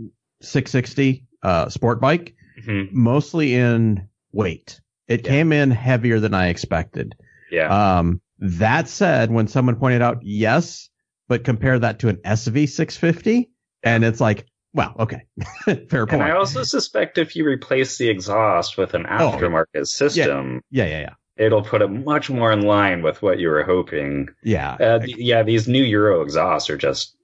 660 0.41 1.24
uh, 1.43 1.68
sport 1.68 2.01
bike, 2.01 2.35
Mhm. 2.64 2.93
mostly 2.93 3.55
in 3.55 4.09
weight. 4.32 4.80
It 5.09 5.24
Yeah. 5.24 5.30
came 5.32 5.53
in 5.53 5.70
heavier 5.70 6.20
than 6.20 6.35
I 6.35 6.49
expected. 6.49 7.16
Yeah. 7.51 7.68
Um, 7.99 8.20
that 8.39 8.89
said, 8.89 9.30
when 9.30 9.49
someone 9.49 9.76
pointed 9.76 10.03
out, 10.03 10.18
yes, 10.22 10.89
but 11.28 11.45
compare 11.45 11.78
that 11.78 11.99
to 12.01 12.09
an 12.09 12.16
SV650, 12.24 13.49
and 13.82 14.05
it's 14.05 14.20
like, 14.20 14.47
well, 14.72 14.95
okay, 14.99 15.22
fair 15.89 16.07
point. 16.07 16.12
And 16.12 16.22
I 16.22 16.30
also 16.32 16.62
suspect 16.62 17.18
if 17.18 17.37
you 17.37 17.45
replace 17.45 17.99
the 17.99 18.09
exhaust 18.09 18.76
with 18.78 18.95
an 18.95 19.07
Oh, 19.09 19.32
aftermarket 19.32 19.87
system, 19.87 20.61
yeah, 20.70 20.85
yeah, 20.87 21.01
yeah, 21.01 21.14
it'll 21.37 21.62
put 21.62 21.82
it 21.82 21.89
much 21.89 22.30
more 22.30 22.53
in 22.53 22.62
line 22.62 23.03
with 23.03 23.22
what 23.22 23.39
you 23.39 23.49
were 23.49 23.62
hoping. 23.64 24.28
yeah. 24.43 24.74
Uh, 24.74 24.99
th- 25.01 25.16
yeah, 25.16 25.43
these 25.43 25.66
new 25.66 25.82
Euro 25.82 26.20
exhausts 26.22 26.70
are 26.70 26.76
just 26.76 27.16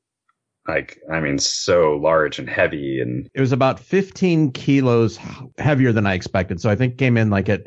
like, 0.69 0.99
I 1.11 1.21
mean, 1.21 1.39
so 1.39 1.93
large 1.97 2.39
and 2.39 2.49
heavy, 2.49 3.01
and 3.01 3.29
it 3.35 3.41
was 3.41 3.53
about 3.53 3.81
15 3.81 4.53
kilos 4.53 5.19
heavier 5.59 5.93
than 5.93 6.07
I 6.07 6.15
expected. 6.15 6.61
So 6.61 6.71
I 6.71 6.77
think 6.77 6.99
came 6.99 7.17
in 7.17 7.31
like 7.31 7.49
at, 7.49 7.67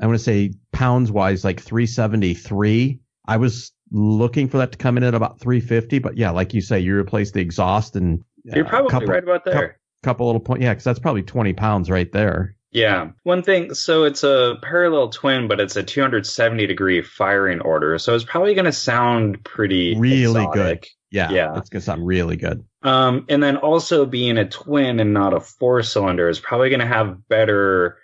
I 0.00 0.06
want 0.06 0.18
to 0.18 0.24
say 0.24 0.52
pounds 0.72 1.12
wise, 1.12 1.44
like 1.44 1.60
373. 1.60 2.98
I 3.26 3.36
was 3.36 3.72
looking 3.92 4.48
for 4.48 4.58
that 4.58 4.72
to 4.72 4.78
come 4.78 4.96
in 4.96 5.04
at 5.04 5.14
about 5.14 5.40
350, 5.40 5.98
but 5.98 6.16
yeah, 6.16 6.30
like 6.30 6.54
you 6.54 6.60
say, 6.60 6.80
you 6.80 6.96
replace 6.96 7.32
the 7.32 7.40
exhaust 7.40 7.96
and 7.96 8.22
you're 8.44 8.64
uh, 8.66 8.68
probably 8.68 8.90
couple, 8.90 9.08
right 9.08 9.22
about 9.22 9.44
there. 9.44 9.54
couple- 9.54 9.76
couple 10.02 10.26
little 10.26 10.40
point. 10.40 10.62
Yeah, 10.62 10.70
because 10.72 10.84
that's 10.84 10.98
probably 10.98 11.22
20 11.22 11.52
pounds 11.52 11.90
right 11.90 12.10
there. 12.10 12.56
Yeah. 12.72 13.10
One 13.24 13.42
thing, 13.42 13.74
so 13.74 14.04
it's 14.04 14.22
a 14.22 14.56
parallel 14.62 15.08
twin, 15.08 15.48
but 15.48 15.58
it's 15.60 15.76
a 15.76 15.82
270 15.82 16.66
degree 16.66 17.02
firing 17.02 17.60
order. 17.60 17.98
So 17.98 18.14
it's 18.14 18.24
probably 18.24 18.54
going 18.54 18.64
to 18.66 18.72
sound 18.72 19.42
pretty 19.44 19.96
Really 19.98 20.44
exotic. 20.44 20.82
good. 20.82 20.86
Yeah, 21.10 21.30
Yeah. 21.32 21.58
it's 21.58 21.68
gonna 21.68 21.82
sound 21.82 22.06
really 22.06 22.36
good. 22.36 22.64
Um, 22.82 23.26
and 23.28 23.42
then 23.42 23.56
also 23.56 24.06
being 24.06 24.38
a 24.38 24.48
twin 24.48 25.00
and 25.00 25.12
not 25.12 25.34
a 25.34 25.40
four 25.40 25.82
cylinder 25.82 26.28
is 26.28 26.38
probably 26.38 26.68
going 26.70 26.78
to 26.80 26.86
have 26.86 27.26
better 27.28 27.98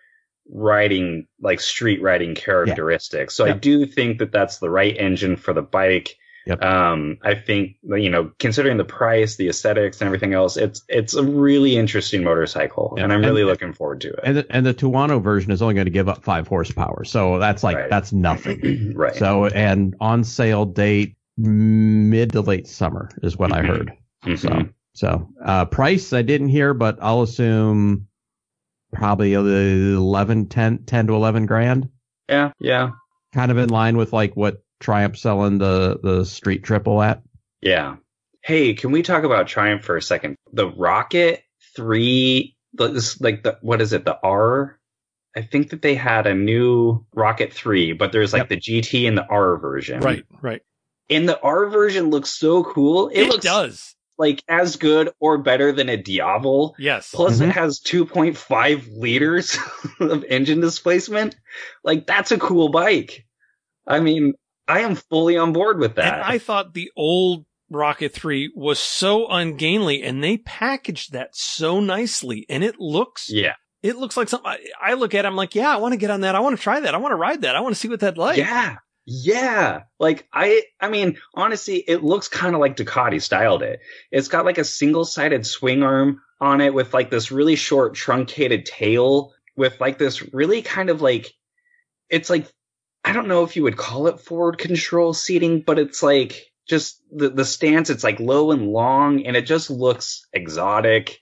riding, 0.50 1.26
like 1.40 1.60
street 1.60 2.02
riding 2.02 2.34
characteristics. 2.34 3.34
So 3.34 3.44
I 3.46 3.52
do 3.52 3.86
think 3.86 4.18
that 4.18 4.32
that's 4.32 4.58
the 4.58 4.70
right 4.70 4.96
engine 4.98 5.36
for 5.36 5.52
the 5.52 5.62
bike. 5.62 6.16
Yep. 6.46 6.62
Um, 6.62 7.18
I 7.24 7.34
think 7.34 7.76
you 7.82 8.08
know, 8.08 8.30
considering 8.38 8.76
the 8.76 8.84
price, 8.84 9.34
the 9.36 9.48
aesthetics, 9.48 10.00
and 10.00 10.06
everything 10.06 10.32
else, 10.32 10.56
it's 10.56 10.84
it's 10.88 11.14
a 11.14 11.22
really 11.24 11.76
interesting 11.76 12.22
motorcycle, 12.22 12.94
Yeah. 12.96 13.02
and 13.04 13.12
I'm 13.12 13.18
And- 13.18 13.26
really 13.26 13.44
looking 13.44 13.72
forward 13.72 14.00
to 14.02 14.08
it. 14.12 14.20
And 14.22 14.36
the, 14.36 14.46
and 14.50 14.64
the 14.64 14.72
Tuono 14.72 15.20
version 15.20 15.50
is 15.50 15.60
only 15.60 15.74
going 15.74 15.86
to 15.86 15.90
give 15.90 16.08
up 16.08 16.22
five 16.22 16.46
horsepower, 16.46 17.04
so 17.04 17.38
that's 17.40 17.64
like 17.64 17.76
Right. 17.76 17.90
that's 17.90 18.12
nothing. 18.12 18.92
right. 18.96 19.16
So 19.16 19.46
and 19.46 19.96
on 20.00 20.22
sale 20.22 20.64
date 20.64 21.16
mid 21.36 22.30
to 22.32 22.40
late 22.42 22.68
summer 22.68 23.10
is 23.22 23.36
what 23.36 23.52
I 23.52 23.62
Mhm. 23.62 23.66
heard. 23.66 23.92
Mhm. 24.24 24.38
So 24.38 24.68
so 24.94 25.28
uh, 25.44 25.64
price 25.66 26.12
I 26.12 26.22
didn't 26.22 26.48
hear, 26.48 26.72
but 26.74 26.96
I'll 27.02 27.22
assume 27.22 28.06
probably 28.92 29.34
11, 29.34 30.46
10, 30.46 30.84
10 30.84 31.06
to 31.08 31.14
eleven 31.14 31.44
grand, 31.44 31.88
yeah, 32.28 32.52
yeah. 32.60 32.90
kind 33.34 33.50
of 33.50 33.58
in 33.58 33.68
line 33.68 33.96
with 33.96 34.12
like 34.12 34.34
what 34.36 34.62
Triumph 34.80 35.16
selling 35.18 35.58
the 35.58 35.98
the 36.02 36.24
Street 36.24 36.62
Triple 36.64 37.02
at. 37.02 37.22
Yeah. 37.60 37.96
Hey, 38.42 38.74
can 38.74 38.92
we 38.92 39.02
talk 39.02 39.24
about 39.24 39.48
Triumph 39.48 39.82
for 39.84 39.96
a 39.96 40.02
second? 40.02 40.36
The 40.52 40.68
Rocket 40.68 41.42
3, 41.74 42.54
this, 42.74 43.20
like 43.20 43.42
the, 43.42 43.58
what 43.60 43.80
is 43.80 43.92
it? 43.92 44.04
The 44.04 44.18
R? 44.22 44.78
I 45.36 45.42
think 45.42 45.70
that 45.70 45.82
they 45.82 45.94
had 45.96 46.26
a 46.26 46.34
new 46.34 47.04
Rocket 47.12 47.52
3, 47.52 47.92
but 47.94 48.12
there's 48.12 48.32
like 48.32 48.42
Yep. 48.42 48.48
the 48.50 48.56
GT 48.60 49.08
and 49.08 49.18
the 49.18 49.26
R 49.26 49.56
version. 49.58 50.00
Right, 50.00 50.24
right. 50.40 50.62
And 51.10 51.28
the 51.28 51.40
R 51.40 51.66
version 51.68 52.10
looks 52.10 52.30
so 52.30 52.62
cool. 52.64 53.08
It, 53.08 53.22
It, 53.22 53.28
looks 53.28 53.44
does. 53.44 53.94
like 54.16 54.42
as 54.48 54.76
good 54.76 55.10
or 55.20 55.38
better 55.38 55.72
than 55.72 55.88
a 55.88 55.96
Diavel. 55.96 56.76
Yes. 56.78 57.10
Plus, 57.12 57.40
Mhm. 57.40 57.48
it 57.48 57.52
has 57.52 57.80
2.5 57.80 58.88
liters 58.96 59.58
of 60.00 60.24
engine 60.24 60.60
displacement. 60.60 61.34
Like, 61.84 62.06
that's 62.06 62.30
a 62.32 62.38
cool 62.38 62.68
bike. 62.70 63.26
I 63.86 64.00
mean, 64.00 64.34
I 64.68 64.80
am 64.80 64.94
fully 64.96 65.36
on 65.36 65.52
board 65.52 65.78
with 65.78 65.96
that. 65.96 66.14
And 66.14 66.22
I 66.22 66.38
thought 66.38 66.74
the 66.74 66.90
old 66.96 67.46
Rocket 67.70 68.12
3 68.12 68.52
was 68.54 68.78
so 68.78 69.26
ungainly 69.28 70.02
and 70.02 70.22
they 70.22 70.38
packaged 70.38 71.12
that 71.12 71.34
so 71.34 71.80
nicely 71.80 72.46
and 72.48 72.62
it 72.62 72.78
looks, 72.78 73.28
yeah. 73.28 73.54
it 73.82 73.96
looks 73.96 74.16
like 74.16 74.28
something 74.28 74.50
I, 74.50 74.58
I 74.80 74.94
look 74.94 75.14
at, 75.14 75.24
it, 75.24 75.28
I'm 75.28 75.36
like, 75.36 75.54
yeah, 75.54 75.72
I 75.72 75.76
want 75.78 75.92
to 75.92 75.98
get 75.98 76.10
on 76.10 76.20
that. 76.22 76.34
I 76.34 76.40
want 76.40 76.56
to 76.56 76.62
try 76.62 76.80
that. 76.80 76.94
I 76.94 76.98
want 76.98 77.12
to 77.12 77.16
ride 77.16 77.42
that. 77.42 77.56
I 77.56 77.60
want 77.60 77.74
to 77.74 77.80
see 77.80 77.88
what 77.88 78.00
that 78.00 78.18
like. 78.18 78.38
Yeah. 78.38 78.76
Yeah. 79.04 79.82
Like 80.00 80.26
I 80.32 80.62
I 80.80 80.88
mean, 80.88 81.18
honestly, 81.34 81.76
it 81.76 82.02
looks 82.02 82.26
kind 82.26 82.54
of 82.54 82.60
like 82.60 82.76
Ducati 82.76 83.22
styled 83.22 83.62
it. 83.62 83.78
It's 84.10 84.28
got 84.28 84.44
like 84.44 84.58
a 84.58 84.64
single-sided 84.64 85.46
swing 85.46 85.84
arm 85.84 86.20
on 86.40 86.60
it 86.60 86.74
with 86.74 86.92
like 86.92 87.10
this 87.10 87.30
really 87.30 87.56
short 87.56 87.94
truncated 87.94 88.66
tail 88.66 89.32
with 89.56 89.80
like 89.80 89.98
this 89.98 90.34
really 90.34 90.60
kind 90.60 90.90
of 90.90 91.02
like 91.02 91.32
it's 92.10 92.28
like 92.28 92.46
I 93.06 93.12
don't 93.12 93.28
know 93.28 93.44
if 93.44 93.54
you 93.54 93.62
would 93.62 93.76
call 93.76 94.08
it 94.08 94.20
forward 94.20 94.58
control 94.58 95.14
seating, 95.14 95.60
but 95.60 95.78
it's 95.78 96.02
like 96.02 96.52
just 96.68 97.00
the 97.12 97.30
the 97.30 97.44
stance 97.44 97.88
it's 97.88 98.02
like 98.02 98.18
low 98.18 98.50
and 98.50 98.66
long 98.66 99.24
and 99.24 99.36
it 99.36 99.46
just 99.46 99.70
looks 99.70 100.26
exotic. 100.32 101.20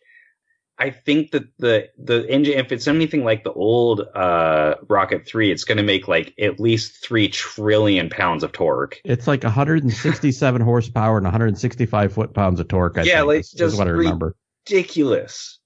I 0.79 0.91
think 0.91 1.33
that 1.33 1.45
the 1.59 1.91
the 1.99 2.27
engine, 2.29 2.59
if 2.59 2.73
it's 2.73 2.89
anything 2.89 3.23
like 3.23 3.45
the 3.45 3.53
old 3.53 4.01
uh, 4.01 4.77
Rocket 4.89 5.27
Three, 5.27 5.53
it's 5.53 5.65
going 5.65 5.77
to 5.77 5.85
make 5.85 6.09
like 6.09 6.35
at 6.41 6.59
least 6.59 7.05
three 7.05 7.29
trillion 7.29 8.09
pounds 8.09 8.43
of 8.43 8.53
torque. 8.53 9.01
It's 9.05 9.29
like 9.29 9.45
167 9.45 10.61
horsepower 10.63 11.19
and 11.19 11.25
165 11.25 12.13
foot 12.13 12.35
pounds 12.35 12.59
of 12.61 12.67
torque. 12.67 12.99
I 12.99 13.03
Yeah, 13.03 13.19
think, 13.19 13.27
like, 13.27 13.41
is, 13.41 13.47
is 13.49 13.59
just 13.59 13.79
what 13.79 13.87
I 13.87 13.91
remember. 13.91 14.35
Ridiculous, 14.69 15.61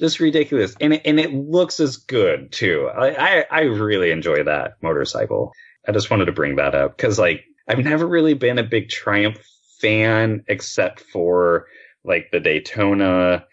just 0.00 0.20
ridiculous, 0.20 0.74
and 0.80 0.94
it, 0.94 1.02
and 1.04 1.18
it 1.18 1.32
looks 1.32 1.80
as 1.80 1.96
good 1.96 2.52
too. 2.52 2.88
I, 2.94 3.40
I 3.40 3.44
I 3.50 3.60
really 3.62 4.10
enjoy 4.10 4.44
that 4.44 4.74
motorcycle. 4.82 5.52
I 5.86 5.92
just 5.92 6.10
wanted 6.10 6.26
to 6.26 6.32
bring 6.32 6.56
that 6.56 6.74
up 6.74 6.96
because 6.96 7.18
like 7.18 7.44
I've 7.66 7.78
never 7.78 8.06
really 8.06 8.34
been 8.34 8.58
a 8.58 8.62
big 8.62 8.88
Triumph 8.88 9.38
fan 9.80 10.44
except 10.48 11.00
for 11.00 11.66
like 12.04 12.30
the 12.30 12.40
Daytona 12.40 13.44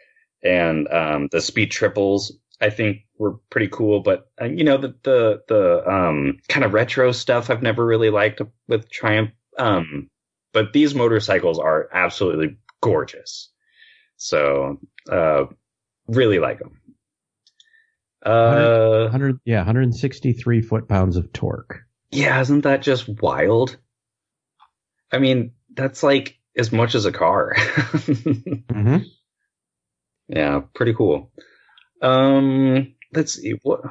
and 0.43 0.87
um, 0.89 1.29
the 1.31 1.41
Speed 1.41 1.71
Triples. 1.71 2.37
I 2.61 2.69
think 2.69 2.99
were 3.17 3.37
pretty 3.49 3.67
cool, 3.67 4.01
but 4.01 4.29
uh, 4.41 4.45
you 4.45 4.63
know 4.63 4.77
the 4.77 4.95
the 5.03 5.41
the 5.47 5.89
um, 5.89 6.39
kind 6.47 6.63
of 6.63 6.73
retro 6.73 7.11
stuff 7.11 7.49
I've 7.49 7.61
never 7.61 7.85
really 7.85 8.09
liked 8.09 8.41
with 8.67 8.89
Triumph. 8.89 9.31
Um, 9.57 10.09
but 10.53 10.73
these 10.73 10.95
motorcycles 10.95 11.59
are 11.59 11.89
absolutely 11.91 12.57
gorgeous. 12.81 13.49
So 14.17 14.79
uh, 15.11 15.45
really 16.07 16.39
like 16.39 16.59
them. 16.59 16.79
Uh, 18.25 19.03
100, 19.03 19.39
yeah, 19.45 19.57
163 19.59 20.61
foot 20.61 20.87
pounds 20.89 21.15
of 21.15 21.31
torque. 21.31 21.81
yeah, 22.11 22.39
isn't 22.41 22.61
that 22.61 22.81
just 22.81 23.07
wild? 23.07 23.77
I 25.11 25.19
mean, 25.19 25.51
that's 25.73 26.01
like 26.01 26.39
as 26.57 26.71
much 26.71 26.95
as 26.95 27.05
a 27.05 27.11
car. 27.11 27.55
Mm-hmm. 28.75 28.97
yeah, 30.27 30.61
pretty 30.73 30.93
cool. 30.93 31.31
Um, 32.01 32.93
let's 33.13 33.33
see 33.35 33.53
what. 33.63 33.81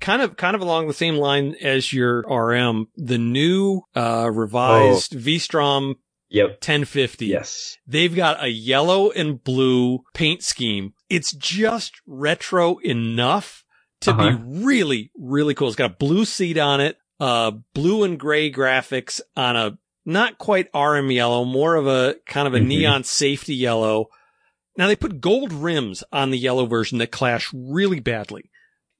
Kind 0.00 0.20
of, 0.22 0.36
kind 0.36 0.54
of 0.54 0.60
along 0.60 0.88
the 0.88 0.92
same 0.94 1.16
line 1.16 1.54
as 1.62 1.92
your 1.92 2.20
RM, 2.28 2.88
the 2.96 3.18
new, 3.18 3.82
uh, 3.94 4.30
revised 4.32 5.12
V-Strom 5.12 5.96
Yep. 6.28 6.48
1050. 6.60 7.26
Yes. 7.26 7.76
They've 7.86 8.14
got 8.14 8.42
a 8.42 8.48
yellow 8.48 9.10
and 9.10 9.42
blue 9.42 10.00
paint 10.12 10.42
scheme. 10.42 10.92
It's 11.08 11.32
just 11.32 11.92
retro 12.06 12.78
enough 12.78 13.64
to 14.02 14.10
Uh-huh. 14.10 14.30
be 14.36 14.64
really, 14.64 15.10
really 15.16 15.54
cool. 15.54 15.68
It's 15.68 15.76
got 15.76 15.90
a 15.92 15.94
blue 15.94 16.24
seat 16.24 16.58
on 16.58 16.80
it, 16.80 16.98
uh, 17.20 17.52
blue 17.74 18.02
and 18.04 18.18
gray 18.18 18.50
graphics 18.50 19.20
on 19.36 19.56
a 19.56 19.78
not 20.04 20.38
quite 20.38 20.68
RM 20.74 21.10
yellow, 21.10 21.44
more 21.44 21.74
of 21.76 21.86
a 21.86 22.16
kind 22.26 22.46
of 22.46 22.54
a 22.54 22.58
Mhm. 22.58 22.66
neon 22.66 23.04
safety 23.04 23.54
yellow. 23.54 24.06
Now 24.76 24.86
they 24.88 24.96
put 24.96 25.20
gold 25.20 25.52
rims 25.52 26.04
on 26.12 26.30
the 26.30 26.38
yellow 26.38 26.66
version 26.66 26.98
that 26.98 27.10
clash 27.10 27.50
really 27.54 27.98
badly. 28.00 28.50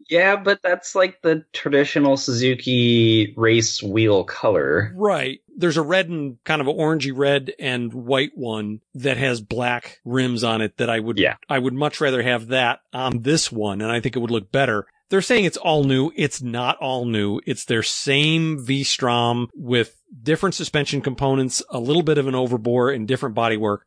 Yeah, 0.08 0.36
but 0.36 0.60
that's 0.62 0.94
like 0.94 1.20
the 1.22 1.44
traditional 1.52 2.16
Suzuki 2.16 3.34
race 3.36 3.82
wheel 3.82 4.24
color. 4.24 4.92
Right. 4.94 5.40
There's 5.56 5.76
a 5.76 5.82
red 5.82 6.08
and 6.08 6.38
kind 6.44 6.60
of 6.60 6.68
an 6.68 6.76
orangey 6.76 7.12
red 7.14 7.52
and 7.58 7.92
white 7.92 8.32
one 8.34 8.80
that 8.94 9.16
has 9.16 9.40
black 9.40 9.98
rims 10.04 10.44
on 10.44 10.60
it 10.60 10.76
that 10.76 10.90
I 10.90 11.00
would, 11.00 11.18
Yeah. 11.18 11.36
I 11.48 11.58
would 11.58 11.74
much 11.74 12.00
rather 12.00 12.22
have 12.22 12.48
that 12.48 12.80
on 12.92 13.22
this 13.22 13.50
one. 13.50 13.80
And 13.80 13.90
I 13.90 14.00
think 14.00 14.16
it 14.16 14.20
would 14.20 14.30
look 14.30 14.52
better. 14.52 14.86
They're 15.08 15.22
saying 15.22 15.44
it's 15.44 15.56
all 15.56 15.84
new. 15.84 16.10
It's 16.16 16.42
not 16.42 16.76
all 16.78 17.04
new. 17.04 17.40
It's 17.46 17.64
their 17.64 17.82
same 17.82 18.58
V-Strom 18.64 19.48
with 19.54 20.00
different 20.22 20.54
suspension 20.54 21.00
components, 21.00 21.62
a 21.70 21.78
little 21.78 22.02
bit 22.02 22.18
of 22.18 22.26
an 22.26 22.34
overbore 22.34 22.94
and 22.94 23.06
different 23.06 23.34
bodywork. 23.34 23.78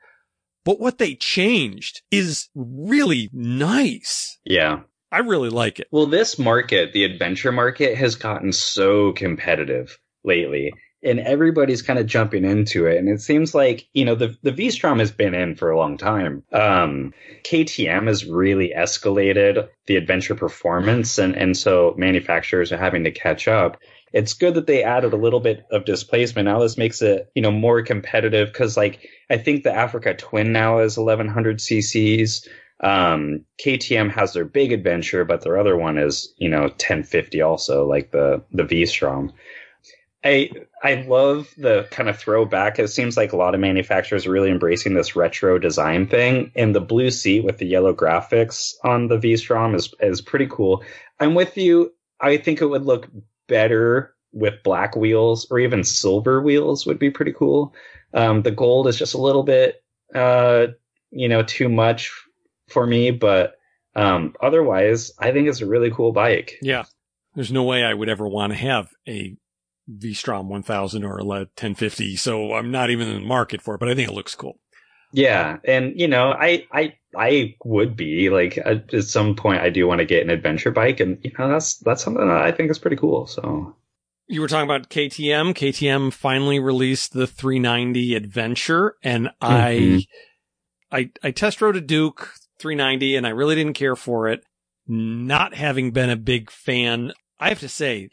But 0.66 0.80
what 0.80 0.98
they 0.98 1.16
changed 1.16 2.02
is 2.12 2.50
really 2.56 3.30
nice. 3.34 4.40
Yeah. 4.44 4.82
I 5.12 5.20
really 5.20 5.50
like 5.50 5.80
it. 5.80 5.88
Well, 5.92 6.06
this 6.06 6.38
market, 6.38 6.94
the 6.94 7.04
adventure 7.04 7.52
market, 7.52 7.98
has 7.98 8.16
gotten 8.16 8.54
so 8.54 9.12
competitive 9.14 9.98
lately, 10.24 10.74
and 11.04 11.20
everybody's 11.20 11.82
kind 11.82 11.98
of 11.98 12.06
jumping 12.06 12.46
into 12.46 12.86
it. 12.86 12.98
And 12.98 13.10
it 13.10 13.22
seems 13.22 13.56
like 13.56 13.88
you 13.94 14.06
know 14.06 14.16
the 14.16 14.38
the 14.44 14.52
V 14.52 14.70
Strom 14.70 15.00
has 15.00 15.12
been 15.12 15.34
in 15.34 15.56
for 15.56 15.72
a 15.72 15.78
long 15.78 15.98
time. 15.98 16.44
Um, 16.52 17.14
KTM 17.44 18.08
has 18.08 18.26
really 18.26 18.72
escalated 18.76 19.68
the 19.88 19.96
adventure 19.96 20.36
performance, 20.36 21.18
and 21.18 21.36
and 21.36 21.58
so 21.58 21.96
manufacturers 21.98 22.72
are 22.72 22.78
having 22.78 23.04
to 23.06 23.12
catch 23.12 23.48
up. 23.48 23.78
it's 24.12 24.34
good 24.34 24.56
that 24.56 24.68
they 24.68 24.84
added 24.84 25.14
a 25.14 25.18
little 25.18 25.40
bit 25.40 25.66
of 25.72 25.86
displacement. 25.86 26.46
Now 26.46 26.60
this 26.60 26.78
makes 26.78 27.02
it, 27.02 27.30
you 27.36 27.42
know, 27.42 27.52
more 27.52 27.82
competitive 27.84 28.50
because 28.50 28.76
like 28.78 29.08
I 29.30 29.38
think 29.38 29.64
the 29.64 29.74
Africa 29.74 30.14
Twin 30.14 30.52
now 30.52 30.80
is 30.80 30.98
1100 30.98 31.58
cc's. 31.60 32.48
Um, 32.82 33.46
KTM 33.64 34.12
has 34.12 34.34
their 34.34 34.46
big 34.46 34.72
adventure, 34.72 35.26
but 35.26 35.42
their 35.42 35.58
other 35.58 35.76
one 35.76 35.98
is, 35.98 36.34
you 36.38 36.50
know, 36.50 36.62
1050 36.62 37.42
also, 37.42 37.86
like 37.86 38.12
the, 38.12 38.42
the 38.52 38.64
V-Strom. 38.64 39.34
I 40.24 40.50
I 40.84 40.96
love 41.08 41.54
the 41.58 41.88
kind 41.92 42.10
of 42.10 42.18
throwback. 42.18 42.78
It 42.78 42.90
seems 42.90 43.16
like 43.16 43.32
a 43.32 43.38
lot 43.38 43.54
of 43.54 43.62
manufacturers 43.62 44.26
are 44.26 44.32
really 44.32 44.52
embracing 44.52 44.94
this 44.94 45.16
retro 45.16 45.58
design 45.60 46.08
thing. 46.08 46.52
And 46.56 46.76
the 46.76 46.82
blue 46.82 47.10
seat 47.10 47.44
with 47.44 47.58
the 47.58 47.66
yellow 47.66 47.94
graphics 47.94 48.74
on 48.84 49.08
the 49.08 49.18
V-Strom 49.18 49.76
is 49.76 49.94
is 50.02 50.22
pretty 50.22 50.48
cool. 50.48 50.84
I'm 51.20 51.36
with 51.36 51.58
you. 51.58 51.94
I 52.20 52.38
think 52.38 52.62
it 52.62 52.66
would 52.66 52.86
look 52.86 53.08
better 53.48 54.14
with 54.32 54.62
black 54.64 54.96
wheels 54.96 55.48
or 55.50 55.60
even 55.60 55.84
silver 55.84 56.42
wheels 56.42 56.86
would 56.86 57.00
be 57.00 57.10
pretty 57.10 57.34
cool. 57.34 57.74
Um, 58.14 58.42
the 58.42 58.52
gold 58.52 58.88
is 58.88 58.98
just 58.98 59.14
a 59.14 59.22
little 59.22 59.44
bit, 59.44 59.82
uh, 60.14 60.68
you 61.12 61.30
know, 61.30 61.44
too 61.44 61.70
much 61.70 62.12
for 62.70 62.86
me, 62.86 63.12
but 63.12 63.56
um, 63.96 64.36
otherwise, 64.42 65.12
I 65.20 65.32
think 65.32 65.48
it's 65.48 65.62
a 65.62 65.68
really 65.68 65.92
cool 65.92 66.12
bike. 66.12 66.58
Yeah. 66.62 66.84
There's 67.36 67.52
no 67.52 67.64
way 67.64 67.84
I 67.84 67.94
would 67.94 68.10
ever 68.10 68.28
want 68.28 68.54
to 68.54 68.58
have 68.58 68.90
a 69.08 69.36
V-Strom 69.88 70.50
1000 70.50 71.04
or 71.04 71.20
a 71.20 71.24
1050, 71.24 72.16
so 72.16 72.54
I'm 72.54 72.72
not 72.72 72.90
even 72.90 73.08
in 73.08 73.22
the 73.22 73.28
market 73.28 73.62
for 73.62 73.76
it, 73.76 73.80
but 73.80 73.90
I 73.90 73.96
think 73.96 74.10
it 74.10 74.14
looks 74.14 74.36
cool. 74.36 74.60
Yeah, 75.12 75.58
and 75.64 76.00
you 76.00 76.08
know, 76.08 76.32
I 76.32 76.68
I 76.72 76.94
I 77.18 77.56
would 77.66 77.96
be 77.96 78.30
like 78.30 78.60
at 78.60 78.92
some 79.04 79.36
point 79.36 79.62
I 79.62 79.70
do 79.70 79.88
want 79.88 80.00
to 80.00 80.06
get 80.06 80.22
an 80.22 80.30
adventure 80.30 80.70
bike, 80.70 81.00
and 81.00 81.18
you 81.24 81.32
know 81.38 81.50
that's 81.50 81.78
that's 81.78 82.04
something 82.04 82.28
that 82.28 82.42
I 82.42 82.52
think 82.52 82.70
is 82.70 82.78
pretty 82.78 82.98
cool. 82.98 83.26
So 83.26 83.76
you 84.28 84.42
were 84.42 84.48
talking 84.48 84.70
about 84.70 84.90
KTM. 84.90 85.56
KTM 85.56 86.14
finally 86.14 86.60
released 86.60 87.14
the 87.14 87.26
390 87.26 88.14
Adventure, 88.14 88.96
and 89.04 89.32
mm-hmm. 89.42 89.98
I 90.92 90.98
I 90.98 91.10
I 91.24 91.32
test 91.32 91.62
rode 91.62 91.76
a 91.76 91.82
Duke 91.82 92.36
390, 92.60 93.16
and 93.16 93.26
I 93.26 93.32
really 93.32 93.56
didn't 93.56 93.74
care 93.74 93.96
for 93.96 94.28
it. 94.28 94.44
Not 94.88 95.54
having 95.54 95.92
been 95.92 96.10
a 96.10 96.16
big 96.16 96.50
fan, 96.50 97.14
I 97.40 97.50
have 97.50 97.60
to 97.60 97.70
say 97.70 98.10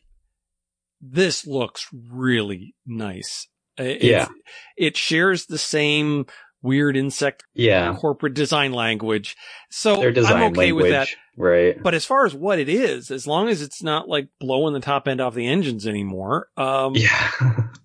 this 1.00 1.46
looks 1.46 1.88
really 1.92 2.74
nice. 2.86 3.48
It, 3.78 4.02
yeah. 4.02 4.28
It 4.76 4.96
shares 4.96 5.46
the 5.46 5.58
same 5.58 6.26
weird 6.62 6.96
insect 6.96 7.44
yeah. 7.54 7.94
corporate 7.94 8.34
design 8.34 8.72
language. 8.72 9.36
So 9.70 9.96
Their 9.96 10.12
design 10.12 10.36
I'm 10.36 10.52
okay 10.52 10.72
language, 10.72 10.82
with 10.82 10.92
that. 10.92 11.08
Right. 11.36 11.80
But 11.82 11.94
as 11.94 12.04
far 12.04 12.26
as 12.26 12.34
what 12.34 12.58
it 12.58 12.68
is, 12.68 13.10
as 13.10 13.26
long 13.26 13.48
as 13.48 13.62
it's 13.62 13.82
not 13.82 14.08
like 14.08 14.28
blowing 14.40 14.74
the 14.74 14.80
top 14.80 15.06
end 15.06 15.20
off 15.20 15.34
the 15.34 15.46
engines 15.46 15.86
anymore, 15.86 16.48
um, 16.56 16.94
yeah. 16.94 17.30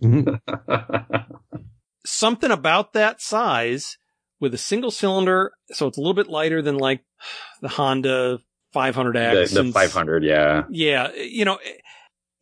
something 2.06 2.52
about 2.52 2.94
that 2.94 3.22
size 3.22 3.98
with 4.42 4.54
a 4.54 4.58
single 4.58 4.92
cylinder, 4.92 5.54
so 5.72 5.88
it's 5.88 5.98
a 5.98 6.02
little 6.02 6.14
bit 6.14 6.28
lighter 6.28 6.62
than 6.62 6.78
like 6.78 7.02
the 7.62 7.70
Honda 7.70 8.40
500X. 8.76 9.54
The, 9.54 9.64
the 9.64 9.72
500, 9.72 10.24
yeah. 10.24 10.64
Yeah. 10.70 11.14
You 11.14 11.46
know, 11.46 11.60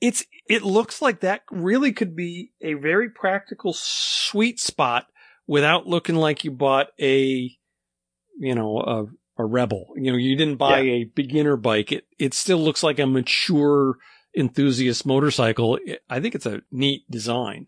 it's 0.01 0.23
it 0.47 0.63
looks 0.63 1.01
like 1.01 1.19
that 1.21 1.41
really 1.51 1.91
could 1.91 2.15
be 2.15 2.51
a 2.61 2.73
very 2.73 3.09
practical 3.09 3.73
sweet 3.75 4.59
spot 4.59 5.07
without 5.47 5.87
looking 5.87 6.15
like 6.15 6.43
you 6.43 6.51
bought 6.51 6.87
a 6.99 7.51
you 8.37 8.55
know 8.55 8.79
a, 8.79 9.41
a 9.41 9.45
rebel 9.45 9.93
you 9.95 10.11
know 10.11 10.17
you 10.17 10.35
didn't 10.35 10.57
buy 10.57 10.79
yeah. 10.79 10.93
a 10.93 11.03
beginner 11.03 11.57
bike 11.57 11.91
it 11.91 12.05
it 12.17 12.33
still 12.33 12.59
looks 12.59 12.83
like 12.83 12.99
a 12.99 13.05
mature 13.05 13.97
enthusiast 14.37 15.05
motorcycle 15.05 15.77
i 16.09 16.19
think 16.19 16.35
it's 16.35 16.45
a 16.45 16.61
neat 16.71 17.03
design 17.09 17.67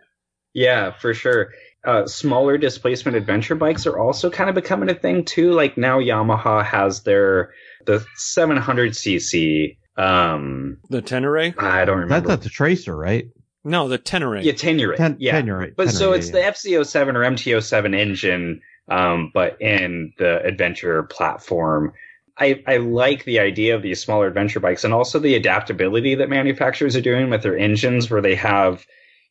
yeah 0.54 0.92
for 0.92 1.14
sure 1.14 1.50
uh, 1.86 2.06
smaller 2.06 2.58
displacement 2.58 3.18
adventure 3.18 3.56
bikes 3.56 3.88
are 3.88 3.98
also 3.98 4.30
kind 4.30 4.50
of 4.50 4.56
becoming 4.56 4.90
a 4.90 4.94
thing 4.94 5.26
too 5.26 5.52
like 5.52 5.78
now 5.78 6.00
yamaha 6.00 6.64
has 6.64 7.02
their 7.02 7.54
the 7.86 8.06
700cc 8.18 9.78
um, 9.98 10.78
the 10.90 11.02
Tenere? 11.02 11.54
I 11.60 11.86
don't 11.86 12.00
remember. 12.00 12.14
That's 12.16 12.28
not 12.28 12.42
the 12.42 12.50
Tracer, 12.50 12.96
right? 12.96 13.30
No, 13.64 13.88
the 13.88 14.00
Tenere. 14.00 14.44
Yeah, 14.44 14.54
Tenere. 14.54 14.96
Ten- 14.96 15.18
yeah. 15.20 15.40
Tenere. 15.40 15.76
But 15.76 15.88
Tenere, 15.88 15.92
so 15.92 16.14
it's 16.14 16.28
yeah. 16.28 16.34
the 16.34 16.40
FZ07 16.40 17.16
or 17.16 17.20
MT07 17.20 17.96
engine, 17.96 18.62
um, 18.88 19.32
but 19.34 19.62
in 19.62 20.14
the 20.18 20.44
adventure 20.44 21.04
platform. 21.04 21.94
I, 22.38 22.64
I 22.66 22.78
like 22.78 23.26
the 23.26 23.40
idea 23.40 23.76
of 23.76 23.84
these 23.84 24.02
smaller 24.02 24.26
adventure 24.26 24.60
bikes 24.60 24.84
and 24.84 24.94
also 24.94 25.20
the 25.20 25.36
adaptability 25.36 26.16
that 26.16 26.30
manufacturers 26.30 26.96
are 26.96 27.02
doing 27.02 27.30
with 27.30 27.44
their 27.44 27.58
engines 27.58 28.10
where 28.10 28.22
they 28.22 28.36
have, 28.36 28.84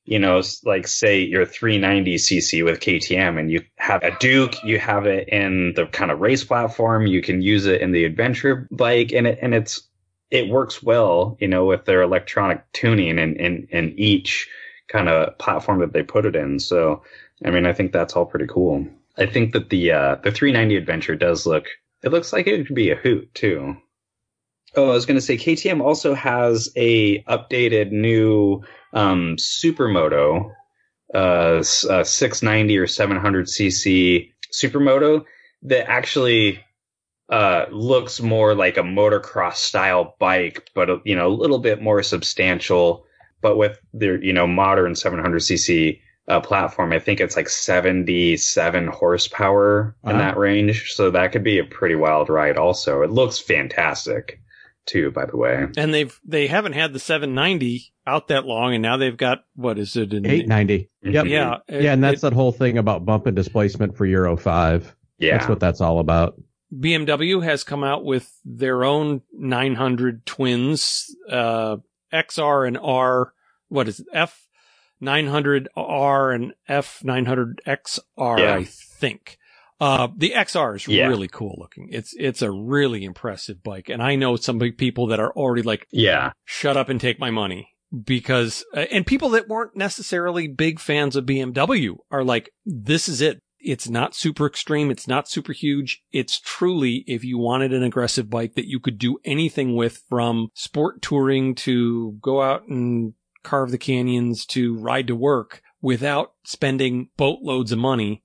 you 0.04 0.18
know, 0.18 0.42
like 0.64 0.88
say 0.88 1.20
your 1.20 1.46
390cc 1.46 2.64
with 2.64 2.80
KTM 2.80 3.38
and 3.38 3.50
you 3.50 3.62
have 3.76 4.02
a 4.02 4.16
Duke, 4.18 4.62
you 4.64 4.78
have 4.78 5.06
it 5.06 5.28
in 5.28 5.74
the 5.76 5.86
kind 5.86 6.10
of 6.10 6.20
race 6.20 6.44
platform, 6.44 7.06
you 7.06 7.22
can 7.22 7.42
use 7.42 7.66
it 7.66 7.80
in 7.80 7.92
the 7.92 8.04
adventure 8.04 8.66
bike 8.70 9.12
and 9.12 9.26
it, 9.26 9.38
and 9.42 9.54
it's, 9.54 9.82
it 10.30 10.48
works 10.48 10.82
well, 10.82 11.36
you 11.40 11.48
know, 11.48 11.64
with 11.64 11.84
their 11.84 12.02
electronic 12.02 12.62
tuning 12.72 13.18
and 13.18 13.36
in, 13.36 13.66
in 13.70 13.94
each 13.98 14.48
kind 14.88 15.08
of 15.08 15.36
platform 15.38 15.80
that 15.80 15.92
they 15.92 16.02
put 16.02 16.26
it 16.26 16.36
in. 16.36 16.58
So, 16.58 17.02
I 17.44 17.50
mean, 17.50 17.66
I 17.66 17.72
think 17.72 17.92
that's 17.92 18.14
all 18.14 18.26
pretty 18.26 18.46
cool. 18.46 18.86
I 19.16 19.26
think 19.26 19.52
that 19.52 19.70
the 19.70 19.92
uh, 19.92 20.16
the 20.22 20.30
390 20.30 20.76
Adventure 20.76 21.16
does 21.16 21.46
look. 21.46 21.66
It 22.02 22.10
looks 22.10 22.32
like 22.32 22.46
it 22.46 22.66
could 22.66 22.74
be 22.74 22.90
a 22.90 22.96
hoot 22.96 23.32
too. 23.34 23.76
Oh, 24.76 24.90
I 24.90 24.92
was 24.92 25.06
going 25.06 25.16
to 25.16 25.20
say 25.20 25.36
KTM 25.36 25.82
also 25.82 26.14
has 26.14 26.70
a 26.76 27.22
updated 27.24 27.90
new 27.90 28.62
um, 28.92 29.36
Supermoto, 29.36 30.52
uh, 31.12 31.18
uh 31.18 32.04
690 32.04 32.78
or 32.78 32.86
700 32.86 33.46
cc 33.46 34.30
Supermoto 34.52 35.24
that 35.62 35.90
actually 35.90 36.60
uh, 37.30 37.66
looks 37.70 38.20
more 38.20 38.54
like 38.54 38.76
a 38.76 38.82
motocross 38.82 39.56
style 39.56 40.14
bike, 40.18 40.68
but 40.74 41.04
you 41.04 41.16
know 41.16 41.26
a 41.26 41.34
little 41.34 41.58
bit 41.58 41.82
more 41.82 42.02
substantial. 42.02 43.04
But 43.40 43.56
with 43.56 43.80
their 43.92 44.22
you 44.22 44.32
know 44.32 44.46
modern 44.46 44.92
700cc 44.92 46.00
uh, 46.28 46.40
platform, 46.40 46.92
I 46.92 47.00
think 47.00 47.20
it's 47.20 47.36
like 47.36 47.48
77 47.48 48.86
horsepower 48.86 49.96
uh-huh. 50.04 50.12
in 50.12 50.18
that 50.18 50.36
range. 50.36 50.92
So 50.92 51.10
that 51.10 51.32
could 51.32 51.44
be 51.44 51.58
a 51.58 51.64
pretty 51.64 51.96
wild 51.96 52.28
ride. 52.28 52.56
Also, 52.56 53.02
it 53.02 53.10
looks 53.10 53.38
fantastic 53.38 54.40
too. 54.90 55.10
By 55.10 55.26
the 55.26 55.36
way, 55.36 55.66
and 55.76 55.94
they've 55.94 56.18
they 56.24 56.46
haven't 56.46 56.72
had 56.72 56.92
the 56.92 56.98
790 56.98 57.92
out 58.06 58.28
that 58.28 58.44
long, 58.44 58.74
and 58.74 58.82
now 58.82 58.96
they've 58.96 59.16
got 59.16 59.44
what 59.54 59.78
is 59.78 59.96
it? 59.96 60.12
An, 60.12 60.26
890. 60.26 60.90
Yep. 61.02 61.26
Yeah. 61.26 61.58
It, 61.68 61.82
yeah, 61.82 61.92
and 61.92 62.02
that's 62.02 62.18
it, 62.18 62.22
that 62.22 62.32
whole 62.32 62.52
thing 62.52 62.78
about 62.78 63.04
bump 63.04 63.26
and 63.26 63.36
displacement 63.36 63.96
for 63.96 64.04
Euro 64.06 64.36
five. 64.36 64.94
Yeah, 65.18 65.36
that's 65.36 65.48
what 65.48 65.60
that's 65.60 65.80
all 65.80 65.98
about. 65.98 66.34
BMW 66.74 67.42
has 67.42 67.64
come 67.64 67.82
out 67.82 68.04
with 68.04 68.32
their 68.44 68.84
own 68.84 69.22
900 69.32 70.24
twins, 70.24 71.14
uh, 71.28 71.78
XR 72.12 72.66
and 72.66 72.78
R. 72.78 73.32
What 73.68 73.88
is 73.88 74.00
it? 74.00 74.06
F 74.12 74.48
900R 75.02 76.34
and 76.34 76.54
F 76.68 77.00
900XR, 77.04 78.38
yeah. 78.38 78.54
I 78.54 78.64
think. 78.64 79.38
Uh, 79.80 80.08
the 80.16 80.32
XR 80.36 80.76
is 80.76 80.86
yeah. 80.86 81.08
really 81.08 81.28
cool 81.28 81.56
looking. 81.58 81.88
It's, 81.90 82.14
it's 82.18 82.42
a 82.42 82.50
really 82.50 83.04
impressive 83.04 83.62
bike. 83.62 83.88
And 83.88 84.02
I 84.02 84.14
know 84.14 84.36
some 84.36 84.58
people 84.58 85.06
that 85.08 85.20
are 85.20 85.32
already 85.32 85.62
like, 85.62 85.86
yeah, 85.90 86.32
shut 86.44 86.76
up 86.76 86.88
and 86.88 87.00
take 87.00 87.18
my 87.18 87.30
money 87.30 87.70
because, 88.04 88.64
uh, 88.76 88.80
and 88.92 89.06
people 89.06 89.30
that 89.30 89.48
weren't 89.48 89.76
necessarily 89.76 90.48
big 90.48 90.80
fans 90.80 91.16
of 91.16 91.24
BMW 91.24 91.96
are 92.10 92.24
like, 92.24 92.50
this 92.66 93.08
is 93.08 93.20
it. 93.20 93.40
It's 93.58 93.88
not 93.88 94.14
super 94.14 94.46
extreme. 94.46 94.90
It's 94.90 95.08
not 95.08 95.28
super 95.28 95.52
huge. 95.52 96.02
It's 96.12 96.40
truly, 96.40 97.04
if 97.06 97.24
you 97.24 97.38
wanted 97.38 97.72
an 97.72 97.82
aggressive 97.82 98.30
bike 98.30 98.54
that 98.54 98.68
you 98.68 98.80
could 98.80 98.98
do 98.98 99.18
anything 99.24 99.76
with 99.76 100.02
from 100.08 100.48
sport 100.54 101.02
touring 101.02 101.54
to 101.56 102.18
go 102.22 102.42
out 102.42 102.68
and 102.68 103.14
carve 103.42 103.70
the 103.70 103.78
canyons 103.78 104.44
to 104.46 104.76
ride 104.76 105.06
to 105.06 105.16
work 105.16 105.62
without 105.82 106.32
spending 106.44 107.08
boatloads 107.16 107.72
of 107.72 107.78
money 107.78 108.22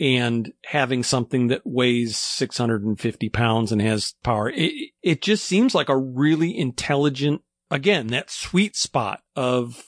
and 0.00 0.52
having 0.64 1.02
something 1.02 1.48
that 1.48 1.62
weighs 1.64 2.16
650 2.16 3.28
pounds 3.30 3.72
and 3.72 3.82
has 3.82 4.14
power. 4.22 4.50
It, 4.50 4.90
it 5.02 5.22
just 5.22 5.44
seems 5.44 5.74
like 5.74 5.88
a 5.88 5.96
really 5.96 6.56
intelligent, 6.56 7.42
again, 7.70 8.08
that 8.08 8.30
sweet 8.30 8.76
spot 8.76 9.22
of, 9.34 9.82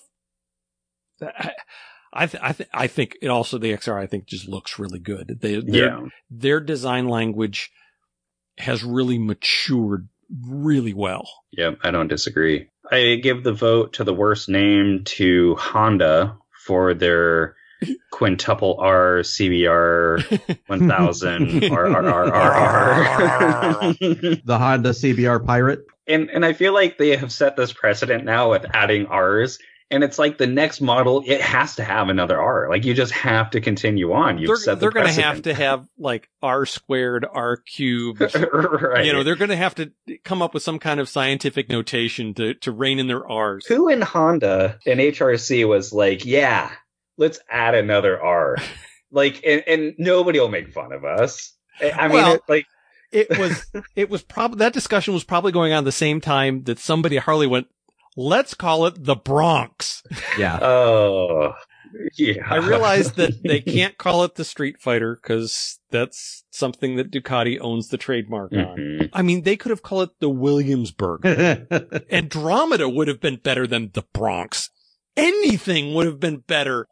I 2.12 2.26
th- 2.26 2.42
I, 2.42 2.52
th- 2.52 2.68
I 2.72 2.86
think 2.88 3.18
it 3.22 3.28
also 3.28 3.58
the 3.58 3.72
XR 3.72 4.00
I 4.00 4.06
think 4.06 4.26
just 4.26 4.48
looks 4.48 4.78
really 4.78 4.98
good. 4.98 5.38
They, 5.40 5.58
yeah. 5.58 6.00
their 6.28 6.61
design 6.61 7.08
language 7.08 7.70
has 8.58 8.82
really 8.82 9.18
matured 9.18 10.08
really 10.46 10.94
well. 10.94 11.28
Yeah, 11.52 11.72
I 11.82 11.90
don't 11.90 12.08
disagree. 12.08 12.68
I 12.90 13.20
give 13.22 13.44
the 13.44 13.52
vote 13.52 13.94
to 13.94 14.04
the 14.04 14.14
worst 14.14 14.48
name 14.48 15.02
to 15.04 15.54
Honda 15.56 16.36
for 16.66 16.94
their 16.94 17.54
quintuple 18.11 18.76
R 18.78 19.20
CBR 19.20 20.59
1000 20.66 21.47
RRRR. 21.62 22.03
the 24.45 24.59
Honda 24.59 24.91
CBR 24.91 25.45
Pirate. 25.45 25.85
And 26.07 26.31
and 26.31 26.45
I 26.45 26.53
feel 26.53 26.74
like 26.74 26.99
they 26.99 27.16
have 27.16 27.33
set 27.33 27.57
this 27.57 27.72
precedent 27.72 28.24
now 28.24 28.51
with 28.51 28.66
adding 28.72 29.07
R's 29.07 29.59
and 29.91 30.05
it's 30.05 30.18
like 30.18 30.39
the 30.39 30.47
next 30.47 30.81
model 30.81 31.22
it 31.26 31.41
has 31.41 31.76
to 31.76 31.85
have 31.85 32.09
another 32.09 32.41
R. 32.41 32.68
Like 32.68 32.85
you 32.85 32.95
just 32.95 33.12
have 33.12 33.51
to 33.51 33.61
continue 33.61 34.12
on. 34.12 34.39
You've 34.39 34.49
they're 34.49 34.57
set 34.57 34.74
the 34.76 34.81
they're 34.81 34.91
going 34.91 35.12
to 35.12 35.22
have 35.22 35.43
to 35.43 35.55
have 35.55 35.87
like 35.99 36.28
R 36.43 36.64
squared, 36.64 37.26
R 37.31 37.57
cubed. 37.57 38.20
right. 38.53 39.05
You 39.05 39.12
know, 39.12 39.22
they're 39.24 39.37
going 39.37 39.51
to 39.51 39.57
have 39.57 39.74
to 39.76 39.91
come 40.24 40.43
up 40.43 40.55
with 40.55 40.62
some 40.62 40.78
kind 40.78 41.01
of 41.01 41.09
scientific 41.09 41.68
notation 41.68 42.35
to, 42.35 42.55
to 42.55 42.72
rein 42.72 42.99
in 42.99 43.09
their 43.09 43.26
R's. 43.26 43.66
Who 43.66 43.89
in 43.89 44.01
Honda 44.01 44.78
and 44.87 45.01
HRC 45.01 45.68
was 45.68 45.93
like, 45.93 46.24
yeah, 46.24 46.70
let's 47.21 47.39
add 47.49 47.77
another 47.77 48.21
R. 48.21 48.57
like, 49.12 49.41
and, 49.47 49.62
and 49.68 49.95
nobody 49.99 50.41
will 50.41 50.49
make 50.49 50.73
fun 50.73 50.93
of 50.93 51.05
us. 51.05 51.53
I 51.81 51.91
I 51.93 52.09
mean, 52.09 52.16
Well- 52.16 52.35
it, 52.35 52.43
like, 52.49 52.66
It 53.12 53.39
was, 53.39 53.66
it 53.97 54.09
was 54.11 54.23
probably, 54.23 54.59
that 54.59 54.73
discussion 54.73 55.14
was 55.14 55.25
probably 55.25 55.53
going 55.53 55.73
on 55.73 55.85
the 55.85 55.93
same 55.93 56.21
time 56.21 56.62
that 56.64 56.79
somebody 56.79 57.16
at 57.16 57.25
Harley 57.25 57.47
went, 57.47 57.66
let's 58.16 58.55
call 58.55 58.87
it 58.87 59.05
the 59.05 59.16
Bronx. 59.16 60.03
Yeah. 60.39 60.59
oh, 60.62 61.55
yeah. 62.16 62.43
I 62.49 62.57
realized 62.59 63.16
that 63.16 63.43
they 63.43 63.61
can't 63.61 63.99
call 63.99 64.23
it 64.23 64.37
the 64.37 64.45
Street 64.45 64.77
Fighter 64.81 65.18
because 65.21 65.81
that's 65.91 66.45
something 66.53 66.95
that 66.97 67.11
Ducati 67.11 67.59
owns 67.61 67.89
the 67.89 67.99
trademark 67.99 68.53
on. 68.53 68.77
Mhm. 68.79 69.09
I 69.12 69.23
mean, 69.23 69.43
they 69.43 69.57
could 69.57 69.71
have 69.71 69.83
called 69.83 70.09
it 70.11 70.14
the 70.21 70.29
Williamsburg. 70.31 71.27
Andromeda 72.12 72.89
would 72.89 73.09
have 73.09 73.21
been 73.21 73.37
better 73.37 73.66
than 73.66 73.91
the 73.93 74.05
Bronx. 74.12 74.71
Anything 75.16 75.93
would 75.95 76.07
have 76.07 76.21
been 76.21 76.39
better. 76.47 76.87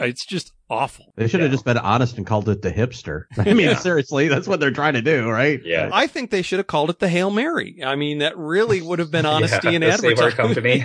It's 0.00 0.24
just 0.26 0.52
awful. 0.68 1.12
they 1.16 1.28
should 1.28 1.40
have 1.40 1.50
Yeah. 1.50 1.54
just 1.54 1.64
been 1.64 1.78
honest 1.78 2.16
and 2.16 2.26
called 2.26 2.48
it 2.48 2.62
the 2.62 2.70
hipster. 2.72 3.24
I 3.38 3.52
mean, 3.54 3.66
Yeah. 3.68 3.74
seriously, 3.76 4.28
that's 4.28 4.48
what 4.48 4.60
they're 4.60 4.70
trying 4.70 4.94
to 4.94 5.02
do, 5.02 5.28
right? 5.28 5.60
Yeah. 5.64 5.90
I 5.92 6.06
think 6.06 6.30
they 6.30 6.42
should 6.42 6.58
have 6.58 6.66
called 6.66 6.90
it 6.90 6.98
the 6.98 7.08
Hail 7.08 7.30
Mary. 7.30 7.80
I 7.84 7.96
mean, 7.96 8.18
that 8.18 8.36
really 8.38 8.80
would 8.82 8.98
have 8.98 9.10
been 9.10 9.26
honesty 9.26 9.68
yeah, 9.68 9.72
in 9.72 9.80
to 9.82 9.98
save 9.98 10.18
our 10.20 10.30
company. 10.30 10.80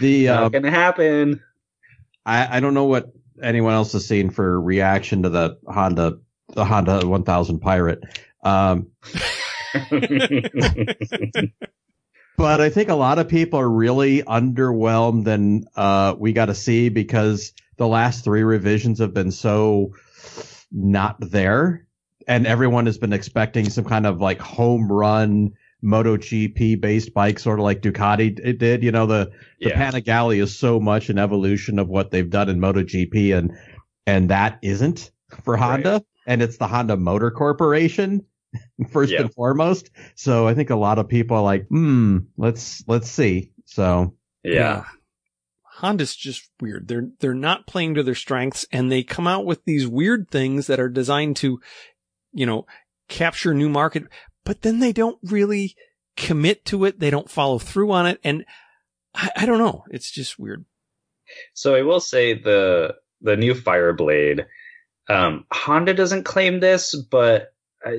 The 0.00 0.28
uh, 0.28 0.40
Not 0.42 0.52
gonna 0.52 0.70
happen. 0.70 1.42
I, 2.24 2.58
I 2.58 2.60
don't 2.60 2.74
know 2.74 2.84
what 2.84 3.10
anyone 3.42 3.74
else 3.74 3.92
has 3.92 4.06
seen 4.06 4.30
for 4.30 4.60
reaction 4.60 5.22
to 5.24 5.28
the 5.30 5.58
Honda 5.66 6.18
the 6.54 6.64
Honda 6.64 7.06
1000 7.06 7.58
Pirate. 7.60 8.00
Um, 8.44 8.88
but 12.38 12.60
I 12.60 12.70
think 12.70 12.88
a 12.88 12.94
lot 12.94 13.18
of 13.18 13.28
people 13.28 13.58
are 13.58 13.68
really 13.68 14.22
underwhelmed 14.22 15.26
and 15.26 15.66
uh, 15.74 16.14
we 16.16 16.32
got 16.32 16.46
to 16.46 16.54
see 16.54 16.88
because 16.88 17.52
the 17.76 17.88
last 17.88 18.22
three 18.22 18.44
revisions 18.44 19.00
have 19.00 19.12
been 19.12 19.32
so 19.32 19.94
not 20.70 21.16
there, 21.18 21.84
and 22.28 22.46
everyone 22.46 22.86
has 22.86 22.96
been 22.96 23.12
expecting 23.12 23.68
some 23.68 23.84
kind 23.84 24.06
of 24.06 24.20
like 24.20 24.40
home 24.40 24.90
run 24.90 25.54
MotoGP 25.82 26.80
based 26.80 27.12
bike, 27.12 27.40
sort 27.40 27.58
of 27.58 27.64
like 27.64 27.82
Ducati 27.82 28.38
it 28.42 28.58
did. 28.58 28.84
You 28.84 28.92
know, 28.92 29.06
the 29.06 29.32
the 29.60 29.70
yeah. 29.70 29.90
Panigale 29.90 30.40
is 30.40 30.56
so 30.56 30.78
much 30.78 31.08
an 31.08 31.18
evolution 31.18 31.78
of 31.78 31.88
what 31.88 32.12
they've 32.12 32.30
done 32.30 32.48
in 32.48 32.60
MotoGP, 32.60 33.36
and 33.36 33.56
and 34.06 34.30
that 34.30 34.58
isn't 34.62 35.10
for 35.42 35.56
Honda, 35.56 36.04
and 36.26 36.40
it's 36.40 36.58
the 36.58 36.68
Honda 36.68 36.96
Motor 36.96 37.32
Corporation 37.32 38.24
first 38.90 39.12
Yeah. 39.12 39.22
and 39.22 39.34
foremost. 39.34 39.90
So 40.14 40.46
I 40.48 40.54
think 40.54 40.70
a 40.70 40.76
lot 40.76 40.98
of 40.98 41.08
people 41.08 41.36
are 41.36 41.42
like, 41.42 41.66
hmm, 41.68 42.18
let's 42.36 42.82
let's 42.86 43.10
see. 43.10 43.52
So 43.66 44.14
yeah. 44.42 44.84
Honda's 45.62 46.16
just 46.16 46.48
weird. 46.60 46.88
They're 46.88 47.08
they're 47.20 47.34
not 47.34 47.66
playing 47.66 47.94
to 47.94 48.02
their 48.02 48.14
strengths 48.16 48.66
and 48.72 48.90
they 48.90 49.02
come 49.04 49.26
out 49.28 49.44
with 49.46 49.64
these 49.64 49.86
weird 49.86 50.28
things 50.30 50.66
that 50.66 50.80
are 50.80 50.88
designed 50.88 51.36
to, 51.36 51.60
you 52.32 52.46
know, 52.46 52.66
capture 53.08 53.54
new 53.54 53.68
market, 53.68 54.04
but 54.44 54.62
then 54.62 54.80
they 54.80 54.92
don't 54.92 55.18
really 55.22 55.76
commit 56.16 56.64
to 56.66 56.84
it. 56.84 56.98
They 56.98 57.10
don't 57.10 57.30
follow 57.30 57.58
through 57.60 57.92
on 57.92 58.06
it. 58.06 58.18
And 58.24 58.44
I, 59.14 59.30
I 59.36 59.46
don't 59.46 59.58
know. 59.58 59.84
It's 59.90 60.10
just 60.10 60.36
weird. 60.38 60.64
So 61.54 61.74
I 61.76 61.82
will 61.82 62.00
say 62.00 62.34
the 62.34 62.96
the 63.20 63.36
new 63.36 63.54
Fireblade. 63.54 64.46
Um, 65.08 65.44
Honda 65.52 65.94
doesn't 65.94 66.24
claim 66.24 66.58
this, 66.60 66.94
but 66.94 67.52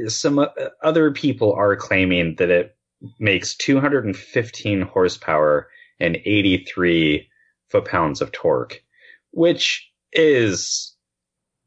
some 0.08 0.40
uh, 0.40 0.48
other 0.84 1.12
people 1.12 1.54
are 1.54 1.76
claiming 1.76 2.36
that 2.38 2.50
it 2.50 2.76
makes 3.20 3.56
215 3.56 4.82
horsepower 4.82 5.70
and 6.00 6.18
83 6.26 7.28
foot 7.70 7.86
pounds 7.86 8.22
of 8.22 8.32
torque, 8.32 8.82
which 9.32 9.90
is 10.12 10.96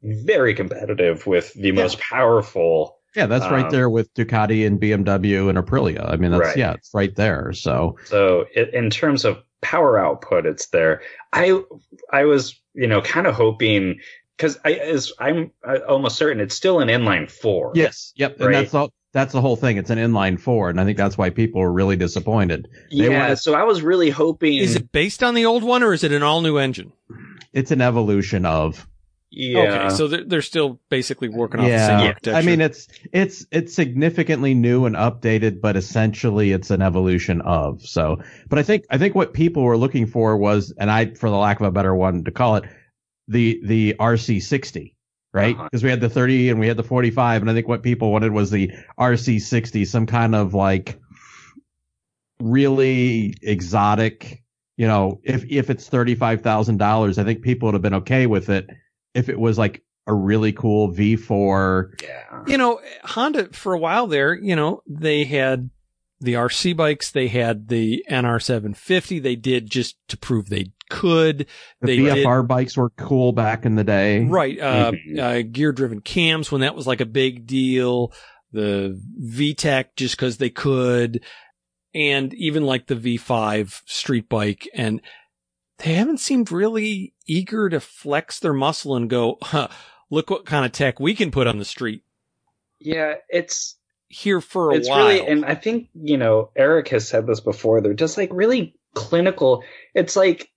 very 0.01 0.53
competitive 0.53 1.25
with 1.27 1.53
the 1.53 1.71
most 1.71 1.99
powerful. 1.99 2.97
yeah, 3.15 3.25
that's 3.25 3.45
right 3.45 3.65
Um, 3.65 3.71
there 3.71 3.89
with 3.89 4.13
Ducati 4.15 4.65
and 4.67 4.79
BMW 4.79 5.49
and 5.49 5.57
Aprilia. 5.57 6.09
I 6.11 6.17
mean, 6.17 6.31
that's 6.31 6.41
Right. 6.47 6.57
yeah, 6.57 6.73
it's 6.73 6.89
right 6.93 7.15
there. 7.15 7.53
So 7.53 7.97
So 8.05 8.45
it, 8.53 8.73
in 8.73 8.89
terms 8.89 9.23
of 9.23 9.41
power 9.61 9.97
output, 9.97 10.45
it's 10.45 10.67
there. 10.67 11.01
I 11.31 11.61
I 12.11 12.25
was 12.25 12.59
you 12.73 12.87
know 12.87 13.01
kind 13.01 13.27
of 13.27 13.35
hoping 13.35 13.99
because 14.37 14.57
I 14.65 14.71
is 14.73 15.13
I'm 15.19 15.51
uh, 15.67 15.79
almost 15.87 16.17
certain 16.17 16.39
it's 16.41 16.55
still 16.55 16.79
an 16.79 16.87
inline 16.89 17.29
four. 17.29 17.71
yes, 17.75 18.13
yep, 18.15 18.37
and 18.39 18.47
Right. 18.47 18.53
that's 18.61 18.73
all. 18.73 18.91
That's 19.13 19.31
the 19.31 19.41
whole 19.41 19.55
thing. 19.55 19.77
It's 19.77 19.91
an 19.91 19.99
inline 19.99 20.39
four, 20.39 20.69
and 20.71 20.81
I 20.81 20.85
think 20.85 20.97
that's 20.97 21.17
why 21.17 21.29
people 21.29 21.61
are 21.61 21.71
really 21.71 21.95
disappointed. 21.95 22.67
They 22.89 23.09
yeah. 23.11 23.19
wanted- 23.21 23.35
so 23.37 23.53
I 23.53 23.63
was 23.63 23.83
really 23.83 24.09
hoping. 24.09 24.57
Is 24.57 24.75
it 24.75 24.91
based 24.91 25.21
on 25.23 25.35
the 25.35 25.45
old 25.45 25.63
one 25.63 25.83
or 25.83 25.93
is 25.93 26.03
it 26.03 26.11
an 26.11 26.23
all 26.23 26.41
new 26.41 26.57
engine? 26.57 26.91
It's 27.53 27.69
an 27.69 27.79
evolution 27.81 28.43
of 28.47 28.87
Yeah. 29.29 29.59
Okay. 29.85 29.95
So 29.95 30.07
they're, 30.07 30.23
they're 30.23 30.41
still 30.41 30.79
basically 30.89 31.29
working 31.29 31.59
off 31.59 31.67
the 31.67 31.77
same 31.77 31.99
Yeah. 31.99 32.05
architecture. 32.07 32.37
I 32.37 32.41
mean, 32.41 32.59
it's 32.61 32.87
it's 33.11 33.45
it's 33.51 33.73
significantly 33.75 34.55
new 34.55 34.85
and 34.85 34.95
updated, 34.95 35.61
but 35.61 35.75
essentially 35.77 36.51
it's 36.51 36.71
an 36.71 36.81
evolution 36.81 37.41
of. 37.41 37.83
So, 37.83 38.19
but 38.49 38.57
I 38.57 38.63
think 38.63 38.85
I 38.89 38.97
think 38.97 39.13
what 39.13 39.33
people 39.33 39.61
were 39.61 39.77
looking 39.77 40.07
for 40.07 40.35
was, 40.37 40.73
and 40.79 40.89
I, 40.89 41.13
for 41.13 41.29
the 41.29 41.35
lack 41.37 41.59
of 41.59 41.67
a 41.67 41.71
better 41.71 41.93
one 41.93 42.23
to 42.23 42.31
call 42.31 42.55
it, 42.55 42.63
the 43.27 43.59
the 43.63 43.95
RC60, 43.99 44.95
right? 45.33 45.55
Uh-huh. 45.55 45.63
Because 45.65 45.83
we 45.83 45.89
had 45.89 46.01
the 46.01 46.09
30 46.09 46.49
and 46.49 46.59
we 46.59 46.67
had 46.67 46.77
the 46.77 46.83
45, 46.83 47.41
and 47.41 47.49
I 47.49 47.53
think 47.53 47.67
what 47.67 47.83
people 47.83 48.11
wanted 48.11 48.31
was 48.31 48.51
the 48.51 48.71
RC60, 48.99 49.87
some 49.87 50.05
kind 50.05 50.35
of 50.35 50.53
like 50.53 50.99
really 52.39 53.35
exotic. 53.41 54.43
You 54.77 54.87
know, 54.87 55.21
if 55.23 55.45
if 55.51 55.69
it's 55.69 55.87
thirty 55.87 56.15
five 56.15 56.41
thousand 56.41 56.77
dollars, 56.77 57.19
I 57.19 57.23
think 57.23 57.43
people 57.43 57.67
would 57.67 57.75
have 57.75 57.83
been 57.83 57.93
okay 57.95 58.25
with 58.25 58.49
it 58.49 58.69
if 59.13 59.29
it 59.29 59.39
was 59.39 59.57
like 59.57 59.83
a 60.07 60.13
really 60.13 60.51
cool 60.51 60.91
V4 60.91 62.01
yeah. 62.01 62.43
you 62.45 62.57
know, 62.57 62.81
Honda 63.03 63.49
for 63.53 63.73
a 63.73 63.79
while 63.79 64.07
there, 64.07 64.33
you 64.33 64.55
know, 64.55 64.81
they 64.85 65.23
had 65.23 65.69
the 66.23 66.33
RC 66.33 66.75
bikes, 66.75 67.11
they 67.11 67.27
had 67.27 67.67
the 67.67 68.03
NR750, 68.09 69.21
they 69.21 69.35
did 69.35 69.69
just 69.69 69.95
to 70.07 70.17
prove 70.17 70.49
they 70.49 70.71
could. 70.89 71.47
The 71.81 71.87
They 71.87 71.97
VFR 71.97 72.47
bikes 72.47 72.77
were 72.77 72.89
cool 72.91 73.31
back 73.33 73.65
in 73.65 73.75
the 73.75 73.83
day. 73.83 74.23
Right. 74.25 74.59
Uh, 74.59 74.91
Mhm. 74.91 75.19
uh, 75.19 75.41
gear 75.51 75.71
driven 75.71 76.01
cams 76.01 76.51
when 76.51 76.61
that 76.61 76.75
was 76.75 76.87
like 76.87 77.01
a 77.01 77.05
big 77.05 77.45
deal. 77.45 78.13
The 78.51 78.99
VTEC 79.21 79.95
just 79.95 80.17
cause 80.17 80.37
they 80.37 80.49
could. 80.49 81.23
And 81.95 82.33
even 82.33 82.63
like 82.63 82.87
the 82.87 82.95
V5 82.95 83.81
street 83.85 84.27
bike. 84.29 84.67
And 84.73 85.01
they 85.79 85.93
haven't 85.93 86.19
seemed 86.19 86.51
really 86.51 87.13
eager 87.27 87.69
to 87.69 87.79
flex 87.79 88.39
their 88.39 88.53
muscle 88.53 88.95
and 88.95 89.09
go, 89.09 89.37
huh, 89.41 89.67
look 90.09 90.29
what 90.29 90.45
kind 90.45 90.65
of 90.65 90.71
tech 90.71 90.99
we 90.99 91.15
can 91.15 91.31
put 91.31 91.47
on 91.47 91.57
the 91.59 91.65
street 91.65 92.03
Yeah. 92.79 93.15
It's 93.29 93.77
here 94.13 94.41
for 94.41 94.71
a 94.71 94.75
it's 94.75 94.89
while. 94.89 95.07
really, 95.07 95.27
and 95.27 95.45
I 95.45 95.55
think 95.55 95.89
you 95.93 96.17
know 96.17 96.51
Eric 96.55 96.89
has 96.89 97.07
said 97.07 97.27
this 97.27 97.39
before. 97.39 97.81
They're 97.81 97.93
just 97.93 98.17
like 98.17 98.29
really 98.31 98.75
clinical. 98.93 99.63
It's 99.93 100.15
like 100.15 100.49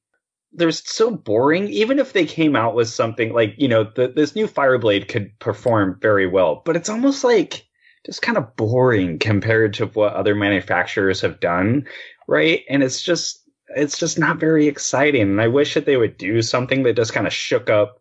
they're 0.52 0.70
so 0.70 1.11
boring. 1.11 1.68
Even 1.68 1.98
if 1.98 2.12
they 2.12 2.26
came 2.26 2.54
out 2.54 2.74
with 2.74 2.88
something 2.88 3.32
like 3.32 3.54
you 3.57 3.68
know 3.68 3.84
the, 3.84 4.09
this 4.09 4.36
new 4.36 4.46
Fireblade 4.46 5.09
could 5.09 5.38
perform 5.38 5.98
very 6.00 6.26
well, 6.26 6.62
but 6.64 6.76
it's 6.76 6.88
almost 6.88 7.24
like 7.24 7.66
just 8.04 8.22
kind 8.22 8.38
of 8.38 8.54
boring 8.57 9.18
compared 9.18 9.74
to 9.74 9.86
what 9.86 10.12
other 10.12 10.34
manufacturers 10.34 11.20
have 11.22 11.40
done, 11.40 11.86
right? 12.28 12.62
And 12.68 12.82
it's 12.82 13.02
just 13.02 13.42
it's 13.74 13.98
just 13.98 14.18
not 14.18 14.38
very 14.38 14.68
exciting. 14.68 15.22
And 15.22 15.40
I 15.40 15.48
wish 15.48 15.74
that 15.74 15.86
they 15.86 15.96
would 15.96 16.18
do 16.18 16.42
something 16.42 16.82
that 16.82 16.96
just 16.96 17.12
kind 17.12 17.26
of 17.26 17.32
shook 17.32 17.70
up 17.70 18.00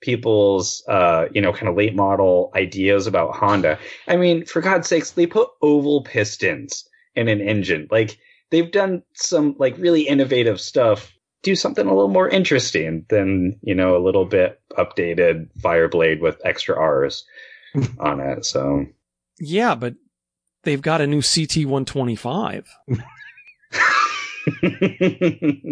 people's 0.00 0.82
uh 0.88 1.26
you 1.32 1.40
know 1.40 1.52
kind 1.52 1.68
of 1.68 1.76
late 1.76 1.94
model 1.94 2.50
ideas 2.54 3.06
about 3.06 3.34
Honda. 3.34 3.78
I 4.08 4.16
mean, 4.16 4.44
for 4.44 4.60
God's 4.60 4.88
sakes, 4.88 5.12
they 5.12 5.26
put 5.26 5.50
oval 5.62 6.02
pistons 6.02 6.88
in 7.14 7.28
an 7.28 7.40
engine. 7.40 7.88
Like 7.90 8.18
they've 8.50 8.70
done 8.70 9.02
some 9.14 9.56
like 9.58 9.76
really 9.78 10.02
innovative 10.02 10.60
stuff. 10.60 11.12
Do 11.42 11.56
something 11.56 11.86
a 11.86 11.94
little 11.94 12.10
more 12.10 12.28
interesting 12.28 13.06
than, 13.08 13.58
you 13.62 13.74
know, 13.74 13.96
a 13.96 14.04
little 14.04 14.26
bit 14.26 14.60
updated 14.72 15.48
Fireblade 15.60 16.20
with 16.20 16.40
extra 16.44 16.78
R's 16.78 17.24
on 17.98 18.20
it. 18.20 18.44
So 18.44 18.84
yeah, 19.38 19.74
but 19.74 19.94
they've 20.64 20.82
got 20.82 21.00
a 21.00 21.06
new 21.06 21.22
CT 21.22 21.66
125. 21.66 22.68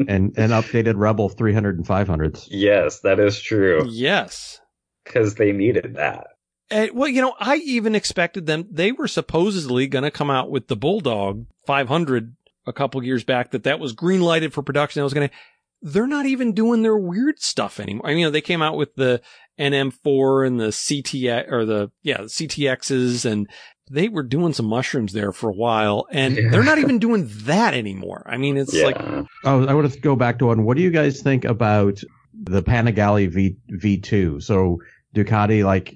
And 0.08 0.32
and 0.36 0.52
updated 0.52 0.94
Rebel 0.96 1.28
300 1.28 1.76
and 1.78 1.86
500s. 1.86 2.46
yes, 2.50 3.00
that 3.00 3.20
is 3.20 3.40
true. 3.40 3.86
Yes. 3.88 4.60
Because 5.04 5.34
they 5.36 5.52
needed 5.52 5.94
that. 5.96 6.28
And, 6.70 6.90
well, 6.92 7.08
you 7.08 7.22
know, 7.22 7.34
I 7.38 7.56
even 7.56 7.94
expected 7.94 8.46
them. 8.46 8.66
They 8.70 8.92
were 8.92 9.08
supposedly 9.08 9.86
going 9.86 10.04
to 10.04 10.10
come 10.10 10.30
out 10.30 10.50
with 10.50 10.68
the 10.68 10.76
Bulldog 10.76 11.46
500 11.66 12.36
a 12.66 12.72
couple 12.74 13.02
years 13.02 13.24
back 13.24 13.52
that 13.52 13.64
that 13.64 13.80
was 13.80 13.94
green 13.94 14.20
lighted 14.20 14.52
for 14.52 14.62
production. 14.62 15.00
I 15.00 15.04
was 15.04 15.14
going 15.14 15.28
to, 15.28 15.34
they're 15.80 16.06
not 16.06 16.26
even 16.26 16.52
doing 16.52 16.82
their 16.82 16.98
weird 16.98 17.40
stuff 17.40 17.80
anymore. 17.80 18.06
I 18.06 18.10
mean, 18.10 18.18
you 18.18 18.26
know, 18.26 18.30
they 18.30 18.42
came 18.42 18.60
out 18.60 18.76
with 18.76 18.94
the 18.96 19.22
NM4 19.58 20.46
and 20.46 20.60
the 20.60 20.68
CTX 20.68 21.50
or 21.50 21.64
the, 21.64 21.90
yeah, 22.02 22.18
the 22.18 22.24
CTXs 22.24 23.24
and 23.24 23.48
they 23.90 24.08
were 24.08 24.22
doing 24.22 24.52
some 24.52 24.66
mushrooms 24.66 25.12
there 25.12 25.32
for 25.32 25.50
a 25.50 25.54
while 25.54 26.06
and 26.10 26.36
Yeah. 26.36 26.50
they're 26.50 26.62
not 26.64 26.78
even 26.78 26.98
doing 26.98 27.28
that 27.44 27.74
anymore. 27.74 28.22
I 28.26 28.36
mean, 28.36 28.56
it's 28.56 28.74
yeah. 28.74 28.86
like, 28.86 29.00
Oh, 29.44 29.66
I 29.66 29.74
want 29.74 29.92
to 29.92 30.00
go 30.00 30.16
back 30.16 30.38
to 30.38 30.46
one. 30.46 30.64
What 30.64 30.76
do 30.76 30.82
you 30.82 30.90
guys 30.90 31.22
think 31.22 31.44
about 31.44 32.00
the 32.34 32.62
Panigale 32.62 33.28
V 33.30 33.56
V2? 33.70 34.42
So 34.42 34.78
Ducati, 35.14 35.64
like, 35.64 35.94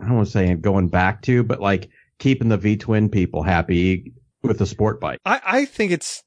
I 0.00 0.04
don't 0.06 0.16
want 0.16 0.26
to 0.28 0.32
say 0.32 0.54
going 0.54 0.88
back 0.88 1.22
to, 1.22 1.42
but 1.42 1.60
like 1.60 1.88
keeping 2.18 2.48
the 2.48 2.56
V 2.56 2.76
twin 2.76 3.08
people 3.08 3.42
happy 3.42 4.12
with 4.42 4.58
the 4.58 4.66
sport 4.66 5.00
bike. 5.00 5.18
I, 5.24 5.40
I 5.44 5.64
think 5.64 5.92
it's 5.92 6.22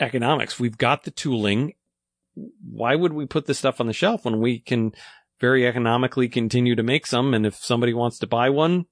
economics. 0.00 0.58
We've 0.60 0.76
got 0.78 1.04
the 1.04 1.10
tooling. 1.10 1.72
Why 2.34 2.94
would 2.94 3.12
we 3.12 3.26
put 3.26 3.46
this 3.46 3.58
stuff 3.58 3.80
on 3.80 3.86
the 3.86 3.92
shelf 3.92 4.24
when 4.24 4.40
we 4.40 4.58
can 4.58 4.92
very 5.40 5.66
economically 5.66 6.28
continue 6.28 6.74
to 6.74 6.82
make 6.82 7.06
some? 7.06 7.32
And 7.32 7.46
if 7.46 7.56
somebody 7.56 7.94
wants 7.94 8.18
to 8.18 8.26
buy 8.26 8.50
one, 8.50 8.86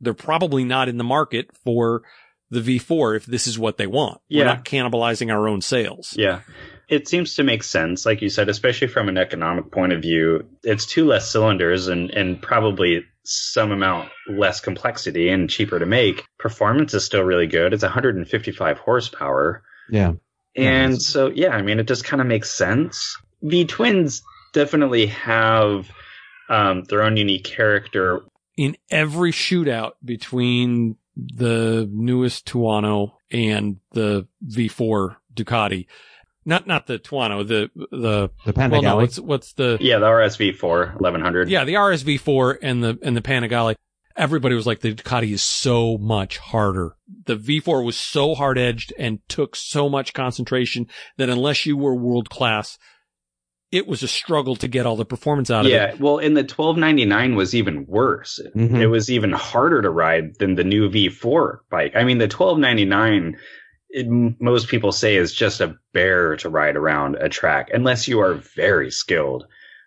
they're 0.00 0.14
probably 0.14 0.64
not 0.64 0.88
in 0.88 0.98
the 0.98 1.04
market 1.04 1.50
for 1.64 2.02
the 2.50 2.60
V4 2.60 3.16
if 3.16 3.26
this 3.26 3.46
is 3.46 3.58
what 3.58 3.76
they 3.76 3.86
want. 3.86 4.20
Yeah. 4.28 4.42
We're 4.42 4.46
not 4.46 4.64
cannibalizing 4.64 5.32
our 5.32 5.48
own 5.48 5.60
sales. 5.60 6.14
Yeah. 6.16 6.40
It 6.88 7.08
seems 7.08 7.34
to 7.34 7.42
make 7.42 7.64
sense, 7.64 8.06
like 8.06 8.22
you 8.22 8.28
said, 8.28 8.48
especially 8.48 8.86
from 8.86 9.08
an 9.08 9.18
economic 9.18 9.72
point 9.72 9.92
of 9.92 10.02
view. 10.02 10.46
It's 10.62 10.86
two 10.86 11.04
less 11.06 11.28
cylinders 11.30 11.88
and, 11.88 12.10
and 12.10 12.40
probably 12.40 13.04
some 13.24 13.72
amount 13.72 14.10
less 14.28 14.60
complexity 14.60 15.28
and 15.28 15.50
cheaper 15.50 15.80
to 15.80 15.86
make. 15.86 16.24
Performance 16.38 16.94
is 16.94 17.04
still 17.04 17.22
really 17.24 17.48
good. 17.48 17.72
It's 17.74 17.82
155 17.82 18.78
horsepower. 18.78 19.64
Yeah. 19.90 20.12
And 20.54 20.92
Nice. 20.92 21.06
so, 21.08 21.28
yeah, 21.34 21.50
I 21.50 21.62
mean, 21.62 21.80
it 21.80 21.88
just 21.88 22.04
kind 22.04 22.20
of 22.20 22.28
makes 22.28 22.50
sense. 22.50 23.16
V 23.42 23.64
twins 23.64 24.22
definitely 24.52 25.06
have 25.06 25.90
um, 26.48 26.84
their 26.84 27.02
own 27.02 27.16
unique 27.16 27.44
character. 27.44 28.20
In 28.56 28.76
every 28.90 29.32
shootout 29.32 29.92
between 30.04 30.96
the 31.16 31.88
newest 31.92 32.46
Tuono 32.46 33.12
and 33.30 33.78
the 33.92 34.26
V4 34.46 35.16
Ducati, 35.34 35.86
not, 36.44 36.66
not 36.66 36.86
the 36.86 36.98
Tuono, 36.98 37.46
the, 37.46 37.70
the, 37.74 38.30
The 38.44 38.52
well, 38.52 38.70
no, 38.70 38.78
Panigale. 38.80 38.96
what's, 38.96 39.18
what's 39.18 39.52
the, 39.54 39.78
Yeah, 39.80 39.98
the 39.98 40.06
RSV4 40.06 40.94
1100. 40.94 41.50
Yeah, 41.50 41.64
the 41.64 41.74
RSV4 41.74 42.58
and 42.62 42.82
the 42.84 42.98
and 43.02 43.16
the 43.16 43.22
Panigale. 43.22 43.74
Everybody 44.16 44.54
was 44.54 44.66
like, 44.66 44.80
the 44.80 44.94
Ducati 44.94 45.32
is 45.32 45.42
so 45.42 45.98
much 45.98 46.38
harder. 46.38 46.96
The 47.26 47.36
V4 47.36 47.84
was 47.84 47.98
so 47.98 48.34
hard 48.34 48.56
edged 48.56 48.94
and 48.98 49.18
took 49.28 49.54
so 49.54 49.90
much 49.90 50.14
concentration 50.14 50.86
that 51.18 51.28
unless 51.28 51.66
you 51.66 51.76
were 51.76 51.94
world 51.94 52.30
class, 52.30 52.78
it 53.72 53.86
was 53.86 54.02
a 54.02 54.08
struggle 54.08 54.56
to 54.56 54.68
get 54.68 54.86
all 54.86 54.96
the 54.96 55.04
performance 55.04 55.50
out 55.50 55.66
of 55.66 55.70
Yeah, 55.70 55.88
it. 55.88 55.94
Yeah, 55.96 56.02
well, 56.02 56.18
and 56.18 56.36
the 56.36 56.42
1299 56.44 57.34
was 57.34 57.54
even 57.54 57.86
worse. 57.86 58.40
Mhm. 58.54 58.80
It 58.80 58.86
was 58.86 59.10
even 59.10 59.32
harder 59.32 59.82
to 59.82 59.90
ride 59.90 60.38
than 60.38 60.54
the 60.54 60.64
new 60.64 60.88
V4 60.88 61.60
bike. 61.70 61.92
I 61.96 62.04
mean, 62.04 62.18
the 62.18 62.28
1299, 62.28 63.36
it, 63.90 64.06
most 64.40 64.68
people 64.68 64.92
say 64.92 65.16
is 65.16 65.32
just 65.32 65.60
a 65.60 65.76
bear 65.92 66.36
to 66.36 66.48
ride 66.48 66.76
around 66.76 67.16
a 67.16 67.28
track 67.28 67.70
unless 67.72 68.06
you 68.06 68.20
are 68.20 68.34
very 68.34 68.90
skilled. 68.90 69.44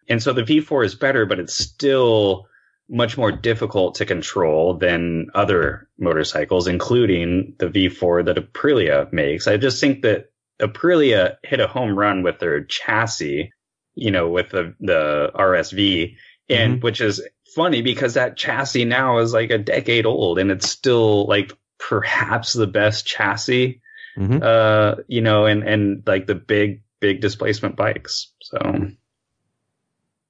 And 0.09 0.21
so 0.21 0.34
the 0.34 0.43
V4 0.43 0.84
is 0.84 0.95
better, 0.95 1.25
but 1.25 1.39
it's 1.39 1.55
still 1.55 2.47
much 2.89 3.17
more 3.17 3.32
difficult 3.32 3.95
to 3.95 4.05
control 4.05 4.73
than 4.75 5.27
other 5.36 5.88
motorcycles, 5.99 6.67
including 6.67 7.53
the 7.59 7.67
V4 7.69 8.25
that 8.25 8.36
Aprilia 8.38 9.11
makes. 9.13 9.47
I 9.47 9.57
just 9.57 9.80
think 9.80 10.01
that 10.01 10.32
Aprilia 10.59 11.36
hit 11.43 11.59
a 11.59 11.67
home 11.67 11.97
run 11.97 12.23
with 12.23 12.39
their 12.39 12.63
chassis, 12.63 13.51
you 14.00 14.12
know, 14.12 14.30
with 14.30 14.50
the, 14.50 14.74
the 14.80 15.32
RSV, 15.36 16.16
and 16.50 16.82
which 16.82 17.02
is 17.02 17.22
funny 17.56 17.82
because 17.82 18.16
that 18.16 18.38
chassis 18.38 18.86
now 18.86 19.20
is 19.20 19.34
like 19.34 19.52
a 19.52 19.58
decade 19.58 20.06
old 20.06 20.39
and 20.39 20.52
it's 20.52 20.70
still 20.70 21.26
like 21.26 21.52
perhaps 21.78 22.54
the 22.54 22.68
best 22.68 23.06
chassis, 23.06 23.82
Mhm. 24.18 24.41
uh, 24.43 25.02
you 25.08 25.22
know, 25.22 25.45
and, 25.45 25.64
and 25.64 26.04
like 26.06 26.28
the 26.28 26.36
big, 26.36 26.82
big 27.00 27.22
displacement 27.22 27.76
bikes. 27.76 28.32
So 28.41 28.58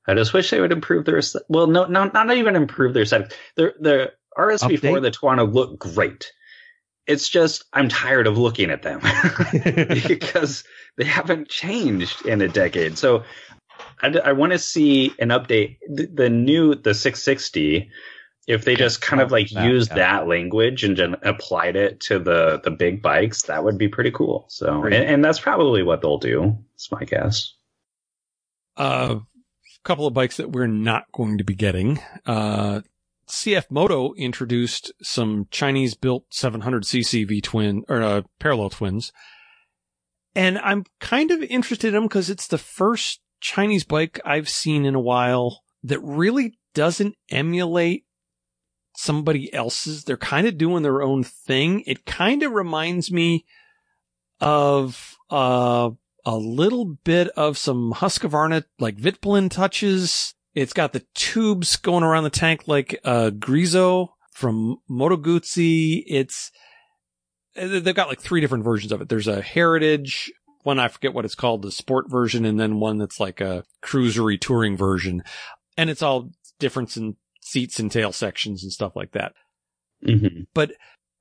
I 0.06 0.14
just 0.14 0.34
wish 0.34 0.50
they 0.50 0.60
would 0.62 0.72
improve 0.72 1.06
their, 1.06 1.22
well, 1.48 1.68
no, 1.68 1.86
no, 1.86 2.06
not 2.14 2.32
even 2.36 2.56
improve 2.56 2.94
their 2.94 3.04
aesthetic. 3.04 3.34
The, 3.56 3.74
the 3.80 4.12
RSV4, 4.38 5.02
the 5.02 5.12
Tuono 5.12 5.52
look 5.52 5.80
great. 5.80 6.32
It's 7.08 7.28
just, 7.28 7.66
I'm 7.74 7.90
tired 7.90 8.28
of 8.28 8.38
looking 8.38 8.70
at 8.70 8.84
them 8.84 9.02
because 10.08 10.64
they 10.98 11.06
haven't 11.06 11.50
changed 11.50 12.26
in 12.26 12.42
a 12.42 12.48
decade. 12.48 12.98
So 12.98 13.24
I, 14.02 14.32
want 14.32 14.54
to 14.54 14.60
see 14.60 15.14
an 15.20 15.30
update. 15.30 15.78
The, 15.90 16.06
the 16.08 16.30
new, 16.30 16.76
the 16.76 16.94
660, 16.94 17.90
if 18.48 18.66
they 18.66 18.76
just 18.76 19.02
kind 19.02 19.22
of 19.22 19.32
like 19.32 19.52
used 19.52 19.92
yeah. 19.92 19.96
that 19.96 20.28
language 20.28 20.84
and 20.84 20.98
then 20.98 21.16
applied 21.22 21.76
it 21.76 22.00
to 22.02 22.20
the, 22.20 22.62
the 22.64 22.72
big 22.72 23.02
bikes, 23.02 23.44
that 23.44 23.64
would 23.64 23.78
be 23.78 23.88
pretty 23.88 24.12
cool. 24.12 24.46
So, 24.50 24.84
and, 24.84 24.94
and 24.94 25.26
that's 25.26 25.40
probably 25.40 25.84
what 25.84 26.02
they'll 26.02 26.18
do. 26.18 26.58
It's 26.76 26.92
my 26.92 27.04
guess. 27.04 27.54
Uh, 28.78 29.18
a 29.20 29.84
couple 29.84 30.08
of 30.08 30.14
bikes 30.14 30.38
that 30.38 30.52
we're 30.52 30.68
not 30.68 31.12
going 31.12 31.38
to 31.38 31.44
be 31.44 31.56
getting. 31.56 32.00
Uh, 32.26 32.82
CF 33.28 33.70
Moto 33.70 34.14
introduced 34.16 34.92
some 35.02 35.48
Chinese 35.52 35.94
built 35.94 36.30
700cc 36.32 37.28
V 37.28 37.42
twin 37.42 37.84
or 37.88 38.02
uh, 38.02 38.22
parallel 38.40 38.72
twins. 38.72 39.12
And 40.36 40.58
I'm 40.60 40.86
kind 41.00 41.32
of 41.32 41.44
interested 41.44 41.90
in 41.90 41.94
them 41.94 42.04
because 42.04 42.30
it's 42.30 42.48
the 42.48 42.58
first 42.58 43.20
Chinese 43.40 43.84
bike 43.84 44.20
I've 44.26 44.50
seen 44.50 44.86
in 44.86 44.96
a 44.96 45.00
while 45.00 45.64
that 45.84 46.00
really 46.00 46.58
doesn't 46.74 47.16
emulate 47.30 48.06
somebody 48.96 49.54
else's. 49.54 50.04
They're 50.04 50.18
kind 50.18 50.48
of 50.48 50.58
doing 50.58 50.84
their 50.84 51.02
own 51.02 51.24
thing. 51.24 51.84
It 51.88 52.06
kind 52.06 52.44
of 52.44 52.52
reminds 52.52 53.12
me 53.12 53.46
of, 54.40 55.16
uh, 55.30 55.92
a 56.26 56.38
little 56.38 56.86
bit 56.86 57.30
of 57.30 57.58
some 57.58 57.94
Husqvarna 57.94 58.64
like 58.78 58.98
Vitpilen 58.98 59.50
touches. 59.50 60.34
It's 60.54 60.74
got 60.74 60.94
the 60.94 61.06
tubes 61.16 61.76
going 61.78 62.04
around 62.04 62.24
the 62.24 62.30
tank 62.30 62.68
like 62.68 63.00
uh 63.04 63.32
Griso 63.34 64.10
from 64.34 64.78
Moto 64.88 65.18
Guzzi. 65.18 66.04
It's 66.06 66.52
they've 67.56 67.96
got 67.96 68.10
like 68.10 68.20
three 68.20 68.42
different 68.42 68.64
versions 68.64 68.92
of 68.92 69.02
it. 69.02 69.10
There's 69.10 69.28
a 69.28 69.42
heritage 69.42 70.32
one, 70.64 70.80
I 70.80 70.88
forget 70.88 71.14
what 71.14 71.26
it's 71.26 71.36
called, 71.36 71.62
the 71.62 71.72
sport 71.72 72.10
version, 72.10 72.46
and 72.46 72.60
then 72.60 72.80
one 72.80 72.98
that's 72.98 73.20
like 73.20 73.40
a 73.42 73.64
cruisery 73.82 74.38
touring 74.38 74.76
version. 74.78 75.24
And 75.78 75.90
it's 75.90 76.02
all 76.02 76.32
difference 76.60 76.98
in 76.98 77.16
seats 77.42 77.80
and 77.80 77.92
tail 77.92 78.12
sections 78.12 78.64
and 78.64 78.72
stuff 78.72 78.96
like 78.96 79.12
that. 79.14 79.34
Mm-hmm. 80.06 80.44
But 80.54 80.74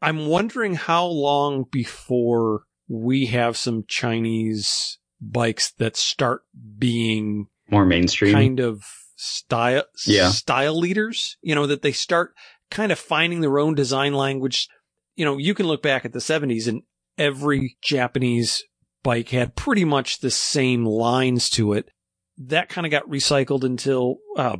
I'm 0.02 0.26
wondering 0.26 0.74
how 0.74 1.06
long 1.06 1.64
before 1.70 2.62
we 2.88 3.26
have 3.26 3.56
some 3.56 3.84
Chinese 3.86 4.98
bikes 5.20 5.70
that 5.72 5.96
start 5.96 6.42
being 6.78 7.48
More 7.70 7.84
mainstream. 7.84 8.32
kind 8.32 8.60
of 8.60 8.82
style 9.16 9.84
Yeah. 10.06 10.30
style 10.30 10.78
leaders. 10.78 11.36
You 11.42 11.54
know 11.54 11.66
that 11.66 11.82
they 11.82 11.92
start 11.92 12.34
kind 12.70 12.92
of 12.92 12.98
finding 12.98 13.40
their 13.40 13.58
own 13.58 13.74
design 13.74 14.14
language. 14.14 14.68
You 15.16 15.24
know, 15.24 15.38
you 15.38 15.54
can 15.54 15.66
look 15.66 15.82
back 15.82 16.04
at 16.04 16.12
the 16.12 16.20
70s 16.20 16.68
and 16.68 16.82
every 17.16 17.76
Japanese 17.82 18.62
bike 19.02 19.30
had 19.30 19.56
pretty 19.56 19.84
much 19.84 20.20
the 20.20 20.30
same 20.30 20.84
lines 20.84 21.50
to 21.50 21.72
it. 21.72 21.90
That 22.36 22.68
kind 22.68 22.86
of 22.86 22.90
got 22.90 23.08
recycled 23.08 23.64
until 23.64 24.18
uh, 24.36 24.58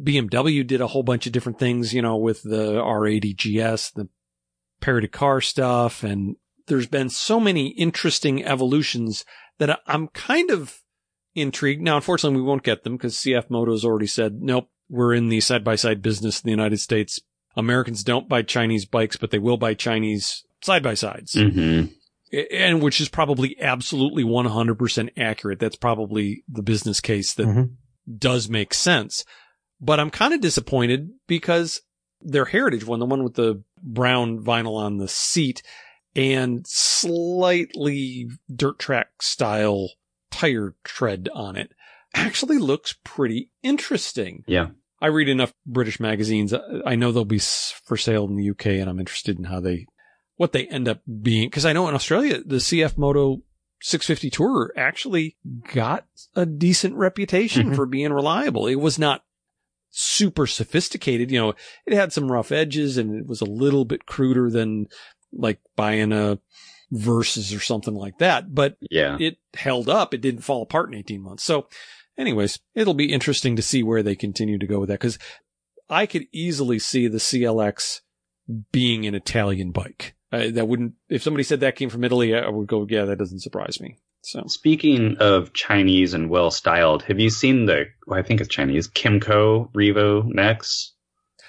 BMW 0.00 0.66
did 0.66 0.80
a 0.80 0.88
whole 0.88 1.02
bunch 1.02 1.26
of 1.26 1.32
different 1.32 1.58
things. 1.58 1.94
You 1.94 2.02
know, 2.02 2.16
with 2.16 2.42
the 2.42 2.74
R80 2.74 3.36
GS, 3.36 3.90
the 3.92 4.08
Paris-Dakar 4.80 5.40
stuff, 5.40 6.02
and 6.02 6.36
there's 6.66 6.86
been 6.86 7.08
so 7.08 7.38
many 7.38 7.68
interesting 7.68 8.44
evolutions 8.44 9.24
that 9.58 9.80
I'm 9.86 10.08
kind 10.08 10.50
of 10.50 10.80
intrigued. 11.34 11.82
Now, 11.82 11.96
unfortunately, 11.96 12.40
we 12.40 12.46
won't 12.46 12.62
get 12.62 12.84
them 12.84 12.96
because 12.96 13.14
CF 13.16 13.50
Moto's 13.50 13.84
already 13.84 14.06
said, 14.06 14.42
nope, 14.42 14.68
we're 14.88 15.14
in 15.14 15.28
the 15.28 15.40
side 15.40 15.64
by 15.64 15.76
side 15.76 16.02
business 16.02 16.40
in 16.40 16.46
the 16.46 16.52
United 16.52 16.78
States. 16.78 17.20
Americans 17.56 18.02
don't 18.02 18.28
buy 18.28 18.42
Chinese 18.42 18.84
bikes, 18.84 19.16
but 19.16 19.30
they 19.30 19.38
will 19.38 19.56
buy 19.56 19.74
Chinese 19.74 20.44
side 20.62 20.82
by 20.82 20.94
sides. 20.94 21.34
Mm-hmm. 21.34 21.92
And 22.50 22.82
which 22.82 23.00
is 23.00 23.08
probably 23.08 23.60
absolutely 23.60 24.24
100% 24.24 25.10
accurate. 25.18 25.58
That's 25.58 25.76
probably 25.76 26.44
the 26.48 26.62
business 26.62 27.00
case 27.00 27.34
that 27.34 27.46
Mhm. 27.46 27.70
does 28.18 28.48
make 28.48 28.72
sense. 28.72 29.24
But 29.80 30.00
I'm 30.00 30.10
kind 30.10 30.32
of 30.32 30.40
disappointed 30.40 31.10
because 31.26 31.82
their 32.20 32.46
heritage 32.46 32.86
one, 32.86 33.00
the 33.00 33.06
one 33.06 33.24
with 33.24 33.34
the 33.34 33.62
brown 33.82 34.38
vinyl 34.42 34.76
on 34.76 34.96
the 34.98 35.08
seat 35.08 35.62
and 36.14 36.64
slightly 36.66 38.28
dirt 38.54 38.78
track 38.78 39.22
style 39.22 39.90
tire 40.30 40.74
tread 40.84 41.28
on 41.34 41.56
it, 41.56 41.72
actually 42.14 42.58
looks 42.58 42.94
pretty 43.04 43.50
interesting. 43.62 44.44
Yeah. 44.46 44.68
I 45.00 45.08
read 45.08 45.28
enough 45.28 45.52
British 45.66 45.98
magazines. 45.98 46.54
I 46.86 46.94
know 46.94 47.10
they'll 47.10 47.24
be 47.24 47.40
for 47.40 47.96
sale 47.96 48.24
in 48.26 48.36
the 48.36 48.50
UK 48.50 48.66
and 48.80 48.88
I'm 48.88 49.00
interested 49.00 49.36
in 49.36 49.44
how 49.44 49.58
they, 49.60 49.86
what 50.36 50.52
they 50.52 50.66
end 50.66 50.88
up 50.88 51.00
being. 51.22 51.50
Cause 51.50 51.64
I 51.64 51.72
know 51.72 51.88
in 51.88 51.94
Australia, 51.94 52.40
the 52.44 52.56
CF 52.56 52.96
Moto 52.98 53.42
650 53.82 54.30
Tourer 54.30 54.68
actually 54.76 55.36
got 55.72 56.06
a 56.34 56.46
decent 56.46 56.94
reputation 56.94 57.70
Mhm. 57.70 57.76
for 57.76 57.86
being 57.86 58.12
reliable. 58.12 58.66
It 58.66 58.76
was 58.76 58.98
not 58.98 59.24
super 59.90 60.46
sophisticated. 60.46 61.30
You 61.30 61.38
know, 61.40 61.54
it 61.86 61.92
had 61.92 62.12
some 62.12 62.30
rough 62.32 62.50
edges 62.52 62.96
and 62.96 63.14
it 63.20 63.26
was 63.26 63.40
a 63.40 63.44
little 63.46 63.84
bit 63.84 64.06
cruder 64.06 64.50
than 64.50 64.86
like 65.32 65.60
buying 65.76 66.12
a 66.12 66.38
Versys 66.92 67.56
or 67.56 67.60
something 67.60 67.94
like 67.94 68.18
that, 68.18 68.54
but 68.54 68.76
Yeah. 68.90 69.16
it 69.18 69.38
held 69.54 69.88
up. 69.88 70.12
It 70.14 70.20
didn't 70.20 70.42
fall 70.42 70.62
apart 70.62 70.88
in 70.92 70.98
18 70.98 71.22
months. 71.22 71.42
So 71.42 71.66
anyways, 72.18 72.58
it'll 72.74 72.94
be 72.94 73.12
interesting 73.12 73.56
to 73.56 73.62
see 73.62 73.82
where 73.82 74.02
they 74.02 74.14
continue 74.14 74.58
to 74.58 74.66
go 74.66 74.78
with 74.80 74.88
that. 74.90 75.00
Cause 75.00 75.18
I 75.90 76.06
could 76.06 76.26
easily 76.32 76.78
see 76.78 77.08
the 77.08 77.18
CLX 77.20 78.00
being 78.72 79.06
an 79.06 79.14
Italian 79.14 79.72
bike. 79.72 80.14
Uh, 80.32 80.50
that 80.50 80.66
wouldn't, 80.66 80.94
if 81.10 81.22
somebody 81.22 81.44
said 81.44 81.60
that 81.60 81.76
came 81.76 81.90
from 81.90 82.04
Italy, 82.04 82.34
I 82.34 82.48
would 82.48 82.66
go, 82.66 82.86
yeah, 82.88 83.04
that 83.04 83.18
doesn't 83.18 83.40
surprise 83.40 83.80
me. 83.80 83.98
So 84.22 84.44
Speaking 84.46 85.16
of 85.18 85.52
Chinese 85.52 86.14
and 86.14 86.30
well 86.30 86.50
styled, 86.50 87.02
have 87.02 87.20
you 87.20 87.28
seen 87.28 87.66
the, 87.66 87.86
well, 88.06 88.18
I 88.18 88.22
think 88.22 88.40
it's 88.40 88.48
Chinese, 88.48 88.88
Kymco 88.88 89.70
Revo 89.72 90.24
Nex? 90.24 90.94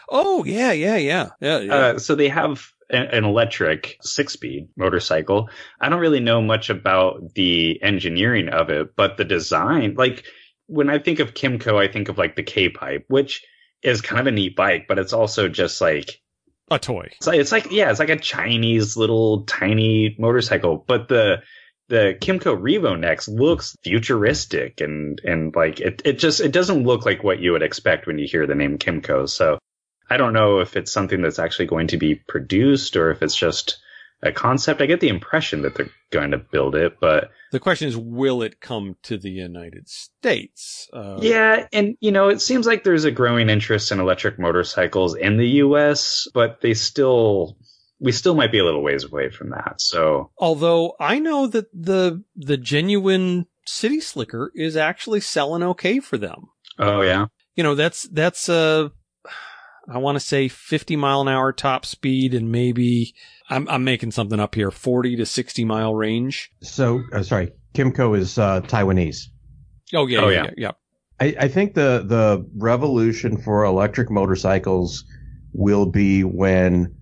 Oh 0.10 0.44
yeah, 0.44 0.74
yeah, 0.74 0.98
yeah, 0.98 1.30
yeah. 1.40 1.60
yeah. 1.60 1.76
Uh, 1.76 2.00
so 2.00 2.16
they 2.16 2.28
have 2.28 2.68
an 2.90 3.24
electric 3.24 3.98
six 4.02 4.34
speed 4.34 4.68
motorcycle. 4.76 5.50
I 5.80 5.90
don't 5.90 6.00
really 6.00 6.20
know 6.20 6.42
much 6.42 6.70
about 6.70 7.34
the 7.34 7.82
engineering 7.82 8.50
of 8.50 8.70
it, 8.70 8.96
but 8.96 9.18
the 9.18 9.24
design, 9.24 9.96
like 9.98 10.26
when 10.68 10.90
I 10.90 11.00
think 11.00 11.20
of 11.20 11.34
Kymco, 11.34 11.82
I 11.82 11.92
think 11.92 12.10
of 12.10 12.18
like 12.18 12.36
the 12.36 12.44
K 12.44 12.70
pipe, 12.70 13.06
which 13.08 13.44
is 13.82 14.02
kind 14.02 14.20
of 14.20 14.28
a 14.28 14.32
neat 14.32 14.56
bike, 14.56 14.86
but 14.88 15.00
it's 15.00 15.14
also 15.14 15.48
just 15.48 15.80
like, 15.80 16.22
a 16.72 16.80
toy. 16.80 17.10
it's 17.12 17.28
like, 17.28 17.40
it's 17.40 17.52
like, 17.52 17.72
yeah, 17.72 17.90
it's 17.90 18.00
like 18.00 18.10
a 18.10 18.18
Chinese 18.18 18.98
little 18.98 19.44
tiny 19.44 20.16
motorcycle, 20.18 20.84
but 20.88 21.08
the, 21.08 21.42
the 21.90 22.18
Kymco 22.20 22.58
Revo 22.58 22.98
Nex 22.98 23.28
looks 23.28 23.76
futuristic 23.84 24.82
and, 24.82 25.20
and 25.24 25.56
like 25.56 25.80
it, 25.80 26.02
it 26.06 26.20
just, 26.20 26.40
it 26.40 26.52
doesn't 26.52 26.84
look 26.84 27.06
like 27.06 27.24
what 27.24 27.40
you 27.40 27.52
would 27.52 27.64
expect 27.64 28.08
when 28.08 28.18
you 28.18 28.28
hear 28.28 28.48
the 28.48 28.56
name 28.56 28.78
Kymco. 28.78 29.28
So 29.30 29.60
I 30.10 30.18
don't 30.18 30.34
know 30.34 30.60
if 30.60 30.76
it's 30.76 30.92
something 30.92 31.22
that's 31.22 31.40
actually 31.40 31.68
going 31.68 31.88
to 31.88 31.98
be 31.98 32.16
produced 32.16 32.96
or 32.96 33.12
if 33.12 33.22
it's 33.22 33.36
just 33.36 33.80
a 34.24 34.32
concept. 34.32 34.82
I 34.82 34.86
get 34.86 35.02
the 35.02 35.10
impression 35.10 35.62
that 35.62 35.76
they're 35.76 35.90
going 36.12 36.32
to 36.32 36.38
build 36.38 36.76
it, 36.76 37.00
but 37.00 37.30
The 37.52 37.60
question 37.60 37.88
is, 37.88 37.98
will 37.98 38.42
it 38.42 38.62
come 38.62 38.96
to 39.04 39.18
the 39.18 39.30
United 39.30 39.90
States? 39.90 40.90
Uh, 40.94 41.18
yeah, 41.22 41.68
and 41.74 41.96
you 42.00 42.12
know, 42.12 42.30
it 42.30 42.42
seems 42.42 42.66
like 42.66 42.84
there's 42.84 43.04
a 43.04 43.12
growing 43.12 43.50
interest 43.50 43.92
in 43.92 44.00
electric 44.00 44.40
motorcycles 44.40 45.16
in 45.16 45.38
the 45.38 45.48
US, 45.48 46.28
but 46.34 46.62
they 46.62 46.74
still, 46.74 47.58
we 48.00 48.12
still 48.12 48.36
might 48.36 48.52
be 48.52 48.60
a 48.60 48.66
little 48.66 48.82
ways 48.84 49.04
away 49.04 49.30
from 49.30 49.50
that. 49.52 49.76
So 49.80 50.32
Although 50.38 50.96
I 51.00 51.20
know 51.20 51.48
that 51.48 51.68
the 51.74 52.24
the 52.36 52.58
genuine 52.58 53.46
City 53.66 54.00
Slicker 54.00 54.52
is 54.56 54.76
actually 54.76 55.22
selling 55.22 55.64
okay 55.64 56.00
for 56.00 56.18
them. 56.18 56.50
Oh 56.80 57.02
yeah. 57.02 57.28
You 57.56 57.64
know, 57.64 57.76
that's 57.76 58.04
that's 58.04 58.50
uh 58.50 58.90
I 59.92 59.98
want 59.98 60.16
to 60.16 60.20
say 60.20 60.48
50 60.48 60.96
mile 60.96 61.22
an 61.22 61.28
hour 61.28 61.52
top 61.52 61.86
speed 61.86 62.34
and 62.34 62.52
maybe 62.52 63.14
I'm 63.50 63.68
I'm 63.68 63.84
making 63.84 64.12
something 64.12 64.40
up 64.40 64.56
here, 64.56 64.72
40 64.72 65.18
to 65.18 65.26
60 65.26 65.66
mile 65.66 65.94
range. 65.94 66.52
So, 66.62 67.04
uh, 67.12 67.24
sorry, 67.24 67.52
Kymco 67.74 68.18
is 68.18 68.38
uh, 68.38 68.62
Taiwanese. 68.62 69.28
Oh 69.94 70.08
yeah, 70.08 70.22
Oh, 70.22 70.30
yeah, 70.30 70.44
yeah. 70.46 70.52
yeah. 70.58 70.72
I, 71.20 71.36
I 71.46 71.48
think 71.48 71.76
the 71.76 72.04
the 72.06 72.46
revolution 72.58 73.38
for 73.38 73.64
electric 73.64 74.10
motorcycles 74.10 75.04
will 75.54 75.86
be 75.86 76.24
when 76.24 76.96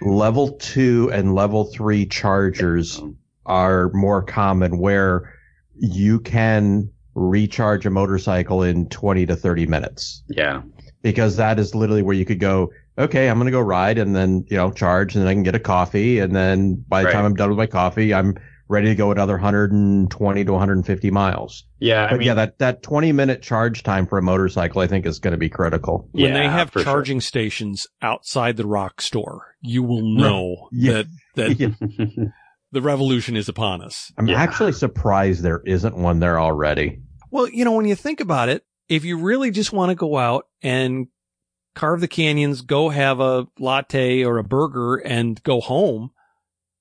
level 0.00 0.52
two 0.58 1.10
and 1.12 1.34
level 1.34 1.64
three 1.64 2.06
chargers 2.06 3.02
are 3.46 3.90
more 3.92 4.22
common, 4.22 4.78
where 4.78 5.34
you 5.76 6.20
can 6.20 6.90
recharge 7.14 7.84
a 7.86 7.90
motorcycle 7.90 8.62
in 8.62 8.88
20 8.88 9.26
to 9.26 9.34
30 9.36 9.66
minutes. 9.66 10.22
Yeah. 10.28 10.62
Because 11.02 11.36
that 11.36 11.58
is 11.58 11.74
literally 11.74 12.02
where 12.02 12.14
you 12.14 12.24
could 12.26 12.40
go, 12.40 12.72
okay, 12.98 13.28
I'm 13.30 13.36
going 13.38 13.46
to 13.46 13.50
go 13.52 13.60
ride 13.60 13.96
and 13.98 14.14
then, 14.14 14.44
you 14.48 14.56
know, 14.56 14.70
charge 14.70 15.14
and 15.14 15.22
then 15.22 15.28
I 15.28 15.32
can 15.34 15.42
get 15.42 15.54
a 15.54 15.60
coffee. 15.60 16.18
And 16.18 16.36
then 16.36 16.84
by 16.86 17.00
the 17.00 17.06
Right. 17.06 17.12
time 17.14 17.24
I'm 17.24 17.34
done 17.34 17.48
with 17.48 17.56
my 17.58 17.66
coffee, 17.66 18.12
I'm 18.12 18.36
ready 18.68 18.88
to 18.88 18.94
go 18.94 19.10
another 19.10 19.32
120 19.34 20.44
to 20.44 20.52
150 20.52 21.10
miles. 21.10 21.64
Yeah. 21.78 22.04
I 22.04 22.12
mean, 22.18 22.26
yeah, 22.26 22.34
that, 22.34 22.58
that 22.58 22.82
20 22.82 23.12
minute 23.12 23.42
charge 23.42 23.82
time 23.82 24.06
for 24.06 24.18
a 24.18 24.22
motorcycle, 24.22 24.80
I 24.82 24.86
think 24.86 25.06
is 25.06 25.18
going 25.18 25.32
to 25.32 25.38
be 25.38 25.48
critical. 25.48 26.08
When 26.12 26.34
they 26.34 26.46
have 26.46 26.70
for 26.70 26.80
sure. 26.80 26.84
charging 26.92 27.20
stations 27.20 27.86
outside 28.02 28.56
the 28.58 28.66
rock 28.66 29.00
store, 29.00 29.54
you 29.62 29.82
will 29.82 30.02
know 30.02 30.68
Yeah. 30.72 30.92
that 30.92 31.06
that 31.36 31.60
Yeah. 31.60 32.24
the 32.72 32.82
revolution 32.82 33.36
is 33.36 33.48
upon 33.48 33.80
us. 33.82 34.12
I'm 34.18 34.28
Yeah. 34.28 34.36
actually 34.40 34.72
surprised 34.72 35.42
there 35.42 35.62
isn't 35.64 35.96
one 35.96 36.20
there 36.20 36.38
already. 36.38 37.00
Well, 37.30 37.48
you 37.48 37.64
know, 37.64 37.72
when 37.72 37.86
you 37.86 37.94
think 37.94 38.20
about 38.20 38.48
it, 38.48 38.64
if 38.90 39.04
you 39.06 39.16
really 39.16 39.50
just 39.50 39.72
want 39.72 39.88
to 39.90 39.94
go 39.94 40.18
out 40.18 40.46
and 40.62 41.06
carve 41.74 42.00
the 42.02 42.08
canyons, 42.08 42.60
go 42.60 42.90
have 42.90 43.20
a 43.20 43.46
latte 43.58 44.24
or 44.24 44.36
a 44.38 44.44
burger 44.44 44.96
and 44.96 45.42
go 45.44 45.60
home, 45.60 46.10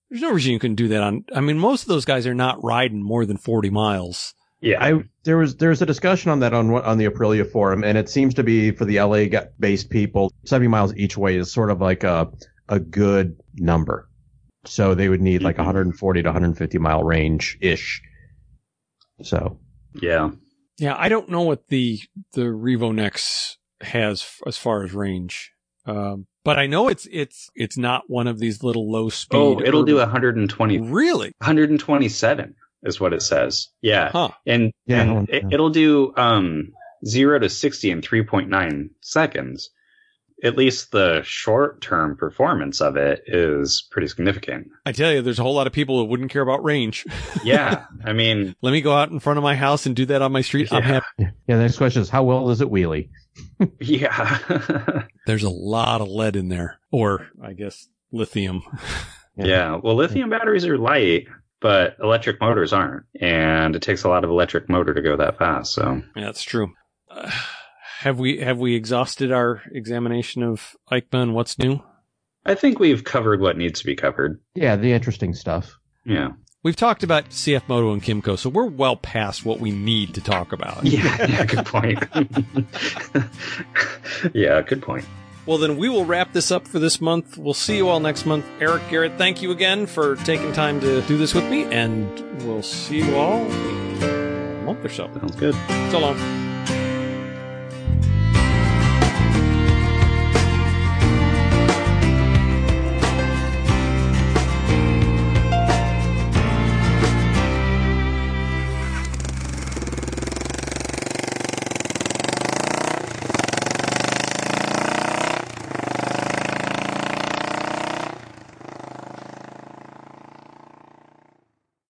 there's 0.10 0.22
no 0.24 0.32
reason 0.34 0.52
you 0.52 0.60
can 0.60 0.76
do 0.76 0.88
that 0.90 1.04
on. 1.04 1.24
I 1.34 1.40
mean, 1.40 1.60
most 1.60 1.84
of 1.84 1.88
those 1.88 2.06
guys 2.06 2.26
are 2.28 2.34
not 2.34 2.62
riding 2.64 3.02
more 3.04 3.26
than 3.26 3.38
40 3.38 3.70
miles. 3.70 4.34
yeah. 4.62 4.84
I 4.84 5.04
there 5.24 5.38
was 5.38 5.56
there's 5.58 5.82
a 5.82 5.86
discussion 5.86 6.32
on 6.32 6.40
that 6.40 6.54
on 6.54 6.72
on 6.72 6.98
the 6.98 7.06
Aprilia 7.06 7.50
forum, 7.50 7.84
and 7.84 7.98
it 7.98 8.10
seems 8.10 8.34
to 8.34 8.44
be 8.44 8.72
for 8.72 8.84
the 8.86 9.00
LA 9.00 9.26
based 9.60 9.90
people, 9.92 10.34
70 10.46 10.68
miles 10.68 10.96
each 10.96 11.16
way 11.16 11.36
is 11.38 11.52
sort 11.52 11.70
of 11.70 11.80
like 11.80 12.04
a 12.04 12.28
a 12.68 12.80
good 12.80 13.38
number. 13.56 14.10
So 14.66 14.96
they 14.96 15.08
would 15.10 15.22
need 15.22 15.44
like 15.44 15.56
Mhm. 15.58 15.60
140 15.60 16.24
to 16.24 16.30
150 16.30 16.78
mile 16.80 17.04
range 17.04 17.58
ish. 17.62 18.02
So 19.22 19.60
yeah. 20.02 20.32
Yeah, 20.80 20.96
I 20.98 21.10
don't 21.10 21.30
know 21.30 21.42
what 21.42 21.68
the 21.68 22.00
the 22.34 22.44
Revo 22.44 22.94
Nex 22.94 23.58
has 23.82 24.22
f- 24.22 24.42
as 24.48 24.58
far 24.58 24.84
as 24.84 24.94
range, 24.94 25.52
um, 25.86 26.28
but 26.44 26.58
I 26.58 26.68
know 26.68 26.88
it's 26.88 27.08
it's 27.12 27.50
it's 27.56 27.78
not 27.78 28.04
one 28.08 28.28
of 28.28 28.40
these 28.40 28.64
little 28.64 28.92
low 28.92 29.10
speed. 29.10 29.38
Oh, 29.38 29.62
it'll 29.62 29.84
do 29.84 29.98
urban- 29.98 30.10
120, 30.10 30.80
really, 30.80 31.34
127 31.40 32.56
is 32.84 33.00
what 33.00 33.14
it 33.14 33.22
says. 33.22 33.68
Yeah. 33.82 34.10
huh? 34.12 34.30
And, 34.46 34.72
Yeah, 34.86 35.02
and 35.02 35.30
it, 35.30 35.44
it'll 35.52 35.70
do, 35.70 36.14
um, 36.16 36.72
zero 37.06 37.38
to 37.40 37.50
60 37.50 37.92
in 37.92 38.02
3.9 38.02 38.90
seconds. 39.02 39.70
At 40.44 40.58
least 40.58 40.92
the 40.92 41.22
short 41.24 41.82
term 41.82 42.16
performance 42.16 42.80
of 42.82 42.96
it 42.96 43.24
is 43.28 43.86
pretty 43.92 44.08
significant. 44.08 44.70
I 44.86 44.92
tell 44.94 45.12
you, 45.12 45.22
there's 45.22 45.40
a 45.40 45.44
whole 45.44 45.54
lot 45.56 45.68
of 45.68 45.74
people 45.74 46.00
that 46.00 46.06
wouldn't 46.06 46.32
care 46.32 46.42
about 46.42 46.64
range. 46.64 47.06
Yeah. 47.44 47.86
I 48.04 48.14
mean, 48.14 48.56
Let 48.62 48.72
me 48.72 48.82
go 48.82 48.94
out 48.94 49.10
in 49.12 49.20
front 49.20 49.38
of 49.38 49.44
my 49.44 49.56
house 49.56 49.86
and 49.86 49.96
do 49.96 50.06
that 50.08 50.22
on 50.22 50.32
my 50.32 50.42
street. 50.42 50.72
I'm 50.74 50.82
Yeah. 50.84 50.88
happy. 50.90 51.06
yeah, 51.48 51.56
the 51.58 51.64
next 51.64 51.78
question 51.78 52.02
is 52.02 52.10
how 52.10 52.24
well 52.24 52.48
does 52.48 52.60
it 52.62 52.70
wheelie? 52.70 53.10
yeah. 53.80 55.04
There's 55.26 55.44
a 55.44 55.50
lot 55.50 56.02
of 56.02 56.08
lead 56.10 56.36
in 56.36 56.50
there, 56.50 56.80
or 56.92 57.28
I 57.42 57.54
guess 57.54 57.88
lithium. 58.12 58.62
yeah. 59.36 59.76
Well, 59.82 59.96
lithium 59.96 60.30
batteries 60.30 60.66
are 60.66 60.78
light, 60.78 61.28
but 61.62 61.96
electric 62.02 62.42
motors 62.42 62.74
aren't. 62.74 63.04
And 63.22 63.76
it 63.76 63.82
takes 63.82 64.04
a 64.04 64.10
lot 64.10 64.24
of 64.24 64.30
electric 64.30 64.70
motor 64.70 64.94
to 64.94 65.02
go 65.02 65.16
that 65.18 65.38
fast. 65.38 65.74
So, 65.74 66.02
Yeah, 66.16 66.26
that's 66.26 66.44
true. 66.44 66.74
Uh, 67.10 67.30
have 68.00 68.18
we 68.18 68.40
have 68.40 68.58
we 68.58 68.76
exhausted 68.76 69.30
our 69.30 69.62
examination 69.74 70.42
of 70.42 70.78
EICMA? 70.90 71.34
What's 71.34 71.60
new? 71.60 71.82
I 72.46 72.56
think 72.56 72.80
we've 72.80 73.04
covered 73.04 73.42
what 73.42 73.58
needs 73.58 73.82
to 73.82 73.86
be 73.86 73.96
covered. 73.96 74.40
Yeah, 74.56 74.78
the 74.78 74.94
interesting 74.94 75.34
stuff. 75.34 75.78
Yeah. 76.06 76.30
We've 76.64 76.78
talked 76.78 77.04
about 77.04 77.30
CF 77.30 77.68
Moto 77.68 77.92
and 77.92 78.02
Kymco, 78.02 78.38
so 78.38 78.50
we're 78.50 78.68
well 78.68 78.96
past 78.96 79.44
what 79.44 79.60
we 79.60 79.72
need 79.72 80.14
to 80.14 80.22
talk 80.22 80.54
about. 80.54 80.86
Yeah. 80.86 81.28
yeah 81.28 81.46
good 81.46 81.66
point. 81.66 82.02
yeah. 84.34 84.62
Good 84.62 84.82
point. 84.82 85.04
Well, 85.46 85.58
then 85.58 85.76
we 85.76 85.90
will 85.90 86.06
wrap 86.06 86.32
this 86.32 86.52
up 86.52 86.68
for 86.68 86.80
this 86.80 87.02
month. 87.02 87.38
We'll 87.38 87.54
see 87.54 87.76
you 87.76 87.90
all 87.90 88.00
next 88.00 88.26
month. 88.26 88.46
Eric 88.62 88.84
Garrett, 88.90 89.18
thank 89.18 89.42
you 89.42 89.52
again 89.52 89.88
for 89.88 90.16
taking 90.18 90.54
time 90.54 90.80
to 90.82 91.02
do 91.02 91.18
this 91.18 91.34
with 91.34 91.50
me, 91.50 91.64
and 91.64 92.08
we'll 92.46 92.64
see 92.64 93.00
you 93.00 93.18
all 93.18 93.46
in 93.46 94.04
a 94.04 94.64
month 94.64 94.86
or 94.86 94.90
so. 94.90 95.12
Sounds 95.14 95.36
good. 95.36 95.56
So 95.92 96.00
long. 96.00 96.49